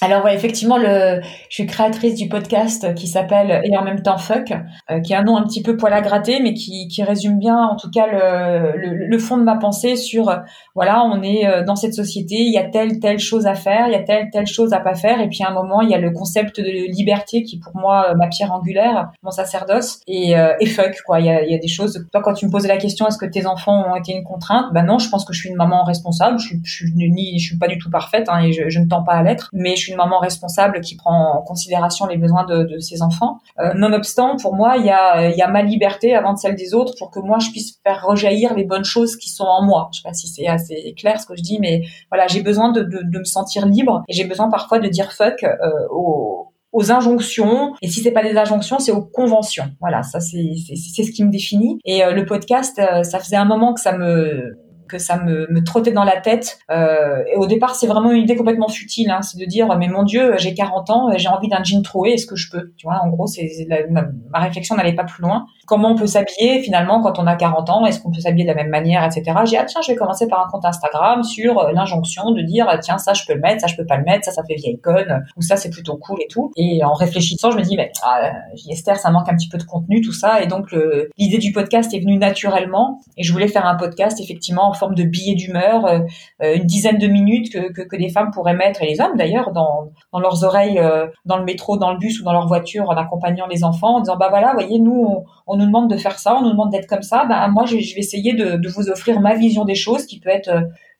alors 0.00 0.24
ouais, 0.24 0.34
effectivement, 0.34 0.76
le, 0.76 1.20
je 1.48 1.54
suis 1.54 1.66
créatrice 1.66 2.16
du 2.16 2.28
podcast 2.28 2.94
qui 2.94 3.06
s'appelle 3.06 3.62
Et 3.64 3.76
en 3.76 3.84
même 3.84 4.02
temps 4.02 4.18
Fuck, 4.18 4.52
euh, 4.90 5.00
qui 5.00 5.14
a 5.14 5.20
un 5.20 5.22
nom 5.22 5.36
un 5.36 5.44
petit 5.44 5.62
peu 5.62 5.76
poil 5.76 5.92
à 5.92 6.00
gratter, 6.00 6.40
mais 6.40 6.52
qui, 6.52 6.88
qui 6.88 7.02
résume 7.04 7.38
bien 7.38 7.56
en 7.56 7.76
tout 7.76 7.90
cas 7.90 8.06
le, 8.06 8.76
le, 8.76 9.06
le, 9.06 9.18
fond 9.18 9.38
de 9.38 9.44
ma 9.44 9.56
pensée 9.56 9.94
sur, 9.94 10.36
voilà, 10.74 11.04
on 11.04 11.22
est 11.22 11.46
euh, 11.46 11.62
dans 11.62 11.76
cette 11.76 11.94
société, 11.94 12.34
il 12.34 12.52
y 12.52 12.58
a 12.58 12.64
telle, 12.64 12.98
telle 12.98 13.20
chose 13.20 13.46
à 13.46 13.54
faire, 13.54 13.86
il 13.86 13.92
y 13.92 13.96
a 13.96 14.02
telle, 14.02 14.30
telle 14.32 14.48
chose 14.48 14.72
à 14.72 14.80
pas 14.80 14.94
faire, 14.94 15.20
et 15.20 15.28
puis 15.28 15.44
à 15.44 15.50
un 15.50 15.54
moment, 15.54 15.80
il 15.80 15.90
y 15.90 15.94
a 15.94 15.98
le 15.98 16.10
concept 16.10 16.60
de 16.60 16.90
liberté 16.92 17.44
qui 17.44 17.60
pour 17.60 17.76
moi 17.76 18.10
euh, 18.10 18.14
ma 18.16 18.26
pierre 18.26 18.52
angulaire, 18.52 19.10
mon 19.22 19.30
sacerdoce, 19.30 20.00
et, 20.08 20.34
et 20.60 20.66
fuck, 20.66 20.96
quoi, 21.06 21.20
il 21.20 21.26
y, 21.26 21.30
a, 21.30 21.44
il 21.44 21.52
y 21.52 21.54
a 21.54 21.58
des 21.58 21.68
choses, 21.68 22.04
toi 22.12 22.20
quand 22.20 22.34
tu 22.34 22.46
me 22.46 22.50
posais 22.50 22.68
la 22.68 22.78
question, 22.78 23.06
est-ce 23.06 23.18
que 23.18 23.26
tes 23.26 23.46
enfants 23.46 23.84
ont 23.88 23.96
été 23.96 24.12
une 24.12 24.24
contrainte? 24.24 24.66
Ben 24.74 24.82
non, 24.82 24.98
je 24.98 25.08
pense 25.08 25.24
que 25.24 25.32
je 25.32 25.38
suis 25.38 25.50
une 25.50 25.56
maman 25.56 25.84
responsable, 25.84 26.38
je, 26.40 26.56
je, 26.64 26.74
suis, 26.74 26.92
ni, 26.94 27.38
je 27.38 27.46
suis 27.46 27.58
pas 27.58 27.68
du 27.68 27.78
tout 27.78 27.90
parfaite, 27.90 28.28
hein, 28.28 28.40
et 28.40 28.52
je, 28.52 28.68
je 28.68 28.80
ne 28.80 28.86
tends 28.86 29.04
pas 29.04 29.14
à 29.14 29.22
l'être, 29.22 29.50
mais 29.52 29.76
je 29.76 29.83
suis 29.84 29.92
une 29.92 29.98
maman 29.98 30.18
responsable 30.18 30.80
qui 30.80 30.96
prend 30.96 31.38
en 31.38 31.42
considération 31.42 32.06
les 32.06 32.16
besoins 32.16 32.44
de, 32.44 32.78
ses 32.78 33.02
enfants. 33.02 33.38
Euh, 33.60 33.74
nonobstant, 33.74 34.36
pour 34.36 34.54
moi, 34.54 34.76
il 34.76 34.84
y 34.86 34.90
a, 34.90 35.48
ma 35.48 35.62
liberté 35.62 36.14
avant 36.14 36.32
de 36.32 36.38
celle 36.38 36.56
des 36.56 36.74
autres 36.74 36.94
pour 36.98 37.10
que 37.10 37.20
moi 37.20 37.38
je 37.38 37.50
puisse 37.50 37.78
faire 37.84 38.04
rejaillir 38.04 38.54
les 38.54 38.64
bonnes 38.64 38.84
choses 38.84 39.16
qui 39.16 39.30
sont 39.30 39.44
en 39.44 39.62
moi. 39.64 39.88
Je 39.92 39.98
sais 39.98 40.08
pas 40.08 40.14
si 40.14 40.26
c'est 40.26 40.46
assez 40.46 40.94
clair 40.98 41.20
ce 41.20 41.26
que 41.26 41.36
je 41.36 41.42
dis, 41.42 41.58
mais 41.60 41.82
voilà, 42.10 42.26
j'ai 42.26 42.42
besoin 42.42 42.72
de, 42.72 42.82
me 42.84 43.24
sentir 43.24 43.66
libre 43.66 44.02
et 44.08 44.12
j'ai 44.12 44.24
besoin 44.24 44.50
parfois 44.50 44.78
de 44.78 44.88
dire 44.88 45.12
fuck 45.12 45.44
euh, 45.44 45.70
aux 45.90 46.90
injonctions 46.90 47.72
et 47.82 47.88
si 47.88 48.00
c'est 48.00 48.10
pas 48.10 48.24
des 48.24 48.36
injonctions 48.36 48.80
c'est 48.80 48.90
aux 48.90 49.04
conventions 49.04 49.70
voilà 49.80 50.02
ça 50.02 50.18
c'est 50.18 50.56
ce 50.56 51.12
qui 51.12 51.24
me 51.24 51.30
définit 51.30 51.78
et 51.84 52.04
euh, 52.04 52.12
le 52.12 52.26
podcast 52.26 52.80
ça 53.04 53.18
faisait 53.20 53.36
un 53.36 53.44
moment 53.44 53.74
que 53.74 53.80
ça 53.80 53.96
me 53.96 54.58
que 54.88 54.98
ça 54.98 55.18
me, 55.18 55.46
me 55.50 55.62
trottait 55.62 55.92
dans 55.92 56.04
la 56.04 56.20
tête. 56.20 56.58
Euh, 56.70 57.22
et 57.32 57.36
au 57.36 57.46
départ, 57.46 57.74
c'est 57.74 57.86
vraiment 57.86 58.10
une 58.10 58.22
idée 58.22 58.36
complètement 58.36 58.68
futile. 58.68 59.10
Hein, 59.10 59.22
c'est 59.22 59.38
de 59.38 59.44
dire, 59.44 59.76
mais 59.78 59.88
mon 59.88 60.02
Dieu, 60.02 60.34
j'ai 60.38 60.54
40 60.54 60.90
ans, 60.90 61.08
j'ai 61.16 61.28
envie 61.28 61.48
d'un 61.48 61.62
jean 61.62 61.82
troué, 61.82 62.10
est-ce 62.12 62.26
que 62.26 62.36
je 62.36 62.50
peux? 62.50 62.72
Tu 62.76 62.86
vois, 62.86 63.00
en 63.02 63.08
gros, 63.08 63.26
c'est 63.26 63.48
ma, 63.90 64.40
réflexion 64.40 64.76
n'allait 64.76 64.94
pas 64.94 65.04
plus 65.04 65.22
loin. 65.22 65.46
Comment 65.66 65.92
on 65.92 65.96
peut 65.96 66.06
s'habiller 66.06 66.60
finalement 66.62 67.00
quand 67.02 67.18
on 67.18 67.26
a 67.26 67.36
40 67.36 67.70
ans? 67.70 67.86
Est-ce 67.86 68.00
qu'on 68.00 68.10
peut 68.10 68.20
s'habiller 68.20 68.44
de 68.44 68.50
la 68.50 68.54
même 68.54 68.70
manière, 68.70 69.04
etc. 69.04 69.22
J'ai 69.44 69.56
ah 69.56 69.64
tiens, 69.64 69.80
je 69.82 69.92
vais 69.92 69.96
commencer 69.96 70.28
par 70.28 70.46
un 70.46 70.50
compte 70.50 70.64
Instagram 70.64 71.22
sur 71.22 71.58
euh, 71.58 71.72
l'injonction 71.72 72.32
de 72.32 72.42
dire, 72.42 72.66
tiens, 72.82 72.98
ça 72.98 73.14
je 73.14 73.24
peux 73.26 73.34
le 73.34 73.40
mettre, 73.40 73.62
ça 73.62 73.66
je 73.66 73.76
peux 73.76 73.86
pas 73.86 73.96
le 73.96 74.04
mettre, 74.04 74.24
ça 74.24 74.32
ça 74.32 74.42
fait 74.44 74.54
vieille 74.54 74.80
conne, 74.80 75.24
ou 75.36 75.42
ça 75.42 75.56
c'est 75.56 75.70
plutôt 75.70 75.96
cool 75.96 76.20
et 76.22 76.28
tout. 76.28 76.50
Et 76.56 76.84
en 76.84 76.92
réfléchissant, 76.92 77.50
je 77.50 77.56
me 77.56 77.62
dis, 77.62 77.76
mais 77.76 77.90
ah, 78.02 78.32
Esther, 78.68 78.96
ça 78.96 79.10
manque 79.10 79.28
un 79.28 79.36
petit 79.36 79.48
peu 79.48 79.58
de 79.58 79.64
contenu, 79.64 80.00
tout 80.00 80.12
ça. 80.12 80.42
Et 80.42 80.46
donc 80.46 80.74
l'idée 81.16 81.38
du 81.38 81.52
podcast 81.52 81.92
est 81.94 82.00
venue 82.00 82.18
naturellement. 82.18 83.00
Et 83.16 83.22
je 83.22 83.32
voulais 83.32 83.48
faire 83.48 83.66
un 83.66 83.76
podcast 83.76 84.20
effectivement 84.20 84.73
forme 84.74 84.94
de 84.94 85.04
billets 85.04 85.34
d'humeur, 85.34 85.84
euh, 85.86 86.00
euh, 86.42 86.56
une 86.56 86.64
dizaine 86.64 86.98
de 86.98 87.06
minutes 87.06 87.52
que, 87.52 87.82
que, 87.82 87.96
les 87.96 88.08
femmes 88.08 88.30
pourraient 88.32 88.54
mettre, 88.54 88.82
et 88.82 88.86
les 88.86 89.00
hommes 89.00 89.16
d'ailleurs, 89.16 89.52
dans, 89.52 89.90
dans 90.12 90.20
leurs 90.20 90.44
oreilles, 90.44 90.78
euh, 90.78 91.06
dans 91.24 91.36
le 91.36 91.44
métro, 91.44 91.76
dans 91.76 91.92
le 91.92 91.98
bus 91.98 92.20
ou 92.20 92.24
dans 92.24 92.32
leur 92.32 92.46
voiture, 92.46 92.88
en 92.88 92.96
accompagnant 92.96 93.46
les 93.46 93.64
enfants, 93.64 93.96
en 93.96 94.00
disant, 94.00 94.16
bah 94.16 94.28
voilà, 94.28 94.52
voyez, 94.52 94.78
nous, 94.78 95.24
on, 95.46 95.56
nous 95.56 95.66
demande 95.66 95.90
de 95.90 95.96
faire 95.96 96.18
ça, 96.18 96.36
on 96.36 96.42
nous 96.42 96.50
demande 96.50 96.70
d'être 96.70 96.88
comme 96.88 97.02
ça, 97.02 97.24
bah 97.24 97.48
moi, 97.48 97.64
je, 97.66 97.76
vais 97.76 97.80
essayer 97.80 98.34
de, 98.34 98.56
de, 98.56 98.68
vous 98.68 98.88
offrir 98.88 99.20
ma 99.20 99.34
vision 99.34 99.64
des 99.64 99.74
choses, 99.74 100.06
qui 100.06 100.20
peut 100.20 100.30
être 100.30 100.50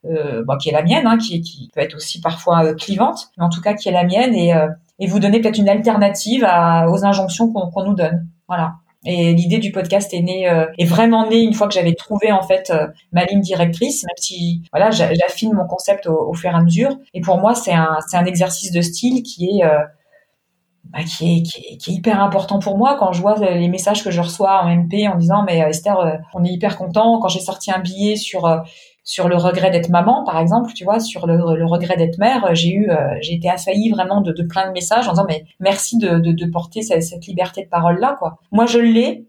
bon, 0.03 0.55
qui 0.57 0.69
est 0.69 0.71
la 0.71 0.83
mienne, 0.83 1.07
hein, 1.07 1.17
qui, 1.17 1.41
qui 1.41 1.71
peut 1.73 1.81
être 1.81 1.95
aussi 1.95 2.21
parfois 2.21 2.75
clivante, 2.75 3.29
mais 3.37 3.43
en 3.43 3.49
tout 3.49 3.59
cas 3.59 3.73
qui 3.73 3.89
est 3.89 3.91
la 3.91 4.03
mienne 4.03 4.35
et, 4.35 4.53
et 4.99 5.07
vous 5.07 5.19
donner 5.19 5.41
peut-être 5.41 5.57
une 5.57 5.67
alternative 5.67 6.43
aux 6.43 7.05
injonctions 7.05 7.51
qu'on 7.51 7.83
nous 7.83 7.95
donne. 7.95 8.27
Voilà. 8.47 8.75
Et 9.05 9.33
l'idée 9.33 9.59
du 9.59 9.71
podcast 9.71 10.13
est 10.13 10.21
née, 10.21 10.45
est 10.77 10.85
vraiment 10.85 11.29
née 11.29 11.41
une 11.41 11.53
fois 11.53 11.67
que 11.67 11.73
j'avais 11.73 11.93
trouvé 11.93 12.31
en 12.31 12.41
fait 12.41 12.73
ma 13.11 13.23
ligne 13.25 13.41
directrice, 13.41 14.03
même 14.03 14.17
si 14.17 14.63
voilà, 14.71 14.89
j'affine 14.91 15.53
mon 15.53 15.67
concept 15.67 16.07
au, 16.07 16.29
au, 16.29 16.33
fur 16.33 16.49
et 16.49 16.53
à 16.53 16.61
mesure. 16.61 16.97
Et 17.13 17.21
pour 17.21 17.39
moi, 17.39 17.53
c'est 17.53 17.73
un, 17.73 17.97
c'est 18.07 18.17
un 18.17 18.25
exercice 18.25 18.71
de 18.71 18.81
style 18.81 19.21
qui 19.21 19.59
est 19.59 19.63
bah, 20.91 21.03
qui, 21.03 21.37
est, 21.37 21.41
qui, 21.41 21.59
est, 21.61 21.77
qui, 21.77 21.91
est, 21.91 21.93
hyper 21.95 22.21
important 22.21 22.59
pour 22.59 22.77
moi 22.77 22.95
quand 22.97 23.11
je 23.11 23.21
vois 23.21 23.35
les 23.37 23.67
messages 23.69 24.03
que 24.03 24.11
je 24.11 24.21
reçois 24.21 24.63
en 24.63 24.69
MP 24.69 25.07
en 25.11 25.17
disant 25.17 25.43
mais 25.43 25.63
euh, 25.63 25.69
Esther 25.69 25.99
euh, 25.99 26.15
on 26.33 26.43
est 26.43 26.49
hyper 26.49 26.77
content 26.77 27.19
quand 27.19 27.27
j'ai 27.27 27.39
sorti 27.39 27.71
un 27.71 27.79
billet 27.79 28.15
sur 28.15 28.45
euh, 28.45 28.59
sur 29.05 29.29
le 29.29 29.37
regret 29.37 29.71
d'être 29.71 29.89
maman 29.89 30.25
par 30.25 30.37
exemple 30.39 30.73
tu 30.73 30.83
vois 30.83 30.99
sur 30.99 31.27
le, 31.27 31.37
le 31.37 31.65
regret 31.65 31.95
d'être 31.95 32.17
mère 32.17 32.53
j'ai 32.53 32.73
eu 32.73 32.89
j'ai 33.21 33.35
été 33.35 33.49
assaillie 33.49 33.89
vraiment 33.91 34.19
de, 34.19 34.33
de, 34.33 34.43
plein 34.43 34.67
de 34.67 34.73
messages 34.73 35.07
en 35.07 35.11
disant 35.11 35.25
mais 35.29 35.45
merci 35.61 35.97
de, 35.97 36.17
de, 36.19 36.33
de 36.33 36.45
porter 36.47 36.81
cette, 36.81 37.25
liberté 37.25 37.63
de 37.63 37.69
parole 37.69 37.99
là 37.99 38.15
quoi 38.19 38.39
moi 38.51 38.65
je 38.65 38.79
l'ai 38.79 39.27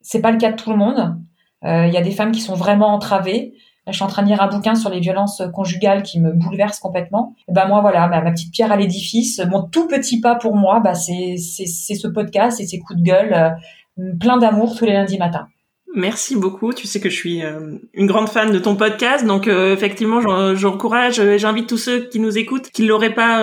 c'est 0.00 0.22
pas 0.22 0.30
le 0.30 0.38
cas 0.38 0.52
de 0.52 0.56
tout 0.56 0.70
le 0.70 0.76
monde 0.76 1.18
il 1.62 1.92
y 1.92 1.96
a 1.96 2.02
des 2.02 2.12
femmes 2.12 2.32
qui 2.32 2.40
sont 2.40 2.54
vraiment 2.54 2.94
entravées 2.94 3.54
je 3.88 3.92
suis 3.92 4.02
en 4.02 4.08
train 4.08 4.22
de 4.22 4.28
lire 4.28 4.42
un 4.42 4.48
bouquin 4.48 4.74
sur 4.74 4.90
les 4.90 4.98
violences 4.98 5.42
conjugales 5.54 6.02
qui 6.02 6.18
me 6.18 6.32
bouleverse 6.32 6.80
complètement. 6.80 7.34
Et 7.48 7.52
ben 7.52 7.66
moi 7.66 7.80
voilà, 7.80 8.08
ma, 8.08 8.20
petite 8.32 8.52
pierre 8.52 8.72
à 8.72 8.76
l'édifice, 8.76 9.40
mon 9.48 9.62
tout 9.62 9.86
petit 9.86 10.20
pas 10.20 10.34
pour 10.34 10.56
moi, 10.56 10.80
bah 10.80 10.94
c'est 10.94 11.36
c'est 11.36 11.94
ce 11.94 12.08
podcast 12.08 12.60
et 12.60 12.66
ces 12.66 12.80
coups 12.80 12.98
de 12.98 13.04
gueule, 13.04 13.32
euh, 13.32 14.12
plein 14.18 14.38
d'amour 14.38 14.76
tous 14.76 14.84
les 14.86 14.92
lundis 14.92 15.18
matins. 15.18 15.46
Merci 15.96 16.36
beaucoup. 16.36 16.74
Tu 16.74 16.86
sais 16.86 17.00
que 17.00 17.08
je 17.08 17.14
suis 17.14 17.42
euh, 17.42 17.78
une 17.94 18.06
grande 18.06 18.28
fan 18.28 18.52
de 18.52 18.58
ton 18.58 18.76
podcast, 18.76 19.24
donc 19.24 19.48
euh, 19.48 19.72
effectivement, 19.72 20.54
j'encourage, 20.54 21.18
euh, 21.18 21.38
j'invite 21.38 21.70
tous 21.70 21.78
ceux 21.78 22.00
qui 22.00 22.20
nous 22.20 22.36
écoutent, 22.36 22.70
qui 22.70 22.84
l'auraient 22.84 23.14
pas 23.14 23.42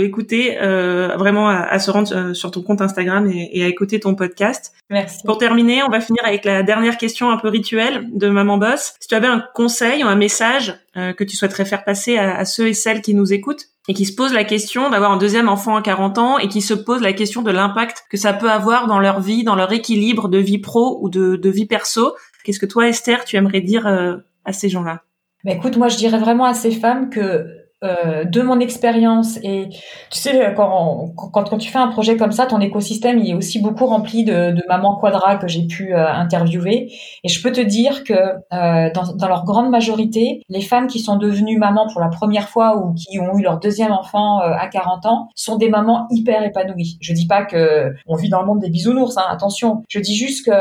écouté, 0.00 0.56
vraiment 0.56 1.50
à, 1.50 1.78
se 1.78 1.90
rendre 1.90 2.32
sur 2.32 2.50
ton 2.50 2.62
compte 2.62 2.80
Instagram 2.80 3.30
et, 3.30 3.50
et, 3.52 3.64
à 3.64 3.68
écouter 3.68 4.00
ton 4.00 4.14
podcast. 4.14 4.72
Merci. 4.88 5.18
Pour 5.26 5.36
terminer, 5.36 5.82
on 5.82 5.90
va 5.90 6.00
finir 6.00 6.24
avec 6.24 6.46
la 6.46 6.62
dernière 6.62 6.96
question 6.96 7.30
un 7.30 7.36
peu 7.36 7.48
rituelle 7.48 8.08
de 8.12 8.28
Maman 8.30 8.56
Boss. 8.56 8.94
Si 8.98 9.08
tu 9.08 9.14
avais 9.14 9.26
un 9.26 9.44
conseil 9.54 10.02
ou 10.02 10.06
un 10.06 10.16
message 10.16 10.74
que 10.94 11.24
tu 11.24 11.36
souhaiterais 11.36 11.66
faire 11.66 11.84
passer 11.84 12.16
à, 12.16 12.36
à 12.36 12.44
ceux 12.46 12.68
et 12.68 12.74
celles 12.74 13.02
qui 13.02 13.14
nous 13.14 13.32
écoutent, 13.32 13.68
et 13.90 13.92
qui 13.92 14.06
se 14.06 14.14
pose 14.14 14.32
la 14.32 14.44
question 14.44 14.88
d'avoir 14.88 15.10
un 15.10 15.16
deuxième 15.16 15.48
enfant 15.48 15.74
à 15.74 15.82
40 15.82 16.18
ans 16.18 16.38
et 16.38 16.46
qui 16.46 16.60
se 16.60 16.74
pose 16.74 17.02
la 17.02 17.12
question 17.12 17.42
de 17.42 17.50
l'impact 17.50 18.04
que 18.08 18.16
ça 18.16 18.32
peut 18.32 18.48
avoir 18.48 18.86
dans 18.86 19.00
leur 19.00 19.20
vie, 19.20 19.42
dans 19.42 19.56
leur 19.56 19.72
équilibre 19.72 20.28
de 20.28 20.38
vie 20.38 20.58
pro 20.58 21.00
ou 21.02 21.08
de, 21.08 21.34
de 21.34 21.50
vie 21.50 21.66
perso. 21.66 22.14
Qu'est-ce 22.44 22.60
que 22.60 22.66
toi, 22.66 22.86
Esther, 22.86 23.24
tu 23.24 23.34
aimerais 23.34 23.62
dire 23.62 23.88
euh, 23.88 24.18
à 24.44 24.52
ces 24.52 24.68
gens-là? 24.68 25.02
Bah 25.42 25.50
écoute, 25.54 25.76
moi 25.76 25.88
je 25.88 25.96
dirais 25.96 26.18
vraiment 26.18 26.44
à 26.44 26.54
ces 26.54 26.70
femmes 26.70 27.10
que 27.10 27.48
euh, 27.82 28.24
de 28.24 28.42
mon 28.42 28.60
expérience. 28.60 29.38
Et 29.42 29.70
tu 30.10 30.18
sais 30.18 30.52
quand, 30.54 31.14
quand, 31.16 31.48
quand 31.48 31.56
tu 31.56 31.70
fais 31.70 31.78
un 31.78 31.88
projet 31.88 32.18
comme 32.18 32.30
ça 32.30 32.44
ton 32.44 32.60
écosystème 32.60 33.18
il 33.18 33.30
est 33.30 33.34
aussi 33.34 33.58
beaucoup 33.58 33.86
rempli 33.86 34.22
de, 34.22 34.50
de 34.50 34.62
mamans 34.68 34.96
quadra 34.96 35.36
que 35.36 35.48
j'ai 35.48 35.66
pu 35.66 35.94
euh, 35.94 36.06
interviewer. 36.06 36.92
Et 37.24 37.28
je 37.28 37.42
peux 37.42 37.52
te 37.52 37.60
dire 37.62 38.04
que 38.04 38.12
euh, 38.12 38.90
dans, 38.92 39.14
dans, 39.14 39.28
leur 39.28 39.44
grande 39.46 39.70
majorité 39.70 40.42
les 40.50 40.60
femmes 40.60 40.88
qui 40.88 40.98
sont 40.98 41.16
devenues 41.16 41.56
mamans 41.56 41.86
pour 41.90 42.02
la 42.02 42.08
première 42.08 42.50
fois 42.50 42.76
ou 42.76 42.92
qui 42.92 43.18
ont 43.18 43.38
eu 43.38 43.42
leur 43.42 43.58
deuxième 43.58 43.92
enfant 43.92 44.40
à 44.40 44.68
40 44.68 45.06
ans 45.06 45.28
sont 45.34 45.56
des 45.56 45.70
mamans 45.70 46.06
hyper 46.10 46.42
épanouies. 46.42 46.98
Je 47.00 47.14
dis 47.14 47.26
pas 47.26 47.46
que 47.46 47.94
on 48.06 48.14
vit 48.14 48.28
dans 48.28 48.42
le 48.42 48.46
monde 48.46 48.60
des 48.60 48.68
bisounours 48.68 49.16
hein, 49.16 49.24
attention. 49.30 49.84
Je 49.88 50.00
dis 50.00 50.16
juste 50.16 50.44
que 50.44 50.52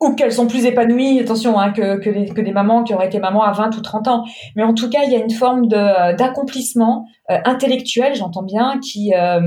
ou 0.00 0.14
qu'elles 0.14 0.32
sont 0.32 0.46
plus 0.46 0.66
épanouies, 0.66 1.20
attention, 1.20 1.58
hein, 1.58 1.72
que, 1.72 1.96
que, 1.96 2.40
des 2.40 2.52
mamans 2.52 2.84
qui 2.84 2.94
auraient 2.94 3.06
été 3.06 3.18
mamans 3.18 3.42
à 3.42 3.52
20 3.52 3.76
ou 3.76 3.80
30 3.80 4.08
ans. 4.08 4.24
Mais 4.54 4.62
en 4.62 4.74
tout 4.74 4.90
cas, 4.90 5.00
il 5.04 5.12
y 5.12 5.16
a 5.16 5.18
une 5.18 5.30
forme 5.30 5.68
de 5.68 6.16
d'accomplissement 6.16 7.06
euh, 7.30 7.38
intellectuel, 7.44 8.14
j'entends 8.14 8.42
bien, 8.42 8.78
qui, 8.80 9.14
euh, 9.14 9.40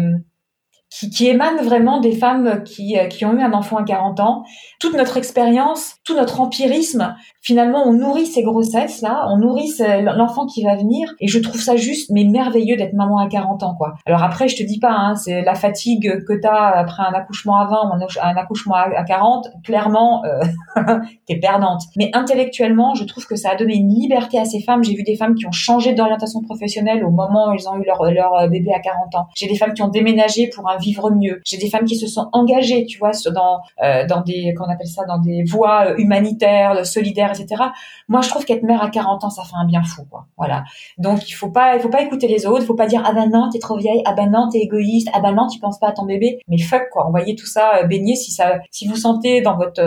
qui, 0.89 1.09
qui 1.09 1.27
émane 1.27 1.57
vraiment 1.57 1.99
des 1.99 2.13
femmes 2.13 2.63
qui, 2.63 2.97
euh, 2.97 3.05
qui 3.05 3.25
ont 3.25 3.33
eu 3.33 3.41
un 3.41 3.53
enfant 3.53 3.77
à 3.77 3.83
40 3.83 4.19
ans. 4.19 4.43
Toute 4.79 4.95
notre 4.95 5.17
expérience, 5.17 5.95
tout 6.03 6.15
notre 6.15 6.41
empirisme, 6.41 7.15
finalement, 7.41 7.83
on 7.85 7.93
nourrit 7.93 8.25
ces 8.25 8.43
grossesses-là, 8.43 9.27
on 9.29 9.37
nourrit 9.37 9.71
l'enfant 10.01 10.45
qui 10.45 10.63
va 10.63 10.75
venir, 10.75 11.13
et 11.19 11.27
je 11.27 11.39
trouve 11.39 11.61
ça 11.61 11.75
juste, 11.75 12.09
mais 12.11 12.23
merveilleux 12.23 12.75
d'être 12.75 12.93
maman 12.93 13.19
à 13.19 13.27
40 13.27 13.63
ans, 13.63 13.75
quoi. 13.77 13.93
Alors 14.05 14.23
après, 14.23 14.47
je 14.47 14.57
te 14.57 14.63
dis 14.63 14.79
pas, 14.79 14.91
hein, 14.91 15.15
c'est 15.15 15.41
la 15.41 15.55
fatigue 15.55 16.23
que 16.27 16.33
t'as 16.41 16.71
après 16.79 17.03
un 17.03 17.13
accouchement 17.13 17.57
à 17.57 17.65
20 17.65 17.75
ou 17.89 18.19
un 18.21 18.35
accouchement 18.35 18.75
à 18.75 19.03
40, 19.03 19.47
clairement, 19.63 20.23
euh, 20.25 20.39
t'es 21.27 21.37
perdante. 21.37 21.83
Mais 21.97 22.09
intellectuellement, 22.13 22.95
je 22.95 23.03
trouve 23.03 23.25
que 23.25 23.35
ça 23.35 23.51
a 23.51 23.55
donné 23.55 23.75
une 23.75 23.93
liberté 23.93 24.39
à 24.39 24.45
ces 24.45 24.61
femmes. 24.61 24.83
J'ai 24.83 24.95
vu 24.95 25.03
des 25.03 25.15
femmes 25.15 25.35
qui 25.35 25.45
ont 25.45 25.51
changé 25.51 25.93
d'orientation 25.93 26.41
professionnelle 26.41 27.05
au 27.05 27.11
moment 27.11 27.49
où 27.49 27.53
ils 27.53 27.67
ont 27.69 27.75
eu 27.77 27.85
leur, 27.85 28.03
leur 28.11 28.49
bébé 28.49 28.71
à 28.73 28.79
40 28.79 29.15
ans. 29.15 29.27
J'ai 29.35 29.47
des 29.47 29.55
femmes 29.55 29.73
qui 29.73 29.81
ont 29.81 29.89
déménagé 29.89 30.49
pour 30.53 30.69
un 30.69 30.78
vivre 30.79 31.11
mieux. 31.11 31.41
J'ai 31.45 31.57
des 31.57 31.69
femmes 31.69 31.85
qui 31.85 31.95
se 31.95 32.07
sont 32.07 32.29
engagées, 32.33 32.85
tu 32.85 32.97
vois, 32.97 33.11
dans 33.33 33.59
euh, 33.83 34.05
dans 34.07 34.21
des 34.21 34.53
qu'on 34.53 34.69
appelle 34.69 34.87
ça 34.87 35.05
dans 35.05 35.19
des 35.19 35.43
voies 35.43 35.91
euh, 35.91 35.97
humanitaires, 35.97 36.85
solidaires, 36.85 37.31
etc. 37.31 37.63
Moi, 38.07 38.21
je 38.21 38.29
trouve 38.29 38.45
qu'être 38.45 38.63
mère 38.63 38.81
à 38.81 38.89
40 38.89 39.23
ans, 39.23 39.29
ça 39.29 39.43
fait 39.43 39.55
un 39.55 39.65
bien 39.65 39.83
fou, 39.83 40.05
quoi. 40.09 40.25
Voilà. 40.37 40.63
Donc 40.97 41.29
il 41.29 41.33
faut 41.33 41.49
pas 41.51 41.75
il 41.75 41.81
faut 41.81 41.89
pas 41.89 42.01
écouter 42.01 42.27
les 42.27 42.45
autres, 42.45 42.61
il 42.61 42.65
faut 42.65 42.75
pas 42.75 42.87
dire 42.87 43.03
ah 43.05 43.13
ben 43.13 43.29
non 43.29 43.49
t'es 43.51 43.59
trop 43.59 43.77
vieille, 43.77 44.01
ah 44.05 44.13
ben 44.13 44.29
non 44.31 44.49
t'es 44.51 44.59
égoïste, 44.59 45.09
ah 45.13 45.19
ben 45.19 45.33
non 45.33 45.47
tu 45.47 45.59
penses 45.59 45.79
pas 45.79 45.89
à 45.89 45.91
ton 45.91 46.05
bébé. 46.05 46.39
Mais 46.47 46.57
fuck 46.57 46.89
quoi, 46.91 47.05
envoyez 47.05 47.35
tout 47.35 47.45
ça 47.45 47.77
euh, 47.77 47.87
baigner 47.87 48.15
si 48.15 48.31
ça 48.31 48.59
si 48.71 48.87
vous 48.87 48.95
sentez 48.95 49.41
dans 49.41 49.57
votre 49.57 49.79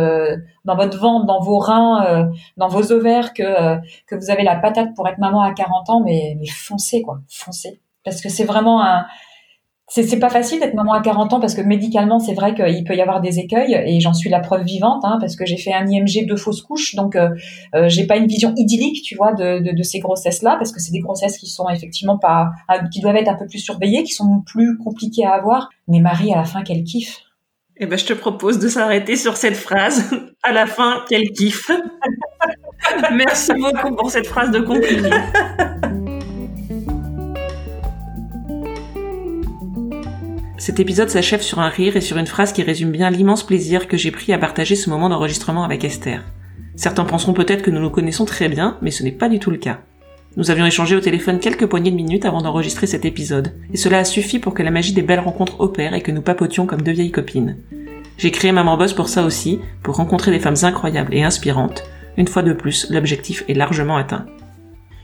dans 0.65 0.77
votre 0.77 0.99
ventre, 0.99 1.27
dans 1.27 1.41
vos 1.41 1.59
reins, 1.59 2.31
dans 2.57 2.69
vos 2.69 2.93
ovaires 2.93 3.33
que 3.33 3.77
que 4.07 4.15
vous 4.15 4.31
avez 4.31 4.45
la 4.45 4.57
patate 4.57 4.95
pour 4.95 5.09
être 5.09 5.19
maman 5.19 5.43
à 5.43 5.53
40 5.53 5.91
ans, 5.91 6.03
mais 6.05 6.37
mais 6.39 6.47
foncez 6.47 7.03
quoi, 7.03 7.19
foncez 7.29 7.81
parce 8.05 8.21
que 8.21 8.29
c'est 8.29 8.45
vraiment 8.45 8.85
un 8.85 9.07
c'est 9.95 10.19
pas 10.19 10.31
facile 10.31 10.59
d'être 10.59 10.73
maman 10.73 10.95
à 10.95 11.03
40 11.03 11.35
ans 11.35 11.41
parce 11.41 11.55
que 11.55 11.61
médicalement 11.61 12.19
c'est 12.19 12.33
vrai 12.33 12.55
qu'il 12.55 12.83
peut 12.85 12.95
y 12.95 13.03
avoir 13.03 13.21
des 13.21 13.39
écueils 13.39 13.75
et 13.75 14.01
j'en 14.01 14.15
suis 14.15 14.31
la 14.31 14.41
preuve 14.41 14.65
vivante 14.65 15.05
hein, 15.05 15.19
parce 15.21 15.37
que 15.37 15.45
j'ai 15.45 15.59
fait 15.59 15.75
un 15.75 15.87
IMG 15.87 16.27
de 16.27 16.35
fausses 16.35 16.63
couches. 16.63 16.95
Donc 16.95 17.15
euh, 17.15 17.29
euh, 17.75 17.89
j'ai 17.89 18.07
pas 18.07 18.17
une 18.17 18.27
vision 18.27 18.55
idyllique 18.57 19.03
tu 19.03 19.17
vois 19.17 19.35
de, 19.35 19.59
de, 19.59 19.77
de 19.77 19.83
ces 19.83 19.99
grossesses 19.99 20.43
là 20.43 20.57
parce 20.57 20.73
que 20.73 20.81
c'est 20.81 20.93
des 20.93 21.01
grossesses 21.01 21.37
qui 21.37 21.47
sont 21.47 21.69
effectivement 21.69 22.17
pas 22.17 22.51
qui 22.91 23.01
doivent 23.01 23.17
être 23.17 23.29
un 23.29 23.37
peu 23.37 23.47
plus 23.47 23.59
surveillées 23.59 24.03
qui 24.03 24.13
sont 24.13 24.43
plus 24.47 24.79
compliquées 24.79 25.27
à 25.27 25.33
avoir. 25.33 25.69
Mais 25.89 26.01
Marie 26.01 26.33
à 26.33 26.37
la 26.37 26.45
fin 26.45 26.63
qu'elle 26.63 26.85
kiffe. 26.85 27.19
Eh 27.77 27.87
ben 27.87 27.99
je 27.99 28.07
te 28.07 28.13
propose 28.15 28.59
de 28.59 28.69
s'arrêter 28.69 29.17
sur 29.17 29.37
cette 29.37 29.57
phrase. 29.57 30.11
À 30.43 30.53
la 30.53 30.67
fin 30.67 31.05
qu'elle 31.09 31.31
kiffe. 31.37 31.71
Merci 33.13 33.53
beaucoup 33.55 33.95
pour 33.95 34.11
cette 34.11 34.27
phrase 34.27 34.51
de 34.51 34.61
conclusion 34.61 35.11
Cet 40.63 40.79
épisode 40.79 41.11
s'achève 41.11 41.41
sur 41.41 41.59
un 41.59 41.69
rire 41.69 41.97
et 41.97 42.01
sur 42.01 42.19
une 42.19 42.27
phrase 42.29 42.53
qui 42.53 42.63
résume 42.63 42.93
bien 42.93 43.11
l'immense 43.11 43.45
plaisir 43.45 43.89
que 43.89 43.97
j'ai 43.97 44.13
pris 44.13 44.33
à 44.33 44.39
partager 44.39 44.77
ce 44.77 44.91
moment 44.91 45.09
d'enregistrement 45.09 45.65
avec 45.65 45.83
Esther. 45.83 46.23
Certains 46.77 47.05
penseront 47.05 47.33
peut-être 47.33 47.63
que 47.63 47.73
nous 47.73 47.81
nous 47.81 47.91
connaissons 47.91 48.27
très 48.27 48.49
bien, 48.49 48.79
mais 48.81 48.93
ce 48.93 49.03
n'est 49.03 49.11
pas 49.11 49.29
du 49.29 49.41
tout 49.41 49.51
le 49.51 49.57
cas. 49.57 49.81
Nous 50.37 50.53
avions 50.53 50.65
échangé 50.65 50.95
au 50.95 51.01
téléphone 51.01 51.41
quelques 51.41 51.67
poignées 51.67 51.91
de 51.91 51.97
minutes 51.97 52.27
avant 52.27 52.43
d'enregistrer 52.43 52.87
cet 52.87 53.05
épisode, 53.05 53.53
et 53.73 53.77
cela 53.77 53.99
a 53.99 54.05
suffi 54.05 54.39
pour 54.39 54.55
que 54.55 54.63
la 54.63 54.71
magie 54.71 54.93
des 54.93 55.03
belles 55.03 55.19
rencontres 55.19 55.61
opère 55.61 55.95
et 55.95 56.01
que 56.01 56.13
nous 56.13 56.23
papotions 56.23 56.65
comme 56.65 56.83
deux 56.83 56.93
vieilles 56.93 57.11
copines. 57.11 57.57
J'ai 58.17 58.31
créé 58.31 58.53
Maman 58.53 58.77
Boss 58.77 58.93
pour 58.93 59.09
ça 59.09 59.25
aussi, 59.25 59.59
pour 59.83 59.97
rencontrer 59.97 60.31
des 60.31 60.39
femmes 60.39 60.55
incroyables 60.63 61.13
et 61.13 61.25
inspirantes. 61.25 61.83
Une 62.17 62.29
fois 62.29 62.45
de 62.45 62.53
plus, 62.53 62.89
l'objectif 62.89 63.43
est 63.49 63.55
largement 63.55 63.97
atteint. 63.97 64.27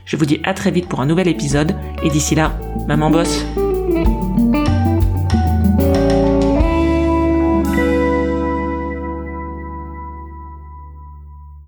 Je 0.05 0.15
vous 0.15 0.25
dis 0.25 0.39
à 0.45 0.53
très 0.53 0.71
vite 0.71 0.87
pour 0.87 1.01
un 1.01 1.05
nouvel 1.05 1.27
épisode, 1.27 1.75
et 2.01 2.09
d'ici 2.09 2.33
là, 2.33 2.57
Maman 2.87 3.09
Boss 3.09 3.43